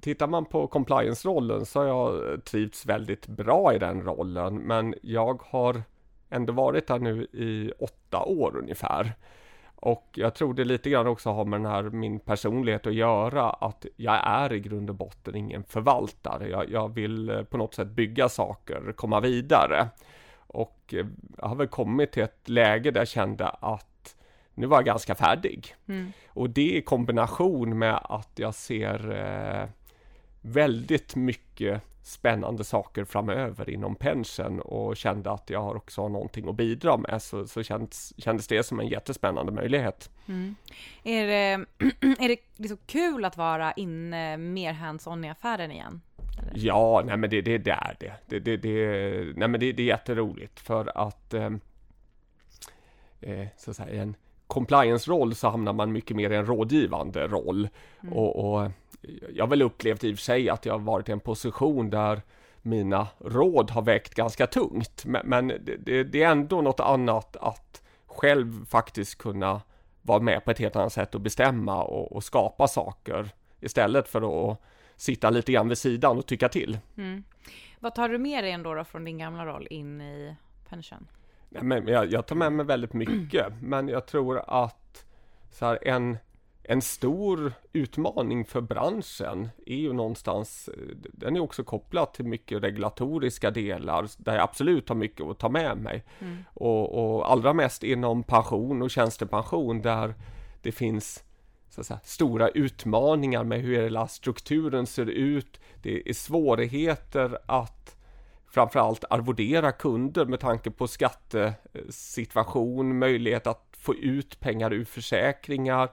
Tittar 0.01 0.27
man 0.27 0.45
på 0.45 0.67
compliance-rollen 0.67 1.65
så 1.65 1.79
har 1.79 1.87
jag 1.87 2.43
trivts 2.45 2.85
väldigt 2.85 3.27
bra 3.27 3.73
i 3.73 3.79
den 3.79 4.01
rollen, 4.01 4.55
men 4.55 4.95
jag 5.01 5.41
har 5.45 5.83
ändå 6.31 6.53
varit 6.53 6.87
där 6.87 6.99
nu 6.99 7.23
i 7.23 7.71
åtta 7.79 8.23
år 8.23 8.57
ungefär. 8.57 9.13
Och 9.75 10.09
jag 10.13 10.35
tror 10.35 10.53
det 10.53 10.63
lite 10.63 10.89
grann 10.89 11.07
också 11.07 11.29
har 11.29 11.45
med 11.45 11.59
den 11.59 11.71
här 11.71 11.83
min 11.83 12.19
personlighet 12.19 12.87
att 12.87 12.93
göra, 12.93 13.49
att 13.49 13.85
jag 13.95 14.19
är 14.23 14.53
i 14.53 14.59
grund 14.59 14.89
och 14.89 14.95
botten 14.95 15.35
ingen 15.35 15.63
förvaltare. 15.63 16.49
Jag, 16.49 16.69
jag 16.69 16.93
vill 16.93 17.29
eh, 17.29 17.43
på 17.43 17.57
något 17.57 17.73
sätt 17.73 17.87
bygga 17.87 18.29
saker, 18.29 18.93
komma 18.95 19.19
vidare. 19.19 19.87
Och 20.37 20.93
eh, 20.93 21.05
jag 21.37 21.47
har 21.47 21.55
väl 21.55 21.67
kommit 21.67 22.11
till 22.11 22.23
ett 22.23 22.49
läge 22.49 22.91
där 22.91 23.01
jag 23.01 23.07
kände 23.07 23.47
att 23.47 24.15
nu 24.53 24.67
var 24.67 24.77
jag 24.77 24.85
ganska 24.85 25.15
färdig. 25.15 25.75
Mm. 25.87 26.11
Och 26.27 26.49
det 26.49 26.77
i 26.77 26.81
kombination 26.81 27.77
med 27.79 27.99
att 28.03 28.31
jag 28.35 28.55
ser 28.55 29.11
eh, 29.11 29.69
väldigt 30.41 31.15
mycket 31.15 31.81
spännande 32.03 32.63
saker 32.63 33.05
framöver 33.05 33.69
inom 33.69 33.95
pension 33.95 34.59
och 34.59 34.97
kände 34.97 35.31
att 35.31 35.49
jag 35.49 35.61
har 35.61 35.75
också 35.75 36.07
någonting 36.07 36.49
att 36.49 36.55
bidra 36.55 36.97
med 36.97 37.21
så, 37.21 37.47
så 37.47 37.63
kändes, 37.63 38.13
kändes 38.17 38.47
det 38.47 38.63
som 38.63 38.79
en 38.79 38.87
jättespännande 38.87 39.51
möjlighet. 39.51 40.09
Mm. 40.27 40.55
Är 41.03 41.27
det, 41.27 41.65
är 42.23 42.27
det 42.27 42.37
liksom 42.55 42.77
kul 42.85 43.25
att 43.25 43.37
vara 43.37 43.71
inne 43.71 44.37
mer 44.37 44.73
hands-on 44.73 45.25
i 45.25 45.29
affären 45.29 45.71
igen? 45.71 46.01
Eller? 46.39 46.51
Ja, 46.55 47.03
nej 47.05 47.17
men 47.17 47.29
det, 47.29 47.41
det, 47.41 47.57
det 47.57 47.71
är 47.71 47.95
det. 47.99 48.13
Det, 48.25 48.39
det, 48.39 48.57
det, 48.57 49.37
nej 49.37 49.47
men 49.47 49.59
det, 49.59 49.71
det 49.71 49.83
är 49.83 49.87
jätteroligt 49.87 50.59
för 50.59 50.97
att 50.97 51.33
eh, 51.33 51.49
eh, 53.21 53.47
så 53.57 53.71
att 53.71 53.77
säga, 53.77 54.01
en 54.01 54.15
compliance-roll 54.47 55.35
så 55.35 55.49
hamnar 55.49 55.73
man 55.73 55.91
mycket 55.91 56.17
mer 56.17 56.29
i 56.29 56.35
en 56.35 56.45
rådgivande 56.45 57.27
roll. 57.27 57.69
Mm. 58.03 58.13
Och, 58.13 58.53
och 58.53 58.71
jag 59.33 59.43
har 59.43 59.49
väl 59.49 59.61
upplevt 59.61 60.03
i 60.03 60.13
och 60.13 60.17
för 60.17 60.23
sig 60.23 60.49
att 60.49 60.65
jag 60.65 60.73
har 60.73 60.79
varit 60.79 61.09
i 61.09 61.11
en 61.11 61.19
position 61.19 61.89
där 61.89 62.21
mina 62.61 63.07
råd 63.19 63.71
har 63.71 63.81
vägt 63.81 64.15
ganska 64.15 64.47
tungt. 64.47 65.05
Men, 65.05 65.21
men 65.25 65.47
det, 65.47 66.03
det, 66.03 66.23
är 66.23 66.31
ändå 66.31 66.61
något 66.61 66.79
annat 66.79 67.35
att 67.35 67.81
själv 68.05 68.65
faktiskt 68.65 69.17
kunna 69.17 69.61
vara 70.01 70.19
med 70.19 70.45
på 70.45 70.51
ett 70.51 70.59
helt 70.59 70.75
annat 70.75 70.93
sätt 70.93 71.15
och 71.15 71.21
bestämma 71.21 71.83
och, 71.83 72.11
och 72.11 72.23
skapa 72.23 72.67
saker 72.67 73.29
istället 73.59 74.07
för 74.07 74.51
att 74.51 74.61
sitta 74.95 75.29
lite 75.29 75.51
grann 75.51 75.69
vid 75.69 75.77
sidan 75.77 76.17
och 76.17 76.25
tycka 76.25 76.49
till. 76.49 76.77
Mm. 76.97 77.23
Vad 77.79 77.95
tar 77.95 78.09
du 78.09 78.17
med 78.17 78.43
dig 78.43 78.51
ändå 78.51 78.73
då 78.73 78.83
från 78.83 79.05
din 79.05 79.17
gamla 79.17 79.45
roll 79.45 79.67
in 79.69 80.01
i 80.01 80.35
pension? 80.69 81.07
Ja, 81.49 81.63
men 81.63 81.87
jag, 81.87 82.11
jag 82.11 82.25
tar 82.25 82.35
med 82.35 82.53
mig 82.53 82.65
väldigt 82.65 82.93
mycket, 82.93 83.53
men 83.61 83.87
jag 83.87 84.05
tror 84.05 84.41
att 84.47 85.05
så 85.51 85.65
här, 85.65 85.87
en 85.87 86.17
en 86.71 86.81
stor 86.81 87.53
utmaning 87.73 88.45
för 88.45 88.61
branschen 88.61 89.49
är 89.65 89.75
ju 89.75 89.93
någonstans, 89.93 90.69
den 91.03 91.35
är 91.35 91.39
också 91.39 91.63
kopplad 91.63 92.13
till 92.13 92.25
mycket 92.25 92.63
regulatoriska 92.63 93.51
delar 93.51 94.07
där 94.17 94.33
jag 94.33 94.43
absolut 94.43 94.89
har 94.89 94.95
mycket 94.95 95.25
att 95.25 95.39
ta 95.39 95.49
med 95.49 95.77
mig. 95.77 96.03
Mm. 96.19 96.37
Och, 96.53 97.15
och, 97.15 97.31
allra 97.31 97.53
mest 97.53 97.83
inom 97.83 98.23
pension 98.23 98.81
och 98.81 98.91
tjänstepension 98.91 99.81
där 99.81 100.13
det 100.61 100.71
finns 100.71 101.23
säga, 101.69 101.99
stora 102.03 102.49
utmaningar 102.49 103.43
med 103.43 103.61
hur 103.61 103.81
hela 103.81 104.07
strukturen 104.07 104.87
ser 104.87 105.05
ut. 105.05 105.59
Det 105.81 106.09
är 106.09 106.13
svårigheter 106.13 107.37
att 107.45 107.95
framförallt 108.47 109.03
arvodera 109.09 109.71
kunder 109.71 110.25
med 110.25 110.39
tanke 110.39 110.71
på 110.71 110.87
skattesituation, 110.87 112.99
möjlighet 112.99 113.47
att 113.47 113.75
få 113.77 113.95
ut 113.95 114.39
pengar 114.39 114.73
ur 114.73 114.85
försäkringar, 114.85 115.89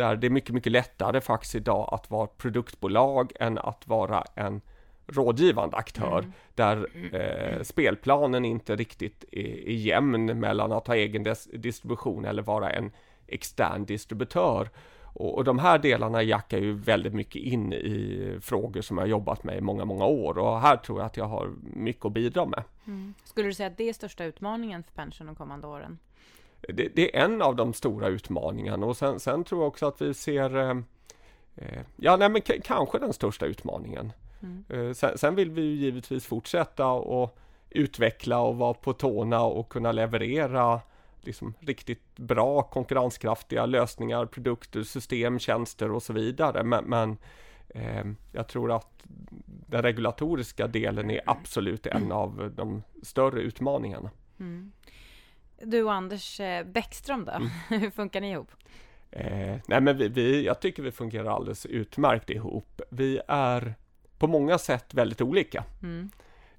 där 0.00 0.16
det 0.16 0.26
är 0.26 0.30
mycket, 0.30 0.54
mycket 0.54 0.72
lättare 0.72 1.20
faktiskt 1.20 1.54
idag 1.54 1.88
att 1.92 2.10
vara 2.10 2.26
produktbolag 2.26 3.32
än 3.40 3.58
att 3.58 3.86
vara 3.86 4.24
en 4.34 4.60
rådgivande 5.06 5.76
aktör 5.76 6.18
mm. 6.18 6.32
där 6.54 6.86
eh, 7.12 7.62
spelplanen 7.62 8.44
inte 8.44 8.76
riktigt 8.76 9.24
är, 9.32 9.68
är 9.68 9.72
jämn 9.72 10.40
mellan 10.40 10.72
att 10.72 10.86
ha 10.86 10.94
egen 10.94 11.34
distribution 11.52 12.24
eller 12.24 12.42
vara 12.42 12.70
en 12.70 12.90
extern 13.26 13.84
distributör. 13.84 14.68
Och, 15.12 15.34
och, 15.34 15.44
de 15.44 15.58
här 15.58 15.78
delarna 15.78 16.22
jackar 16.22 16.58
ju 16.58 16.72
väldigt 16.72 17.14
mycket 17.14 17.42
in 17.42 17.72
i 17.72 18.38
frågor 18.40 18.80
som 18.80 18.98
jag 18.98 19.08
jobbat 19.08 19.44
med 19.44 19.58
i 19.58 19.60
många, 19.60 19.84
många 19.84 20.04
år 20.04 20.38
och 20.38 20.60
här 20.60 20.76
tror 20.76 20.98
jag 20.98 21.06
att 21.06 21.16
jag 21.16 21.24
har 21.24 21.50
mycket 21.62 22.04
att 22.04 22.12
bidra 22.12 22.46
med. 22.46 22.62
Mm. 22.86 23.14
Skulle 23.24 23.48
du 23.48 23.54
säga 23.54 23.66
att 23.66 23.76
det 23.76 23.88
är 23.88 23.92
största 23.92 24.24
utmaningen 24.24 24.82
för 24.82 24.92
pension 24.92 25.26
de 25.26 25.36
kommande 25.36 25.66
åren? 25.66 25.98
Det, 26.60 26.88
det, 26.96 27.16
är 27.16 27.24
en 27.24 27.42
av 27.42 27.56
de 27.56 27.72
stora 27.72 28.08
utmaningarna 28.08 28.86
och 28.86 28.96
sen, 28.96 29.20
sen 29.20 29.44
tror 29.44 29.60
jag 29.60 29.68
också 29.68 29.86
att 29.86 30.02
vi 30.02 30.14
ser 30.14 30.56
eh, 30.56 30.76
eh 31.56 31.82
Ja, 31.96 32.16
nej, 32.16 32.28
men 32.28 32.42
kanske 32.64 32.98
den 32.98 33.12
största 33.12 33.46
utmaningen. 33.46 34.12
Mm. 34.42 34.64
Eh, 34.68 34.94
sen, 34.94 35.18
sen, 35.18 35.34
vill 35.34 35.50
vi 35.50 35.62
ju 35.62 35.74
givetvis 35.74 36.26
fortsätta 36.26 36.86
och 36.86 37.38
utveckla 37.70 38.40
och 38.40 38.56
vara 38.56 38.74
på 38.74 38.92
tårna 38.92 39.40
och 39.40 39.68
kunna 39.68 39.92
leverera 39.92 40.80
liksom 41.20 41.54
riktigt 41.60 42.16
bra 42.16 42.62
konkurrenskraftiga 42.62 43.66
lösningar, 43.66 44.26
produkter, 44.26 44.82
system, 44.82 45.38
tjänster 45.38 45.90
och 45.90 46.02
så 46.02 46.12
vidare. 46.12 46.64
Men, 46.64 46.84
men 46.84 47.16
eh, 47.68 48.04
jag 48.32 48.48
tror 48.48 48.72
att 48.72 49.02
den 49.44 49.82
regulatoriska 49.82 50.66
delen 50.66 51.10
är 51.10 51.20
absolut 51.26 51.86
en 51.86 52.12
av 52.12 52.52
de 52.56 52.82
större 53.02 53.40
utmaningarna. 53.40 54.10
Mm. 54.40 54.72
Du 55.60 55.82
och 55.82 55.92
Anders 55.92 56.40
eh, 56.40 56.64
Bäckström 56.66 57.24
då, 57.24 57.32
mm. 57.32 57.48
hur 57.80 57.90
funkar 57.90 58.20
ni 58.20 58.30
ihop? 58.30 58.50
Eh, 59.10 59.56
nej 59.66 59.80
men 59.80 59.96
vi, 59.96 60.08
vi, 60.08 60.46
jag 60.46 60.60
tycker 60.60 60.82
vi 60.82 60.92
fungerar 60.92 61.30
alldeles 61.30 61.66
utmärkt 61.66 62.30
ihop. 62.30 62.82
Vi 62.90 63.20
är 63.28 63.74
på 64.18 64.26
många 64.26 64.58
sätt 64.58 64.94
väldigt 64.94 65.20
olika. 65.20 65.64
Mm. 65.82 66.10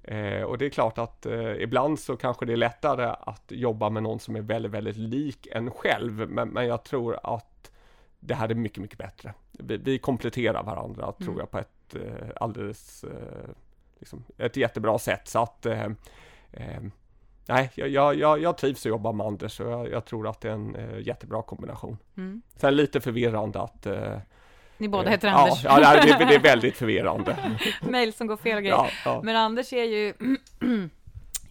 Eh, 0.03 0.43
och 0.43 0.57
det 0.57 0.65
är 0.65 0.69
klart 0.69 0.97
att 0.97 1.25
eh, 1.25 1.51
ibland 1.51 1.99
så 1.99 2.17
kanske 2.17 2.45
det 2.45 2.53
är 2.53 2.57
lättare 2.57 3.15
att 3.19 3.43
jobba 3.47 3.89
med 3.89 4.03
någon 4.03 4.19
som 4.19 4.35
är 4.35 4.41
väldigt, 4.41 4.71
väldigt 4.71 4.97
lik 4.97 5.47
en 5.51 5.71
själv. 5.71 6.29
Men, 6.29 6.49
men 6.49 6.67
jag 6.67 6.83
tror 6.83 7.19
att 7.23 7.71
det 8.19 8.35
här 8.35 8.49
är 8.49 8.55
mycket, 8.55 8.81
mycket 8.81 8.97
bättre. 8.97 9.33
Vi, 9.51 9.77
vi 9.77 9.99
kompletterar 9.99 10.63
varandra, 10.63 11.03
mm. 11.03 11.13
tror 11.25 11.39
jag, 11.39 11.51
på 11.51 11.57
ett 11.57 11.95
eh, 11.95 12.29
alldeles, 12.35 13.03
eh, 13.03 13.49
liksom, 13.99 14.23
ett 14.37 14.57
jättebra 14.57 14.99
sätt. 14.99 15.27
Så 15.27 15.39
att 15.39 15.65
nej, 17.53 17.71
jag, 17.75 18.15
jag, 18.15 18.41
jag 18.41 18.57
trivs 18.57 18.79
att 18.79 18.89
jobba 18.89 19.11
med 19.11 19.27
Anders 19.27 19.59
och 19.59 19.71
jag, 19.71 19.91
jag 19.91 20.05
tror 20.05 20.27
att 20.27 20.41
det 20.41 20.49
är 20.49 20.53
en 20.53 20.75
uh, 20.75 21.01
jättebra 21.01 21.41
kombination. 21.41 21.97
Mm. 22.17 22.41
Sen 22.55 22.75
lite 22.75 23.01
förvirrande 23.01 23.61
att 23.61 23.87
uh, 23.87 24.17
ni 24.77 24.87
båda 24.87 25.09
heter 25.09 25.27
uh, 25.27 25.35
Anders. 25.35 25.63
Ja, 25.63 25.81
ja 25.81 25.93
det, 25.93 26.25
det, 26.25 26.35
är 26.35 26.39
väldigt 26.39 26.77
förvirrande. 26.77 27.37
Mail 27.81 28.13
som 28.13 28.27
går 28.27 28.37
fel 28.37 28.57
och 28.57 28.63
grejer. 28.63 28.75
Ja, 28.75 28.89
ja. 29.05 29.21
Men 29.23 29.35
Anders 29.35 29.73
är 29.73 29.83
ju 29.83 30.13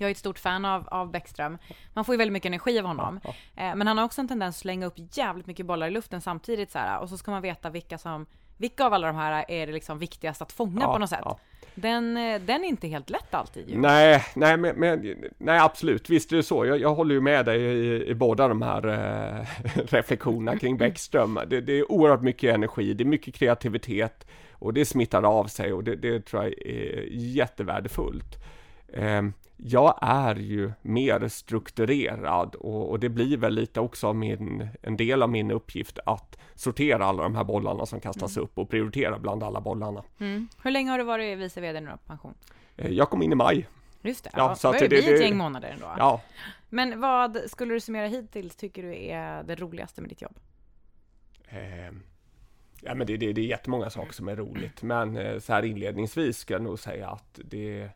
Jag 0.01 0.07
är 0.07 0.11
ett 0.11 0.19
stort 0.19 0.39
fan 0.39 0.65
av, 0.65 0.89
av 0.89 1.11
Bäckström. 1.11 1.59
Man 1.95 2.05
får 2.05 2.15
ju 2.15 2.17
väldigt 2.17 2.33
mycket 2.33 2.49
energi 2.49 2.79
av 2.79 2.85
honom. 2.85 3.21
Ja, 3.25 3.35
ja. 3.55 3.75
Men 3.75 3.87
han 3.87 3.99
har 3.99 4.05
också 4.05 4.21
en 4.21 4.29
tendens 4.29 4.57
att 4.57 4.61
slänga 4.61 4.87
upp 4.87 4.95
jävligt 5.13 5.47
mycket 5.47 5.67
bollar 5.67 5.87
i 5.87 5.91
luften 5.91 6.21
samtidigt 6.21 6.71
så 6.71 6.79
här, 6.79 7.01
och 7.01 7.09
så 7.09 7.19
ska 7.19 7.31
man 7.31 7.43
veta 7.43 7.71
vilka 7.71 7.99
som 7.99 8.27
vilka 8.61 8.87
av 8.87 8.95
alla 8.95 9.07
de 9.07 9.17
här 9.17 9.45
är 9.49 9.67
det 9.67 9.73
liksom 9.73 9.99
viktigast 9.99 10.43
att 10.43 10.53
fånga 10.53 10.81
ja, 10.81 10.93
på 10.93 10.99
något 10.99 11.11
sätt? 11.11 11.21
Ja. 11.25 11.39
Den, 11.75 12.17
eh, 12.17 12.41
den 12.41 12.65
är 12.65 12.69
inte 12.69 12.89
helt 12.89 13.11
lätt 13.11 13.35
alltid 13.35 13.71
ju. 13.71 13.79
Nej, 13.79 14.25
nej, 14.37 14.57
men, 14.57 14.77
men, 14.77 15.17
nej 15.39 15.59
absolut, 15.59 16.11
visst 16.11 16.33
är 16.33 16.37
det 16.37 16.43
så. 16.43 16.67
Jag, 16.67 16.81
jag 16.81 16.95
håller 16.95 17.15
ju 17.15 17.21
med 17.21 17.47
dig 17.47 17.61
i, 17.61 18.07
i 18.07 18.15
båda 18.15 18.49
de 18.49 18.63
här 18.63 18.87
eh, 18.87 19.47
reflektionerna 19.87 20.59
kring 20.59 20.77
Bäckström. 20.77 21.41
Det, 21.47 21.61
det, 21.61 21.79
är 21.79 21.93
oerhört 21.93 22.23
mycket 22.23 22.55
energi, 22.55 22.95
det 22.95 23.05
är 23.05 23.07
mycket 23.07 23.35
kreativitet 23.35 24.27
och 24.53 24.75
det 24.75 24.85
smittar 24.85 25.23
av 25.23 25.45
sig 25.45 25.73
och 25.73 25.85
det, 25.85 25.97
det 25.97 26.27
tror 26.27 26.43
jag 26.43 26.53
är 26.53 27.05
jättevärdefullt. 27.11 28.37
Eh, 28.93 29.23
jag 29.63 29.99
är 30.03 30.35
ju 30.35 30.73
mer 30.83 31.29
strukturerad 31.29 32.55
och, 32.55 32.91
och, 32.91 33.01
det 33.01 33.09
blir 33.09 33.37
väl 33.37 33.55
lite 33.55 33.81
också 33.81 34.13
min, 34.13 34.69
en 34.83 34.97
del 34.97 35.23
av 35.23 35.31
min 35.31 35.51
uppgift 35.51 35.99
att 36.07 36.39
sortera 36.55 37.05
alla 37.05 37.23
de 37.23 37.37
här 37.37 37.45
bollarna 37.45 37.87
som 37.87 38.01
kastas 38.01 38.37
mm. 38.37 38.45
upp 38.45 38.59
och 38.59 38.71
prioritera 38.71 39.19
bland 39.19 39.43
alla 39.43 39.61
bollarna. 39.61 40.05
Mm. 40.19 40.49
Hur 40.63 40.71
länge 40.71 40.91
har 40.91 40.99
du 40.99 41.05
varit 41.05 41.39
vice 41.39 41.61
vd 41.61 41.81
nu 41.81 41.91
på 41.91 41.99
pension? 42.07 42.35
Eh, 42.77 42.91
jag 42.91 43.11
kom 43.11 43.23
in 43.23 43.33
i 43.33 43.35
maj. 43.35 43.69
Just 44.03 44.25
det, 44.25 44.31
Ja, 44.33 44.49
ja, 44.49 44.55
så 44.55 44.69
att 44.69 44.79
det, 44.79 44.89
blir 44.89 45.15
ett 45.15 45.21
gäng 45.21 45.37
månader 45.37 45.69
ändå. 45.69 45.95
Ja, 45.99 46.23
Men 46.69 47.01
vad 47.01 47.39
skulle 47.47 47.75
du 47.75 47.81
summera 47.81 48.07
hittills 48.07 48.57
tycker 48.57 48.83
du 48.83 49.05
är 49.05 49.43
det 49.43 49.55
roligaste 49.55 50.01
med 50.01 50.11
ditt 50.11 50.23
jobb? 50.23 50.39
eh, 51.51 51.93
ja 52.81 52.95
men 52.95 53.07
det, 53.07 53.17
det, 53.17 53.33
det 53.33 53.41
är 53.41 53.47
jättemånga 53.47 53.91
saker 53.91 54.13
som 54.13 54.29
är 54.29 54.37
roligt. 54.37 54.83
Men 54.83 55.17
eh, 55.17 55.39
så 55.39 55.53
här 55.53 55.63
inledningsvis 55.63 56.39
ska 56.39 56.55
jag 56.55 56.63
nog 56.63 56.79
säga 56.79 57.09
att 57.09 57.41
det, 57.45 57.89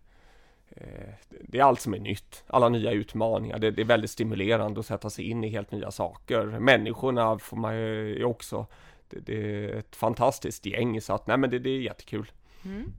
det 1.41 1.59
är 1.59 1.63
allt 1.63 1.81
som 1.81 1.95
är 1.95 1.99
nytt. 1.99 2.45
Alla 2.47 2.69
nya 2.69 2.91
utmaningar. 2.93 3.59
Det, 3.59 3.71
det 3.71 3.83
är 3.83 3.87
väldigt 3.87 4.11
stimulerande 4.11 4.81
att 4.81 4.87
sätta 4.87 5.11
sig 5.11 5.25
in 5.25 5.45
i 5.45 5.49
helt 5.49 5.71
nya 5.71 5.91
saker. 5.91 6.47
Människorna 6.47 7.39
får 7.39 7.57
man 7.57 7.77
ju 7.77 8.25
också. 8.25 8.67
Det, 9.09 9.21
det 9.21 9.65
är 9.65 9.75
ett 9.77 9.97
fantastiskt 9.97 10.67
gäng 10.67 11.01
så 11.01 11.15
att 11.15 11.27
nej 11.27 11.37
men 11.37 11.51
det, 11.51 11.59
det 11.59 11.71
är 11.71 11.81
jättekul. 11.81 12.33
Mm. 12.65 12.93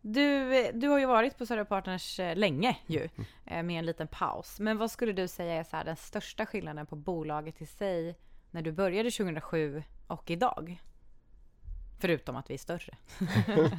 Du, 0.00 0.48
du 0.74 0.88
har 0.88 0.98
ju 0.98 1.06
varit 1.06 1.38
på 1.38 1.46
Södra 1.46 1.64
Partners 1.64 2.20
eh, 2.20 2.36
länge 2.36 2.76
ju, 2.86 2.98
Mm. 3.00 3.26
eh, 3.46 3.62
med 3.62 3.78
en 3.78 3.86
liten 3.86 4.08
paus. 4.08 4.60
Men 4.60 4.78
vad 4.78 4.90
skulle 4.90 5.12
du 5.12 5.28
säga 5.28 5.54
är 5.54 5.64
så 5.64 5.76
här, 5.76 5.84
den 5.84 5.96
största 5.96 6.46
skillnaden 6.46 6.86
på 6.86 6.96
bolaget 6.96 7.62
i 7.62 7.66
sig 7.66 8.16
när 8.50 8.62
du 8.62 8.72
började 8.72 9.10
2007 9.10 9.82
och 10.06 10.30
idag? 10.30 10.82
Förutom 12.00 12.36
att 12.36 12.50
vi 12.50 12.54
är 12.54 12.58
större. 12.58 12.96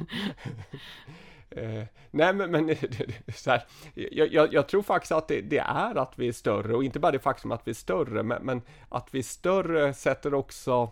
Eh, 1.50 1.82
nej 2.10 2.34
men, 2.34 2.50
men 2.50 2.76
så 3.34 3.50
här, 3.50 3.62
jag, 3.94 4.32
jag, 4.32 4.54
jag 4.54 4.68
tror 4.68 4.82
faktiskt 4.82 5.12
att 5.12 5.28
det, 5.28 5.40
det 5.40 5.58
är 5.58 5.98
att 5.98 6.18
vi 6.18 6.28
är 6.28 6.32
större 6.32 6.74
och 6.74 6.84
inte 6.84 6.98
bara 7.00 7.12
det 7.12 7.18
faktum 7.18 7.52
att 7.52 7.66
vi 7.66 7.70
är 7.70 7.74
större 7.74 8.22
men, 8.22 8.42
men 8.42 8.62
att 8.88 9.08
vi 9.14 9.18
är 9.18 9.22
större 9.22 9.94
sätter 9.94 10.34
också 10.34 10.90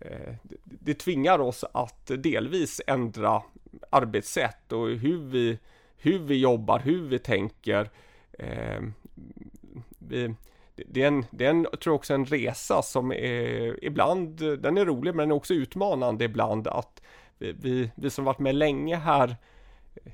eh, 0.00 0.34
det, 0.42 0.56
det 0.64 0.94
tvingar 0.94 1.38
oss 1.38 1.64
att 1.72 2.10
delvis 2.18 2.80
ändra 2.86 3.42
arbetssätt 3.90 4.72
och 4.72 4.88
hur 4.88 5.18
vi, 5.18 5.58
hur 5.96 6.18
vi 6.18 6.38
jobbar, 6.40 6.78
hur 6.78 7.08
vi 7.08 7.18
tänker. 7.18 7.90
Eh, 8.32 8.80
vi, 9.98 10.34
det- 10.86 11.02
är, 11.02 11.06
en, 11.08 11.24
det 11.30 11.46
är 11.46 11.50
en, 11.50 11.66
jag 11.72 11.94
också 11.94 12.14
en 12.14 12.24
resa 12.26 12.82
som 12.82 13.12
är 13.12 13.84
ibland, 13.84 14.36
den 14.60 14.78
är 14.78 14.84
rolig 14.84 15.14
men 15.14 15.28
den 15.28 15.30
är 15.30 15.36
också 15.36 15.54
utmanande 15.54 16.24
ibland 16.24 16.68
att 16.68 17.02
vi, 17.38 17.52
vi, 17.52 17.90
vi 17.94 18.10
som 18.10 18.24
varit 18.24 18.38
med 18.38 18.54
länge 18.54 18.96
här 18.96 19.36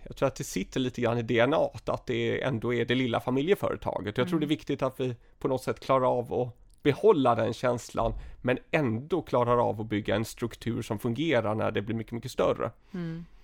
jag 0.07 0.17
tror 0.17 0.27
att 0.27 0.37
det 0.37 0.45
sitter 0.45 0.81
lite 0.81 1.01
grann 1.01 1.19
i 1.19 1.23
DNA 1.23 1.71
att 1.87 2.07
det 2.07 2.43
ändå 2.43 2.75
är 2.75 2.85
det 2.85 2.95
lilla 2.95 3.21
familjeföretaget. 3.21 4.19
Jag 4.19 4.29
tror 4.29 4.41
det 4.41 4.47
är 4.47 4.49
viktigt 4.49 4.83
att 4.83 5.01
vi 5.01 5.17
på 5.39 5.49
något 5.49 5.63
sätt 5.63 5.81
klarar 5.81 6.19
av 6.19 6.35
att 6.35 6.57
behålla 6.83 7.35
den 7.35 7.53
känslan 7.53 8.13
men 8.43 8.59
ändå 8.71 9.23
klarar 9.23 9.69
av 9.69 9.81
att 9.81 9.87
bygga 9.87 10.17
en 10.17 10.25
struktur 10.25 10.83
som 10.83 10.99
fungerar 10.99 11.55
när 11.55 11.71
det 11.71 11.83
blir 11.83 11.97
mycket, 11.97 12.13
mycket 12.13 12.31
större. 12.31 12.71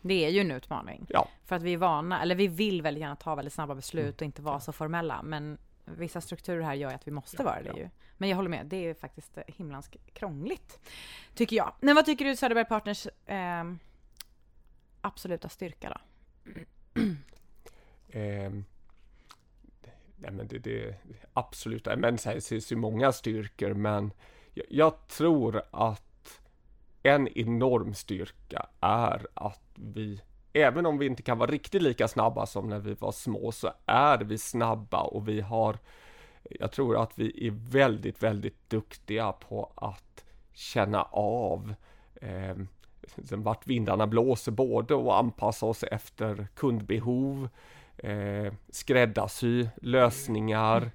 Det 0.00 0.24
är 0.24 0.28
ju 0.28 0.40
en 0.40 0.50
utmaning. 0.50 1.06
Ja, 1.08 1.28
För 1.44 1.56
att 1.56 1.62
vi 1.62 1.72
är 1.72 1.76
vana, 1.76 2.22
eller 2.22 2.34
vi 2.34 2.48
vill 2.48 2.82
väldigt 2.82 3.00
gärna 3.00 3.16
ta 3.16 3.34
väldigt 3.34 3.52
snabba 3.54 3.74
beslut 3.74 4.04
Mm. 4.04 4.14
och 4.16 4.22
inte 4.22 4.42
vara 4.42 4.60
så 4.60 4.72
formella. 4.72 5.22
Men 5.22 5.58
vissa 5.84 6.20
strukturer 6.20 6.62
här 6.62 6.74
gör 6.74 6.94
att 6.94 7.06
vi 7.08 7.12
måste 7.12 7.42
vara 7.42 7.62
det 7.62 7.78
ju. 7.80 7.88
Men 8.18 8.28
jag 8.28 8.36
håller 8.36 8.50
med, 8.50 8.66
det 8.66 8.76
är 8.76 8.94
faktiskt 8.94 9.38
eh, 9.38 9.42
himlans 9.46 9.90
krångligt. 10.14 10.78
Tycker 11.34 11.56
jag. 11.56 11.72
Men 11.80 11.94
vad 11.94 12.04
tycker 12.06 12.24
du 12.24 12.36
Söderberg 12.36 12.64
Partners 12.64 13.06
eh, 13.26 13.64
absoluta 15.00 15.48
styrka 15.48 15.88
då? 15.88 15.96
eh, 18.08 18.52
nej 20.16 20.30
men 20.32 20.48
det, 20.48 20.58
det 20.58 20.94
absolut, 21.32 21.88
men 21.96 22.18
så 22.18 22.28
här, 22.28 22.36
det 22.36 22.46
finns 22.46 22.72
ju 22.72 22.76
många 22.76 23.12
styrkor 23.12 23.74
men 23.74 24.12
jag, 24.54 24.66
jag 24.68 25.08
tror 25.08 25.62
att 25.70 26.40
en 27.02 27.28
enorm 27.28 27.94
styrka 27.94 28.66
är 28.80 29.26
att 29.34 29.62
vi, 29.74 30.20
även 30.52 30.86
om 30.86 30.98
vi 30.98 31.06
inte 31.06 31.22
kan 31.22 31.38
vara 31.38 31.50
riktigt 31.50 31.82
lika 31.82 32.08
snabba 32.08 32.46
som 32.46 32.68
när 32.68 32.78
vi 32.78 32.94
var 32.94 33.12
små, 33.12 33.52
så 33.52 33.72
är 33.86 34.18
vi 34.18 34.38
snabba 34.38 35.00
och 35.00 35.28
vi 35.28 35.40
har, 35.40 35.78
jag 36.42 36.72
tror 36.72 37.02
att 37.02 37.18
vi 37.18 37.46
är 37.46 37.50
väldigt, 37.50 38.22
väldigt 38.22 38.70
duktiga 38.70 39.32
på 39.32 39.72
att 39.74 40.24
känna 40.52 41.02
av 41.12 41.74
eh, 42.14 42.56
vart 43.30 43.66
vindarna 43.66 44.06
blåser, 44.06 44.52
både 44.52 44.94
och 44.94 45.18
anpassa 45.18 45.66
oss 45.66 45.82
efter 45.82 46.46
kundbehov, 46.54 47.48
eh, 47.98 48.52
skräddarsy 48.70 49.66
lösningar, 49.76 50.90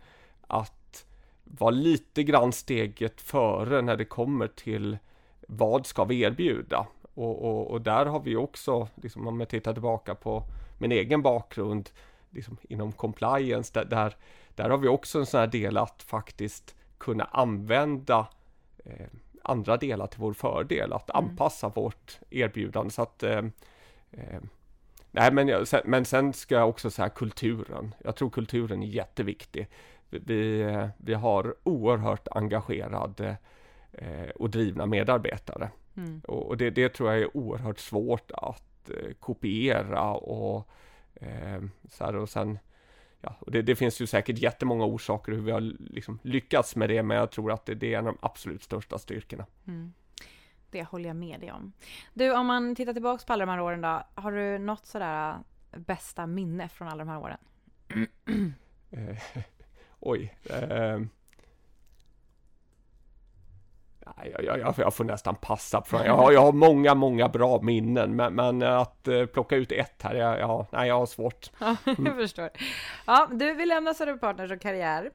att 0.48 1.06
vara 1.44 1.72
lite 1.72 2.24
grann 2.24 2.52
steget 2.52 3.22
före 3.22 3.82
när 3.82 3.98
det 3.98 4.06
kommer 4.06 4.48
till 4.48 4.98
vad 5.48 5.86
ska 5.86 6.04
vi 6.04 6.22
erbjuda? 6.22 6.88
Och, 7.14 7.46
och, 7.46 7.72
och 7.72 7.82
där 7.82 8.06
har 8.06 8.20
vi 8.20 8.36
också, 8.36 8.88
liksom, 8.96 9.28
om 9.28 9.40
jag 9.40 9.50
tittar 9.50 9.74
tillbaka 9.74 10.16
på 10.16 10.44
min 10.78 10.92
egen 10.92 11.22
bakgrund 11.22 11.90
liksom, 12.30 12.58
inom 12.70 12.92
compliance, 12.92 13.72
där, 13.74 13.86
där, 13.86 14.16
där 14.56 14.70
har 14.70 14.78
vi 14.78 14.88
också 14.88 15.20
en 15.20 15.26
sån 15.26 15.40
här 15.40 15.48
del 15.48 15.78
att 15.78 16.04
faktiskt 16.04 16.76
kunna 16.98 17.24
använda 17.24 18.28
eh, 18.86 19.08
andra 19.50 19.78
delar 19.78 20.08
till 20.08 20.20
vår 20.20 20.34
fördel, 20.34 20.94
att 20.94 21.10
anpassa 21.10 21.70
vårt 21.70 22.20
erbjudande 22.30 22.92
så 22.92 23.02
att 23.02 23.24
eh, 23.24 23.38
eh, 24.12 24.40
Nej 25.12 25.32
men, 25.32 25.48
jag- 25.48 25.68
sen, 25.68 25.82
men 25.86 26.06
sen 26.06 26.34
ska 26.34 26.56
jag 26.56 26.70
också 26.70 26.90
säga 26.90 27.10
kulturen. 27.10 27.96
Jag 28.04 28.16
tror 28.16 28.30
kulturen 28.30 28.84
är 28.84 28.88
jätteviktig. 28.88 29.68
Vi, 30.10 30.20
vi, 30.26 30.90
vi 30.98 31.14
har 31.14 31.56
oerhört 31.64 32.28
engagerade 32.32 33.38
eh, 33.92 34.30
och 34.36 34.50
drivna 34.50 34.86
medarbetare. 34.86 35.70
Mm. 35.98 36.22
Och, 36.28 36.48
och 36.48 36.58
det, 36.58 36.70
det 36.70 36.90
tror 36.90 37.12
jag 37.14 37.22
är 37.22 37.38
oerhört 37.38 37.80
svårt 37.80 38.32
att 38.32 38.90
eh, 38.90 39.14
kopiera 39.20 40.12
och 40.14 40.70
eh, 41.16 41.62
så 41.90 42.04
här 42.06 42.16
och 42.16 42.30
sen 42.30 42.60
Ja, 43.28 43.36
och 43.40 43.52
det, 43.52 43.62
det 43.62 43.76
finns 43.76 44.02
ju 44.02 44.08
säkert 44.08 44.38
jättemånga 44.38 44.86
orsaker 44.86 45.32
hur 45.32 45.42
vi 45.42 45.52
har 45.52 45.62
liksom 45.80 46.20
lyckats 46.24 46.76
med 46.76 46.90
det, 46.90 47.04
men 47.04 47.18
jag 47.18 47.32
tror 47.32 47.52
att 47.52 47.66
det, 47.66 47.76
det 47.76 47.94
är 47.94 48.00
en 48.00 48.08
av 48.08 48.14
de 48.14 48.20
absolut 48.26 48.64
största 48.64 48.98
styrkorna. 48.98 49.46
Mm. 49.68 49.94
Det 50.72 50.84
håller 50.84 51.10
jag 51.10 51.16
med 51.16 51.40
dig 51.40 51.52
om. 51.52 51.74
Du, 52.14 52.36
om 52.36 52.46
man 52.46 52.76
tittar 52.76 52.94
tillbaks 52.94 53.26
på 53.26 53.34
alla 53.34 53.46
de 53.46 53.52
här 53.52 53.62
åren 53.62 53.82
då. 53.82 54.04
Har 54.16 54.32
du 54.32 54.60
något 54.60 54.86
sådär 54.86 55.36
äh, 55.72 55.80
bästa 55.80 56.28
minne 56.28 56.70
från 56.70 56.88
alla 56.88 57.06
de 57.06 57.10
här 57.10 57.20
åren? 57.20 57.38
Eh, 58.92 59.18
oj. 60.00 60.38
Eh, 60.50 61.00
nej, 64.18 64.36
jag, 64.40 64.60
jag, 64.60 64.74
jag, 64.78 64.94
får 64.94 65.04
nästan 65.04 65.36
passa 65.36 65.82
på 65.82 65.98
jag 66.06 66.14
har, 66.14 66.32
jag 66.32 66.42
har 66.42 66.52
många, 66.52 66.96
många 66.96 67.30
bra 67.30 67.62
minnen, 67.62 68.16
men, 68.16 68.34
men 68.34 68.64
att 68.64 69.08
eh, 69.08 69.26
plocka 69.26 69.56
ut 69.56 69.72
ett 69.72 70.02
här, 70.04 70.16
jag, 70.16 70.40
jag, 70.40 70.66
nej, 70.72 70.88
jag 70.88 71.00
har 71.00 71.06
svårt. 71.06 71.52
Ja, 71.60 71.76
jag 71.86 72.16
förstår. 72.16 72.50
Ja, 73.06 73.28
du 73.32 73.54
vill 73.54 73.70
lämna 73.70 73.94
Söderberg 73.94 74.20
Partners 74.20 74.52
och 74.52 74.62
karriär. 74.62 75.12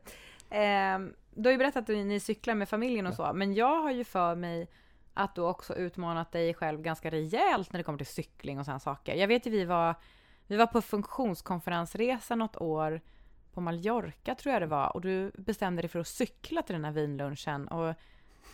Ehm, 0.51 1.14
du 1.30 1.49
har 1.49 1.53
ju 1.53 1.59
berättat 1.59 1.90
att 1.90 1.97
ni 1.97 2.20
cyklar 2.20 2.55
med 2.55 2.68
familjen 2.68 3.07
och 3.07 3.14
så, 3.14 3.32
men 3.34 3.55
jag 3.55 3.82
har 3.82 3.90
ju 3.90 4.05
för 4.05 4.34
mig 4.34 4.68
att 5.14 5.34
du 5.34 5.40
också 5.40 5.74
utmanat 5.74 6.32
dig 6.32 6.55
själv 6.55 6.82
ganska 6.82 7.11
rejält 7.11 7.72
när 7.72 7.78
det 7.78 7.84
kommer 7.84 7.99
till 7.99 8.07
cykling 8.07 8.59
och 8.59 8.64
sådana 8.64 8.80
saker. 8.80 9.14
Jag 9.14 9.28
vet 9.28 9.47
ju 9.47 9.51
vi 9.51 9.64
var, 9.64 9.95
vi 10.47 10.57
var 10.57 10.66
på 10.66 10.82
funktionskonferensresa 10.82 12.34
något 12.34 12.57
år 12.57 13.01
på 13.53 13.61
Mallorca 13.61 14.34
tror 14.34 14.53
jag 14.53 14.62
det 14.62 14.66
var 14.66 14.97
och 14.97 15.01
du 15.01 15.32
bestämde 15.38 15.82
dig 15.82 15.88
för 15.88 15.99
att 15.99 16.09
cykla 16.09 16.62
till 16.62 16.74
den 16.74 16.84
här 16.84 16.93
vinlunchen 16.93 17.68
och 17.68 17.95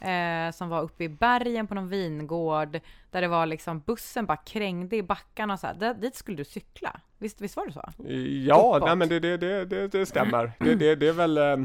eh, 0.01 0.53
som 0.53 0.69
var 0.69 0.83
uppe 0.83 1.05
i 1.05 1.09
bergen 1.09 1.67
på 1.67 1.75
någon 1.75 1.89
vingård 1.89 2.81
där 3.11 3.21
det 3.21 3.29
var 3.29 3.47
liksom 3.47 3.81
bussen 3.81 4.27
bara 4.27 4.37
krängde 4.37 4.97
i 4.97 5.03
backarna 5.03 5.53
och 5.55 5.61
så 5.61 5.67
här. 5.67 5.75
Där, 5.75 5.95
dit 5.95 6.15
skulle 6.15 6.37
du 6.37 6.45
cykla. 6.45 7.01
Visst, 7.19 7.41
visst 7.41 7.57
var 7.57 7.67
det 7.67 7.73
så? 7.73 7.83
Ja, 8.47 8.77
Uppåt. 8.77 8.89
nej, 8.89 8.97
men 8.97 9.09
det, 9.09 9.21
det, 9.21 9.37
det, 9.37 9.65
det, 9.65 9.89
det 9.89 10.07
stämmer. 10.07 10.53
Det, 10.59 10.75
det, 10.75 10.95
det 10.95 11.09
är 11.09 11.13
väl 11.13 11.39
eh, 11.39 11.57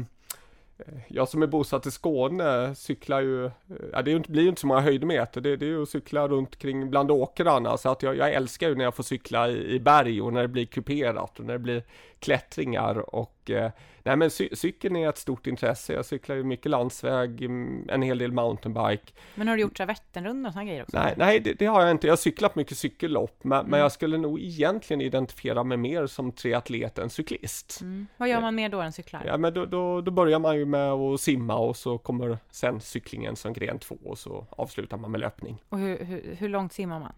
jag 1.08 1.28
som 1.28 1.42
är 1.42 1.46
bosatt 1.46 1.86
i 1.86 1.90
Skåne 1.90 2.74
cyklar 2.74 3.20
ju, 3.20 3.44
eh, 3.46 3.50
ja, 3.92 4.02
det 4.02 4.28
blir 4.28 4.42
ju 4.42 4.48
inte 4.48 4.60
så 4.60 4.66
många 4.66 4.80
höjdmeter, 4.80 5.40
det, 5.40 5.56
det 5.56 5.66
är 5.66 5.68
ju 5.68 5.82
att 5.82 5.88
cykla 5.88 6.28
runt 6.28 6.56
kring 6.56 6.90
bland 6.90 7.10
åkrarna, 7.10 7.76
så 7.76 7.88
att 7.88 8.02
jag, 8.02 8.16
jag 8.16 8.32
älskar 8.32 8.68
ju 8.68 8.74
när 8.74 8.84
jag 8.84 8.94
får 8.94 9.02
cykla 9.02 9.48
i, 9.48 9.74
i 9.74 9.80
berg 9.80 10.22
och 10.22 10.32
när 10.32 10.42
det 10.42 10.48
blir 10.48 10.66
kuperat 10.66 11.38
och 11.38 11.44
när 11.44 11.52
det 11.52 11.58
blir 11.58 11.82
klättringar 12.24 13.14
och 13.14 13.50
eh, 13.50 13.70
nej 14.02 14.16
men 14.16 14.30
cy, 14.30 14.48
cykeln 14.52 14.96
är 14.96 15.08
ett 15.08 15.18
stort 15.18 15.46
intresse, 15.46 15.92
jag 15.92 16.04
cyklar 16.04 16.36
ju 16.36 16.44
mycket 16.44 16.70
landsväg, 16.70 17.42
mm, 17.42 17.88
en 17.88 18.02
hel 18.02 18.18
del 18.18 18.32
mountainbike. 18.32 19.12
Men 19.34 19.48
har 19.48 19.56
du 19.56 19.62
gjort 19.62 19.80
Vätternrundan 19.80 20.46
och 20.46 20.52
såna 20.52 20.64
grejer 20.64 20.82
också? 20.82 20.98
Nej, 20.98 21.14
nej 21.16 21.40
det, 21.40 21.52
det 21.52 21.66
har 21.66 21.82
jag 21.82 21.90
inte, 21.90 22.06
jag 22.06 22.12
har 22.12 22.16
cyklat 22.16 22.54
mycket 22.56 22.78
cykellopp, 22.78 23.44
men, 23.44 23.58
Mm. 23.58 23.70
men 23.70 23.80
jag 23.80 23.92
skulle 23.92 24.18
nog 24.18 24.40
egentligen 24.40 25.00
identifiera 25.00 25.64
mig 25.64 25.76
mer 25.78 26.06
som 26.06 26.32
triatlet 26.32 26.98
än 26.98 27.10
cyklist. 27.10 27.78
Mm. 27.80 28.06
Vad 28.16 28.28
gör 28.28 28.40
man 28.40 28.54
mer 28.54 28.68
då 28.68 28.80
än 28.80 28.92
cyklar? 28.92 29.22
Ja 29.26 29.36
men 29.36 29.54
då, 29.54 29.66
då, 29.66 30.00
då 30.00 30.10
börjar 30.10 30.38
man 30.38 30.56
ju 30.56 30.64
med 30.64 30.90
att 30.92 31.20
simma 31.20 31.54
och 31.56 31.76
så 31.76 31.98
kommer 31.98 32.38
sen 32.50 32.80
cyklingen 32.80 33.36
som 33.36 33.52
gren 33.52 33.78
två 33.78 33.98
och 34.04 34.18
så 34.18 34.46
avslutar 34.50 34.96
man 34.96 35.10
med 35.10 35.20
löpning. 35.20 35.62
Och 35.68 35.78
hur, 35.78 36.04
hur, 36.04 36.36
hur 36.38 36.48
långt 36.48 36.72
simmar 36.72 37.00
man? 37.00 37.12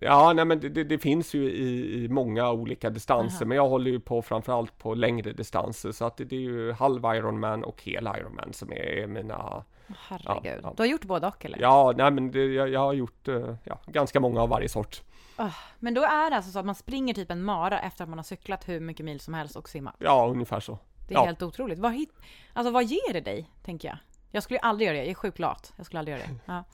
Ja, 0.00 0.32
nej 0.32 0.44
men 0.44 0.60
det, 0.60 0.68
det, 0.68 0.84
det 0.84 0.98
finns 0.98 1.34
ju 1.34 1.50
i, 1.50 2.04
i 2.04 2.08
många 2.08 2.50
olika 2.50 2.90
distanser, 2.90 3.44
Aha. 3.44 3.48
men 3.48 3.56
jag 3.56 3.68
håller 3.68 3.90
ju 3.90 4.00
på 4.00 4.22
framförallt 4.22 4.78
på 4.78 4.94
längre 4.94 5.32
distanser, 5.32 5.92
så 5.92 6.04
att 6.04 6.16
det, 6.16 6.24
det 6.24 6.36
är 6.36 6.40
ju 6.40 6.72
halv 6.72 7.04
Ironman 7.04 7.64
och 7.64 7.82
hel 7.82 8.08
Ironman 8.18 8.52
som 8.52 8.72
är 8.72 9.06
mina... 9.06 9.64
Herregud. 10.08 10.44
Ja, 10.44 10.60
ja. 10.62 10.72
Du 10.76 10.82
har 10.82 10.86
gjort 10.88 11.04
både 11.04 11.26
och 11.26 11.44
eller? 11.44 11.58
Ja, 11.58 11.92
nej 11.96 12.10
men 12.10 12.30
det, 12.30 12.44
jag, 12.44 12.68
jag 12.68 12.80
har 12.80 12.92
gjort 12.92 13.28
eh, 13.28 13.54
ja, 13.64 13.80
ganska 13.86 14.20
många 14.20 14.42
av 14.42 14.48
varje 14.48 14.68
sort. 14.68 15.02
Oh, 15.38 15.56
men 15.78 15.94
då 15.94 16.02
är 16.02 16.30
det 16.30 16.36
alltså 16.36 16.50
så 16.50 16.58
att 16.58 16.66
man 16.66 16.74
springer 16.74 17.14
typ 17.14 17.30
en 17.30 17.44
mara 17.44 17.80
efter 17.80 18.04
att 18.04 18.08
man 18.10 18.18
har 18.18 18.24
cyklat 18.24 18.68
hur 18.68 18.80
mycket 18.80 19.04
mil 19.04 19.20
som 19.20 19.34
helst 19.34 19.56
och 19.56 19.68
simmat? 19.68 19.94
Ja, 19.98 20.28
ungefär 20.30 20.60
så. 20.60 20.78
Det 21.08 21.14
är 21.14 21.18
ja. 21.18 21.24
helt 21.24 21.42
otroligt. 21.42 21.78
Vad, 21.78 21.92
hit, 21.92 22.12
alltså, 22.52 22.70
vad 22.70 22.84
ger 22.84 23.12
det 23.12 23.20
dig, 23.20 23.50
tänker 23.64 23.88
jag? 23.88 23.98
Jag 24.30 24.42
skulle 24.42 24.58
aldrig 24.58 24.86
göra 24.86 24.96
det, 24.96 25.02
jag 25.02 25.10
är 25.10 25.14
sjukt 25.14 25.38
lat. 25.38 25.72
Jag 25.76 25.86
skulle 25.86 25.98
aldrig 25.98 26.16
göra 26.16 26.26
det. 26.26 26.34
Ja. 26.52 26.64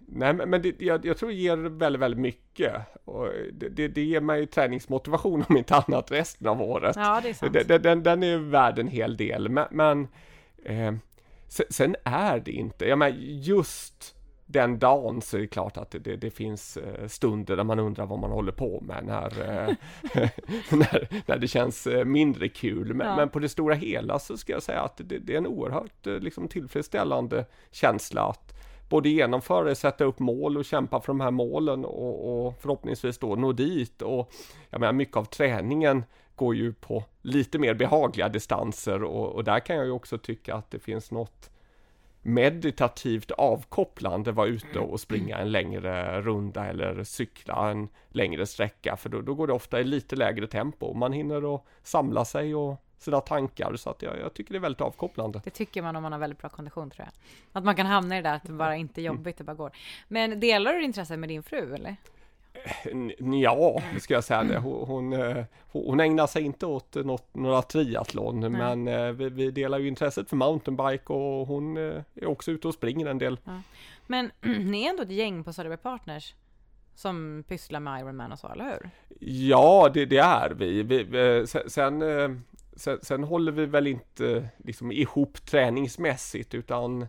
Nej, 0.00 0.34
men 0.34 0.62
det, 0.62 0.80
jag, 0.80 1.06
jag, 1.06 1.18
tror 1.18 1.28
det 1.28 1.34
ger 1.34 1.56
väldigt, 1.56 2.00
väldigt 2.00 2.20
mycket. 2.20 2.74
Och 3.04 3.28
det, 3.52 3.68
det, 3.68 3.88
det 3.88 4.02
ger 4.02 4.20
mig 4.20 4.46
träningsmotivation 4.46 5.44
om 5.48 5.56
inte 5.56 5.76
annat 5.76 6.10
resten 6.10 6.48
av 6.48 6.62
året. 6.62 6.96
Ja, 6.96 7.20
det 7.22 7.28
är 7.28 7.34
sant. 7.34 7.52
Den, 7.68 7.82
den, 7.82 8.02
den 8.02 8.22
är 8.22 8.36
värd 8.38 8.78
en 8.78 8.88
hel 8.88 9.16
del, 9.16 9.48
men, 9.48 9.66
men 9.70 10.08
eh, 10.64 10.94
sen, 11.48 11.96
är 12.04 12.40
det 12.40 12.52
inte, 12.52 12.88
jag 12.88 12.98
menar 12.98 13.16
just 13.18 14.16
den 14.52 14.78
dagen 14.78 15.22
så 15.22 15.36
är 15.36 15.40
det 15.40 15.46
klart 15.46 15.76
att 15.76 15.90
det, 15.90 16.16
det, 16.16 16.30
finns 16.30 16.76
eh, 16.76 17.08
stunder 17.08 17.56
där 17.56 17.64
man 17.64 17.78
undrar 17.78 18.06
vad 18.06 18.18
man 18.18 18.30
håller 18.30 18.52
på 18.52 18.80
med 18.80 19.04
när, 19.04 19.40
eh, 19.40 19.74
när, 20.70 21.22
när 21.26 21.38
det 21.38 21.48
känns 21.48 21.86
eh, 21.86 22.04
mindre 22.04 22.48
kul. 22.48 22.94
Men, 22.94 23.06
ja. 23.06 23.16
men, 23.16 23.28
på 23.28 23.38
det 23.38 23.48
stora 23.48 23.74
hela 23.74 24.18
så 24.18 24.36
ska 24.36 24.52
jag 24.52 24.62
säga 24.62 24.80
att 24.80 24.96
det, 24.96 25.18
det 25.18 25.34
är 25.34 25.38
en 25.38 25.46
oerhört 25.46 26.06
liksom, 26.06 26.48
tillfredsställande 26.48 27.44
känsla 27.70 28.22
att 28.22 28.59
både 28.90 29.08
genomföra 29.08 29.64
det, 29.64 29.74
sätta 29.74 30.04
upp 30.04 30.18
mål 30.18 30.56
och 30.56 30.64
kämpa 30.64 31.00
för 31.00 31.06
de 31.06 31.20
här 31.20 31.30
målen 31.30 31.84
och, 31.84 32.46
och 32.46 32.60
förhoppningsvis 32.60 33.18
då 33.18 33.34
nå 33.34 33.52
dit. 33.52 34.02
Och 34.02 34.32
jag 34.70 34.80
menar, 34.80 34.92
mycket 34.92 35.16
av 35.16 35.24
träningen 35.24 36.04
går 36.34 36.54
ju 36.54 36.72
på 36.72 37.04
lite 37.22 37.58
mer 37.58 37.74
behagliga 37.74 38.28
distanser 38.28 39.02
och, 39.02 39.32
och 39.32 39.44
där 39.44 39.60
kan 39.60 39.76
jag 39.76 39.84
ju 39.84 39.90
också 39.90 40.18
tycka 40.18 40.54
att 40.54 40.70
det 40.70 40.78
finns 40.78 41.10
något 41.10 41.50
meditativt 42.22 43.30
avkopplande 43.30 44.32
vara 44.32 44.46
ute 44.46 44.78
och 44.78 45.00
springa 45.00 45.38
en 45.38 45.52
längre 45.52 46.22
runda 46.22 46.66
eller 46.66 47.04
cykla 47.04 47.70
en 47.70 47.88
längre 48.08 48.46
sträcka 48.46 48.96
för 48.96 49.08
då, 49.08 49.20
då 49.20 49.34
går 49.34 49.46
det 49.46 49.52
ofta 49.52 49.80
i 49.80 49.84
lite 49.84 50.16
lägre 50.16 50.46
tempo. 50.46 50.94
Man 50.94 51.12
hinner 51.12 51.54
att 51.54 51.64
samla 51.82 52.24
sig 52.24 52.54
och 52.54 52.84
sina 53.00 53.20
tankar 53.20 53.76
så 53.76 53.90
att 53.90 54.02
jag, 54.02 54.18
jag, 54.18 54.34
tycker 54.34 54.52
det 54.52 54.58
är 54.58 54.60
väldigt 54.60 54.80
avkopplande. 54.80 55.40
Det 55.44 55.50
tycker 55.50 55.82
man 55.82 55.96
om 55.96 56.02
man 56.02 56.12
har 56.12 56.18
väldigt 56.18 56.38
bra 56.38 56.48
kondition 56.48 56.90
tror 56.90 57.06
jag. 57.06 57.12
Att 57.58 57.64
man 57.64 57.76
kan 57.76 57.86
hamna 57.86 58.18
i 58.18 58.22
det 58.22 58.28
där 58.28 58.36
att 58.36 58.44
det 58.44 58.52
bara 58.52 58.76
inte 58.76 59.00
är 59.00 59.02
jobbigt, 59.02 59.38
det 59.38 59.44
bara 59.44 59.56
går. 59.56 59.72
Men 60.08 60.40
delar 60.40 60.72
du 60.72 60.84
intresset 60.84 61.18
med 61.18 61.28
din 61.28 61.42
fru 61.42 61.74
eller? 61.74 61.96
Ja, 63.42 63.82
ska 64.00 64.14
jag 64.14 64.24
säga 64.24 64.44
det. 64.44 64.58
Hon, 64.58 64.88
hon, 64.88 65.12
eh, 65.12 65.44
hon 65.72 66.00
ägnar 66.00 66.26
sig 66.26 66.42
inte 66.42 66.66
åt 66.66 66.94
något, 66.94 67.34
några 67.34 67.62
triathlon, 67.62 68.40
Nej. 68.40 68.50
men 68.50 68.88
eh, 68.88 69.12
vi, 69.12 69.28
vi, 69.28 69.50
delar 69.50 69.78
ju 69.78 69.88
intresset 69.88 70.28
för 70.28 70.36
mountainbike 70.36 71.12
och 71.12 71.46
hon 71.46 71.76
eh, 71.76 72.02
är 72.14 72.26
också 72.26 72.50
ute 72.50 72.68
och 72.68 72.74
springer 72.74 73.06
en 73.06 73.18
del. 73.18 73.38
Ja. 73.44 73.60
Men 74.06 74.30
ni 74.40 74.84
är 74.84 74.90
ändå 74.90 75.02
ett 75.02 75.10
gäng 75.10 75.44
på 75.44 75.52
Söderberg 75.52 75.78
Partners 75.78 76.34
som 76.94 77.44
pysslar 77.48 77.80
med 77.80 78.00
Ironman 78.00 78.32
och 78.32 78.38
så, 78.38 78.48
eller 78.48 78.64
hur? 78.64 78.90
Ja, 79.20 79.90
det, 79.94 80.06
det 80.06 80.18
är 80.18 80.50
vi. 80.50 80.82
vi 80.82 81.46
sen, 81.46 82.02
sen, 82.80 82.98
sen, 83.02 83.24
håller 83.24 83.52
vi 83.52 83.66
väl 83.66 83.86
inte 83.86 84.48
liksom 84.58 84.92
ihop 84.92 85.46
träningsmässigt 85.46 86.54
utan 86.54 87.02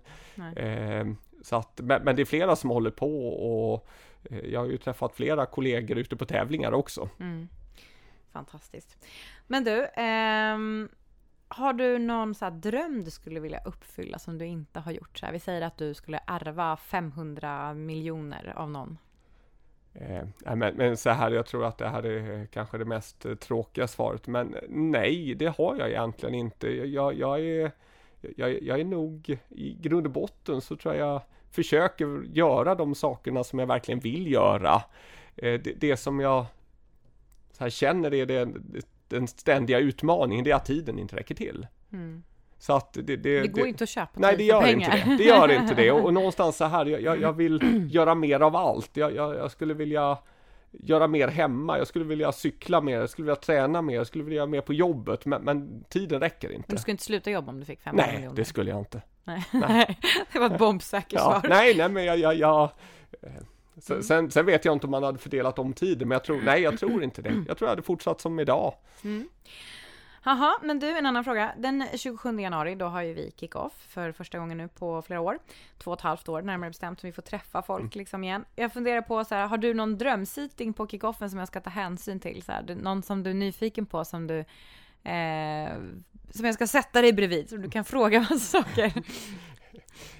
eh, 0.55 1.07
så 1.41 1.55
att, 1.55 1.80
men, 1.84 2.03
men, 2.03 2.15
det 2.15 2.22
är 2.22 2.26
flera 2.26 2.55
som 2.55 2.69
håller 2.69 2.91
på 2.91 3.28
och 3.28 3.88
Eh, 4.24 4.39
jag 4.39 4.59
har 4.59 4.67
ju 4.67 4.78
träffat 4.78 5.15
flera 5.15 5.45
kollegor 5.45 5.97
ute 5.97 6.15
på 6.15 6.26
tävlingar 6.26 6.72
också. 6.72 7.09
Mm. 7.19 7.47
Fantastiskt. 8.32 9.05
Men 9.47 9.63
du, 9.63 9.88
ehm, 9.95 10.89
har 11.47 11.74
du 11.74 11.97
någon 11.97 12.36
så 12.36 12.49
dröm 12.49 13.03
du 13.03 13.11
skulle 13.11 13.39
vilja 13.39 13.61
uppfylla 13.65 14.19
som 14.19 14.38
du 14.38 14.45
inte 14.45 14.80
har 14.80 14.91
gjort? 14.91 15.19
Så 15.19 15.26
här, 15.26 15.34
vi 15.34 15.39
säger 15.39 15.61
att 15.61 15.78
du 15.78 15.93
skulle 15.93 16.19
ärva 16.28 16.78
500 16.78 17.74
miljoner 17.74 18.53
av 18.55 18.72
någon. 18.72 18.97
Eh, 19.94 20.56
men, 20.56 20.76
men, 20.76 20.98
så 20.98 21.10
här, 21.10 21.32
jag 21.32 21.46
tror 21.46 21.66
att 21.66 21.78
det 21.78 21.88
här 21.88 22.04
är 22.04 22.39
eh, 22.39 22.46
kanske 22.46 22.78
det 22.78 22.86
mest 22.86 23.26
eh, 23.26 23.36
tråkiga 23.36 23.88
svaret, 23.88 24.28
men 24.28 24.54
eh, 24.54 24.62
nej, 24.70 25.36
det 25.36 25.58
har 25.58 25.76
jag 25.76 25.89
egentligen 25.89 26.36
inte. 26.36 26.68
Jag, 26.68 27.14
jag, 27.14 27.39
är, 27.39 27.72
jag, 28.36 28.64
jag 28.64 28.80
är 28.80 28.86
nog 28.86 29.38
i 29.50 29.78
grund 29.82 30.06
och 30.06 30.12
botten 30.12 30.62
så 30.62 30.76
tror 30.76 30.96
jag 30.96 31.22
försöker 31.52 32.24
göra 32.34 32.76
de 32.76 32.96
sakerna 32.96 33.44
som 33.44 33.60
jag 33.60 33.68
verkligen 33.68 34.00
vill 34.00 34.32
göra. 34.32 34.76
Eh, 35.36 35.62
det, 35.62 35.74
det 35.80 35.98
som 35.98 36.20
jag 36.20 36.46
så 37.52 37.64
här 37.64 37.70
känner 37.70 38.14
är 38.14 38.26
det, 38.26 38.50
den 39.08 39.28
ständiga 39.28 39.80
utmaningen, 39.80 40.44
det 40.44 40.52
är 40.52 40.56
att 40.56 40.66
tiden 40.66 41.00
inte 41.00 41.16
räcker 41.16 41.36
till. 41.36 41.68
Mm. 41.92 42.24
Så 42.62 42.74
att 42.74 42.93
det, 42.93 43.01
det, 43.01 43.16
det 43.16 43.47
går 43.47 43.62
det, 43.62 43.70
inte 43.70 43.84
att 43.84 43.89
köpa 43.89 44.12
Nej, 44.20 44.38
det 44.38 44.43
gör 44.43 44.62
pengar. 44.62 44.97
inte 44.97 45.09
det. 45.09 45.18
Det 45.18 45.24
gör 45.24 45.51
inte 45.51 45.76
det. 45.76 45.91
Och, 45.91 46.05
och 46.05 46.14
någonstans 46.14 46.57
så 46.57 46.66
här, 46.66 46.86
jag, 46.86 47.22
jag 47.22 47.34
vill 47.34 47.88
göra 47.91 48.16
mer 48.16 48.39
av 48.39 48.55
allt. 48.55 48.97
Jag, 48.97 49.16
jag, 49.16 49.36
jag, 49.36 49.51
skulle 49.51 49.74
vilja 49.74 50.18
göra 50.72 51.07
mer 51.07 51.28
hemma, 51.28 51.78
jag 51.78 51.88
skulle 51.88 52.05
vilja 52.05 52.32
cykla 52.32 52.82
mer, 52.82 52.99
jag 52.99 53.09
skulle 53.09 53.26
vilja 53.26 53.36
träna 53.36 53.82
mer, 53.82 53.95
jag 53.95 54.07
skulle 54.07 54.24
vilja 54.24 54.38
göra 54.38 54.47
mer 54.47 54.62
på 54.62 54.74
jobbet, 54.74 55.26
men, 55.26 55.41
men 55.41 55.84
tiden 55.89 56.20
räcker 56.20 56.51
inte. 56.51 56.66
Men 56.68 56.76
du 56.76 56.82
skulle 56.82 56.91
inte 56.91 57.03
sluta 57.03 57.32
jobba 57.32 57.51
om 57.51 57.59
du 57.59 57.66
fick 57.66 57.82
500 57.82 58.05
Nej, 58.05 58.16
miljoner? 58.16 58.36
Nej, 58.36 58.43
det 58.43 58.45
skulle 58.45 58.70
jag 58.70 58.80
inte. 58.80 59.01
Nej, 59.24 59.45
nej. 59.51 59.99
det 60.34 60.39
var 60.39 60.45
ett 60.45 60.57
bombsäkert 60.57 61.14
ja, 61.14 61.20
svar. 61.20 61.49
Nej, 61.49 61.76
nej, 61.78 61.89
men 61.89 62.05
jag, 62.05 62.18
jag, 62.18 62.36
jag 62.36 62.64
eh, 63.22 63.30
sen, 63.78 64.03
sen, 64.03 64.32
sen, 64.32 64.45
vet 64.45 64.66
jag 64.66 64.76
inte 64.76 64.88
om 64.88 64.91
man 64.91 65.03
hade 65.03 65.18
fördelat 65.18 65.59
om 65.59 65.74
tiden, 65.74 66.07
men 66.07 66.16
jag 66.16 66.24
tror, 66.24 66.41
nej, 66.45 66.62
jag 66.62 66.80
tror 66.80 67.03
inte 67.03 67.22
det. 67.22 67.30
Jag 67.47 67.57
tror 67.57 67.68
jag 67.68 67.70
hade 67.70 67.82
fortsatt 67.82 68.22
som 68.22 68.39
idag. 68.39 68.74
Mm. 69.03 69.30
Jaha, 70.24 70.59
men 70.63 70.80
du, 70.80 70.97
en 70.97 71.05
annan 71.05 71.24
fråga. 71.24 71.53
Den 71.57 71.86
27 71.93 72.39
januari, 72.39 72.76
då 72.76 72.86
har 72.86 73.01
ju 73.01 73.13
vi 73.13 73.34
kick-off 73.38 73.74
för 73.88 74.11
första 74.11 74.39
gången 74.39 74.57
nu 74.57 74.67
på 74.67 75.01
flera 75.01 75.22
år. 75.22 75.39
Två 75.78 75.91
och 75.91 75.97
ett 75.97 76.03
halvt 76.03 76.30
år 76.30 76.41
närmare 76.41 76.69
bestämt, 76.69 76.99
så 76.99 77.07
vi 77.07 77.13
får 77.13 77.22
träffa 77.22 77.61
folk 77.61 77.82
mm. 77.82 77.91
liksom 77.93 78.24
igen. 78.24 78.45
Jag 78.55 78.74
funderar 78.74 79.01
på 79.01 79.26
så 79.26 79.36
här, 79.36 79.47
har 79.47 79.57
du 79.57 79.74
någon 79.74 79.97
drömsiting 79.97 80.74
på 80.74 80.88
kick-offen 80.88 81.30
som 81.30 81.39
jag 81.39 81.47
ska 81.47 81.61
ta 81.61 81.69
hänsyn 81.69 82.19
till? 82.19 82.43
Så 82.43 82.51
här, 82.51 82.76
någon 82.76 83.03
som 83.03 83.24
du 83.24 83.30
är 83.30 83.34
nyfiken 83.34 83.86
på 83.86 84.05
som 84.05 84.28
du 84.28 84.39
eh, 85.03 85.74
som 86.30 86.45
jag 86.45 86.53
ska 86.53 86.67
sätta 86.67 87.01
dig 87.01 87.13
bredvid, 87.13 87.49
så 87.49 87.57
du 87.57 87.69
kan 87.69 87.86
fråga 87.86 88.19
massa 88.19 88.39
saker. 88.63 88.93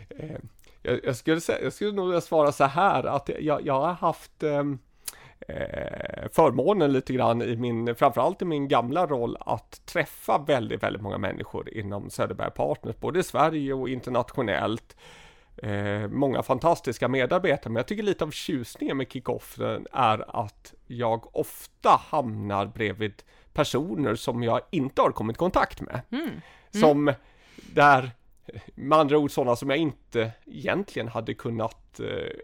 Eh, 0.10 0.40
jag, 0.82 1.00
jag, 1.04 1.16
skulle 1.16 1.42
jag 1.48 1.74
skulle 1.74 1.92
nog 1.92 2.24
svara 2.24 2.52
så 2.52 2.64
här 2.64 3.04
att 3.04 3.30
jag, 3.40 3.66
jag 3.66 3.82
har 3.82 3.94
haft 3.94 4.44
eh, 4.44 4.64
förmånen 6.32 6.94
lite 6.94 7.14
grann 7.14 7.42
i 7.42 7.56
min, 7.56 7.96
framförallt 7.96 8.42
i 8.42 8.46
min 8.46 8.68
gamla 8.68 9.08
roll 9.08 9.38
att 9.40 9.86
träffa 9.86 10.38
väldigt, 10.38 10.84
väldigt 10.84 11.02
många 11.02 11.18
människor 11.18 11.70
inom 11.70 12.10
Söderberg 12.10 12.52
Partners, 12.52 12.96
både 13.00 13.20
i 13.20 13.24
Sverige 13.24 13.74
och 13.74 13.90
internationellt. 13.90 14.96
Eh, 15.58 16.08
många 16.08 16.44
fantastiska 16.44 17.08
medarbetare, 17.08 17.72
men 17.72 17.76
jag 17.76 17.88
tycker 17.88 18.04
lite 18.04 18.24
av 18.24 18.32
tjusningen 18.32 18.98
med 18.98 19.12
kickoffen 19.12 19.88
är 19.92 20.44
att 20.44 20.74
jag 20.88 21.36
ofta 21.36 21.90
hamnar 21.90 22.66
bredvid 22.66 23.24
personer 23.54 24.16
som 24.16 24.44
jag 24.44 24.62
inte 24.72 25.02
har 25.02 25.12
kommit 25.12 25.36
i 25.36 25.38
kontakt 25.38 25.82
med. 25.82 26.02
Mm. 26.12 26.24
Mm. 26.24 26.42
Som 26.72 27.14
där, 27.56 28.12
med 28.76 28.98
andra 28.98 29.18
ord 29.18 29.32
sådana 29.32 29.56
som 29.56 29.70
jag 29.70 29.80
inte 29.80 30.32
egentligen 30.46 31.08
hade 31.08 31.34
kunnat 31.34 31.78
eh, 31.78 31.81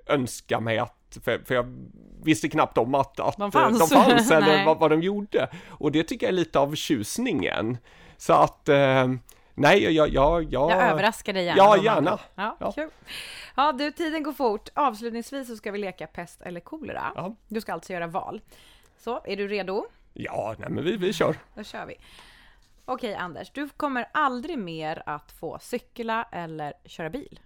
önska 0.06 0.60
mig 0.60 0.78
att, 0.78 1.18
för, 1.24 1.40
för, 1.46 1.56
jag 1.56 1.88
visste 2.24 2.50
knappt 2.50 2.78
om 2.78 2.96
att, 2.96 3.20
att 3.20 3.38
de 3.38 3.52
fanns, 3.52 3.90
de 3.90 3.96
fanns 3.96 4.32
eller 4.32 4.66
vad, 4.66 4.80
vad, 4.80 4.92
de 4.92 5.02
gjorde. 5.02 5.50
Och 5.68 5.92
det 5.92 6.04
tycker 6.04 6.26
jag 6.26 6.32
är 6.32 6.36
lite 6.36 6.60
av 6.60 6.76
tjusningen. 6.76 7.78
Så 8.18 8.34
att 8.34 8.70
eh, 8.70 9.08
Nej, 9.60 9.84
jag, 9.84 10.10
jag, 10.10 10.10
jag... 10.10 10.54
Jag 10.54 10.72
överraskar 10.72 11.34
dig 11.34 11.46
gärna. 11.46 11.58
Ja, 11.58 11.84
gärna. 11.84 12.20
Ja, 12.36 12.58
ja. 12.60 12.72
Kul. 12.72 12.90
ja, 13.56 13.72
du, 13.72 13.92
tiden 13.92 14.24
går 14.24 14.34
fort. 14.34 14.70
Avslutningsvis 14.74 15.48
så 15.48 15.56
ska 15.56 15.72
vi 15.72 15.78
leka 15.78 16.08
pest 16.08 16.42
eller 16.42 16.60
kolera. 16.60 17.12
Ja. 17.16 17.36
Du 17.48 17.62
ska 17.62 17.74
alltså 17.74 17.94
göra 17.94 18.08
val. 18.08 18.42
Så, 19.00 19.22
är 19.26 19.38
du 19.38 19.48
redo? 19.48 19.86
Ja, 20.14 20.56
nej 20.60 20.70
men 20.70 20.84
vi, 20.84 20.98
vi 20.98 21.14
kör. 21.14 21.36
Då 21.56 21.64
kör 21.64 21.86
vi. 21.86 21.96
Okej 22.86 23.16
Anders, 23.16 23.52
du 23.52 23.70
kommer 23.70 24.08
aldrig 24.14 24.58
mer 24.60 25.04
att 25.06 25.32
få 25.32 25.60
cykla 25.62 26.28
eller 26.32 26.74
köra 26.86 27.10
bil. 27.10 27.40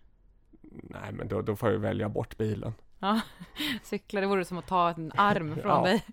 Nej, 0.72 1.12
men 1.12 1.28
då, 1.28 1.42
då 1.42 1.56
får 1.56 1.72
jag 1.72 1.80
välja 1.80 2.10
bort 2.10 2.38
bilen. 2.38 2.74
Ja, 3.00 3.22
cykla, 3.84 4.22
det 4.22 4.28
vore 4.28 4.46
som 4.46 4.58
att 4.58 4.68
ta 4.68 4.90
en 4.90 5.12
arm 5.16 5.56
från 5.62 5.72
ja. 5.72 5.84
dig. 5.84 6.06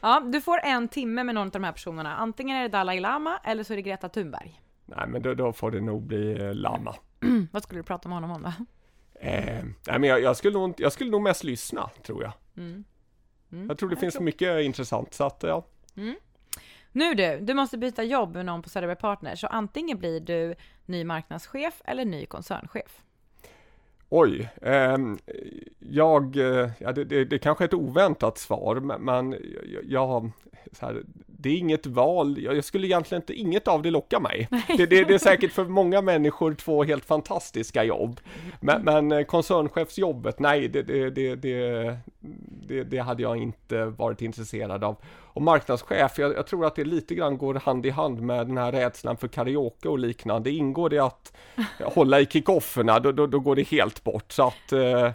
Ja, 0.00 0.20
du 0.32 0.40
får 0.40 0.58
en 0.64 0.88
timme 0.88 1.24
med 1.24 1.34
någon 1.34 1.46
av 1.46 1.52
de 1.52 1.64
här 1.64 1.72
personerna. 1.72 2.16
Antingen 2.16 2.56
är 2.56 2.62
det 2.62 2.68
Dalai 2.68 3.00
Lama 3.00 3.40
eller 3.44 3.64
så 3.64 3.72
är 3.72 3.76
det 3.76 3.82
Greta 3.82 4.08
Thunberg. 4.08 4.60
Nej, 4.86 5.08
men 5.08 5.22
då, 5.22 5.34
då 5.34 5.52
får 5.52 5.70
det 5.70 5.80
nog 5.80 6.02
bli 6.02 6.42
eh, 6.42 6.54
Lama. 6.54 6.94
Vad 7.52 7.62
skulle 7.62 7.80
du 7.80 7.84
prata 7.84 8.08
med 8.08 8.16
honom 8.16 8.30
om 8.30 8.42
då? 8.42 8.52
Eh, 9.20 9.64
nej, 9.86 9.98
men 9.98 10.02
jag, 10.02 10.20
jag, 10.22 10.36
skulle 10.36 10.58
nog, 10.58 10.74
jag 10.78 10.92
skulle 10.92 11.10
nog 11.10 11.22
mest 11.22 11.44
lyssna, 11.44 11.90
tror 12.02 12.22
jag. 12.22 12.32
Mm. 12.56 12.84
Mm. 13.52 13.68
Jag 13.68 13.78
tror 13.78 13.88
det 13.88 13.96
finns 13.96 14.14
tror. 14.14 14.24
mycket 14.24 14.64
intressant, 14.64 15.14
så 15.14 15.24
att 15.24 15.42
ja. 15.42 15.66
Mm. 15.96 16.14
Nu 16.92 17.14
du, 17.14 17.38
du 17.40 17.54
måste 17.54 17.78
byta 17.78 18.02
jobb 18.02 18.34
med 18.34 18.46
någon 18.46 18.62
på 18.62 18.68
Söderberg 18.68 18.96
Partners, 18.96 19.40
så 19.40 19.46
antingen 19.46 19.98
blir 19.98 20.20
du 20.20 20.54
ny 20.86 21.04
marknadschef 21.04 21.82
eller 21.84 22.04
ny 22.04 22.26
koncernchef. 22.26 23.02
Oj, 24.14 24.48
eh, 24.62 24.96
jag, 25.78 26.36
ja, 26.78 26.92
det, 26.92 27.04
det, 27.04 27.24
det 27.24 27.38
kanske 27.38 27.64
är 27.64 27.68
ett 27.68 27.74
oväntat 27.74 28.38
svar, 28.38 28.76
men, 28.76 29.04
men 29.04 29.36
jag, 29.88 30.30
här, 30.80 31.02
det 31.26 31.48
är 31.48 31.56
inget 31.56 31.86
val, 31.86 32.38
jag 32.40 32.64
skulle 32.64 32.86
egentligen 32.86 33.22
inte, 33.22 33.34
inget 33.34 33.68
av 33.68 33.82
det 33.82 33.90
lockar 33.90 34.20
mig. 34.20 34.48
Det, 34.68 34.86
det, 34.86 35.04
det, 35.04 35.14
är 35.14 35.18
säkert 35.18 35.52
för 35.52 35.64
många 35.64 36.02
människor 36.02 36.54
två 36.54 36.84
helt 36.84 37.04
fantastiska 37.04 37.84
jobb. 37.84 38.20
Men, 38.60 38.82
men 38.82 39.12
eh, 39.12 39.24
koncernchefsjobbet, 39.24 40.38
nej, 40.38 40.68
det, 40.68 40.82
det, 40.82 41.36
det, 41.36 42.84
det, 42.84 42.98
hade 42.98 43.22
jag 43.22 43.36
inte 43.36 43.84
varit 43.84 44.22
intresserad 44.22 44.84
av. 44.84 44.96
Och 45.34 45.42
marknadschef, 45.42 46.18
jag, 46.18 46.34
jag, 46.34 46.46
tror 46.46 46.66
att 46.66 46.74
det 46.74 46.84
lite 46.84 47.14
grann 47.14 47.38
går 47.38 47.54
hand 47.54 47.86
i 47.86 47.90
hand 47.90 48.20
med 48.20 48.46
den 48.46 48.58
här 48.58 48.72
rädslan 48.72 49.16
för 49.16 49.28
karaoke 49.28 49.88
och 49.88 49.98
liknande. 49.98 50.50
Ingår 50.50 50.90
det 50.90 50.98
att 50.98 51.32
hålla 51.80 52.20
i 52.20 52.26
kickofferna, 52.26 53.00
då, 53.00 53.12
då, 53.12 53.26
då 53.26 53.40
går 53.40 53.56
det 53.56 53.62
helt 53.62 54.04
bort. 54.04 54.32
Så 54.32 54.46
att 54.46 54.72
eh, 54.72 55.10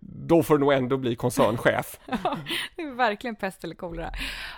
då 0.00 0.42
får 0.42 0.54
du 0.54 0.60
nog 0.60 0.72
ändå 0.72 0.96
bli 0.96 1.16
koncernchef. 1.16 2.00
ja, 2.06 2.38
det 2.76 2.82
är 2.82 2.94
verkligen 2.94 3.36
pest 3.36 3.64
eller 3.64 3.74
kolera. 3.74 4.10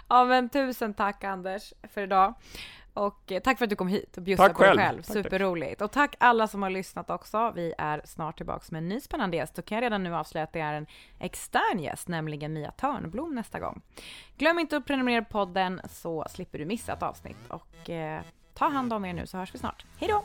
Ja, 0.08 0.24
men 0.24 0.48
tusen 0.48 0.94
tack 0.94 1.24
Anders 1.24 1.72
för 1.94 2.00
idag. 2.00 2.34
Och 2.94 3.32
eh, 3.32 3.40
tack 3.40 3.58
för 3.58 3.64
att 3.64 3.70
du 3.70 3.76
kom 3.76 3.88
hit 3.88 4.16
och 4.16 4.22
bjussade 4.22 4.54
på 4.54 4.62
dig 4.62 4.76
själv. 4.76 5.02
Superroligt. 5.02 5.80
Och 5.80 5.90
tack 5.90 6.14
alla 6.20 6.48
som 6.48 6.62
har 6.62 6.70
lyssnat 6.70 7.10
också. 7.10 7.52
Vi 7.54 7.74
är 7.78 8.02
snart 8.04 8.36
tillbaka 8.36 8.64
med 8.70 8.78
en 8.78 8.88
ny 8.88 9.00
spännande 9.00 9.36
gäst. 9.36 9.54
Då 9.54 9.62
kan 9.62 9.76
jag 9.76 9.82
redan 9.82 10.02
nu 10.02 10.14
avslöja 10.14 10.44
att 10.44 10.52
det 10.52 10.60
är 10.60 10.74
en 10.74 10.86
extern 11.18 11.78
gäst, 11.78 12.08
nämligen 12.08 12.52
Mia 12.52 12.70
Törnblom 12.70 13.34
nästa 13.34 13.60
gång. 13.60 13.82
Glöm 14.36 14.58
inte 14.58 14.76
att 14.76 14.86
prenumerera 14.86 15.24
på 15.24 15.30
podden 15.30 15.80
så 15.88 16.26
slipper 16.30 16.58
du 16.58 16.64
missa 16.64 16.92
ett 16.92 17.02
avsnitt. 17.02 17.46
Och 17.48 17.90
eh, 17.90 18.22
ta 18.54 18.68
hand 18.68 18.92
om 18.92 19.04
er 19.04 19.12
nu 19.12 19.26
så 19.26 19.38
hörs 19.38 19.54
vi 19.54 19.58
snart. 19.58 19.84
Hej 19.98 20.08
då! 20.08 20.24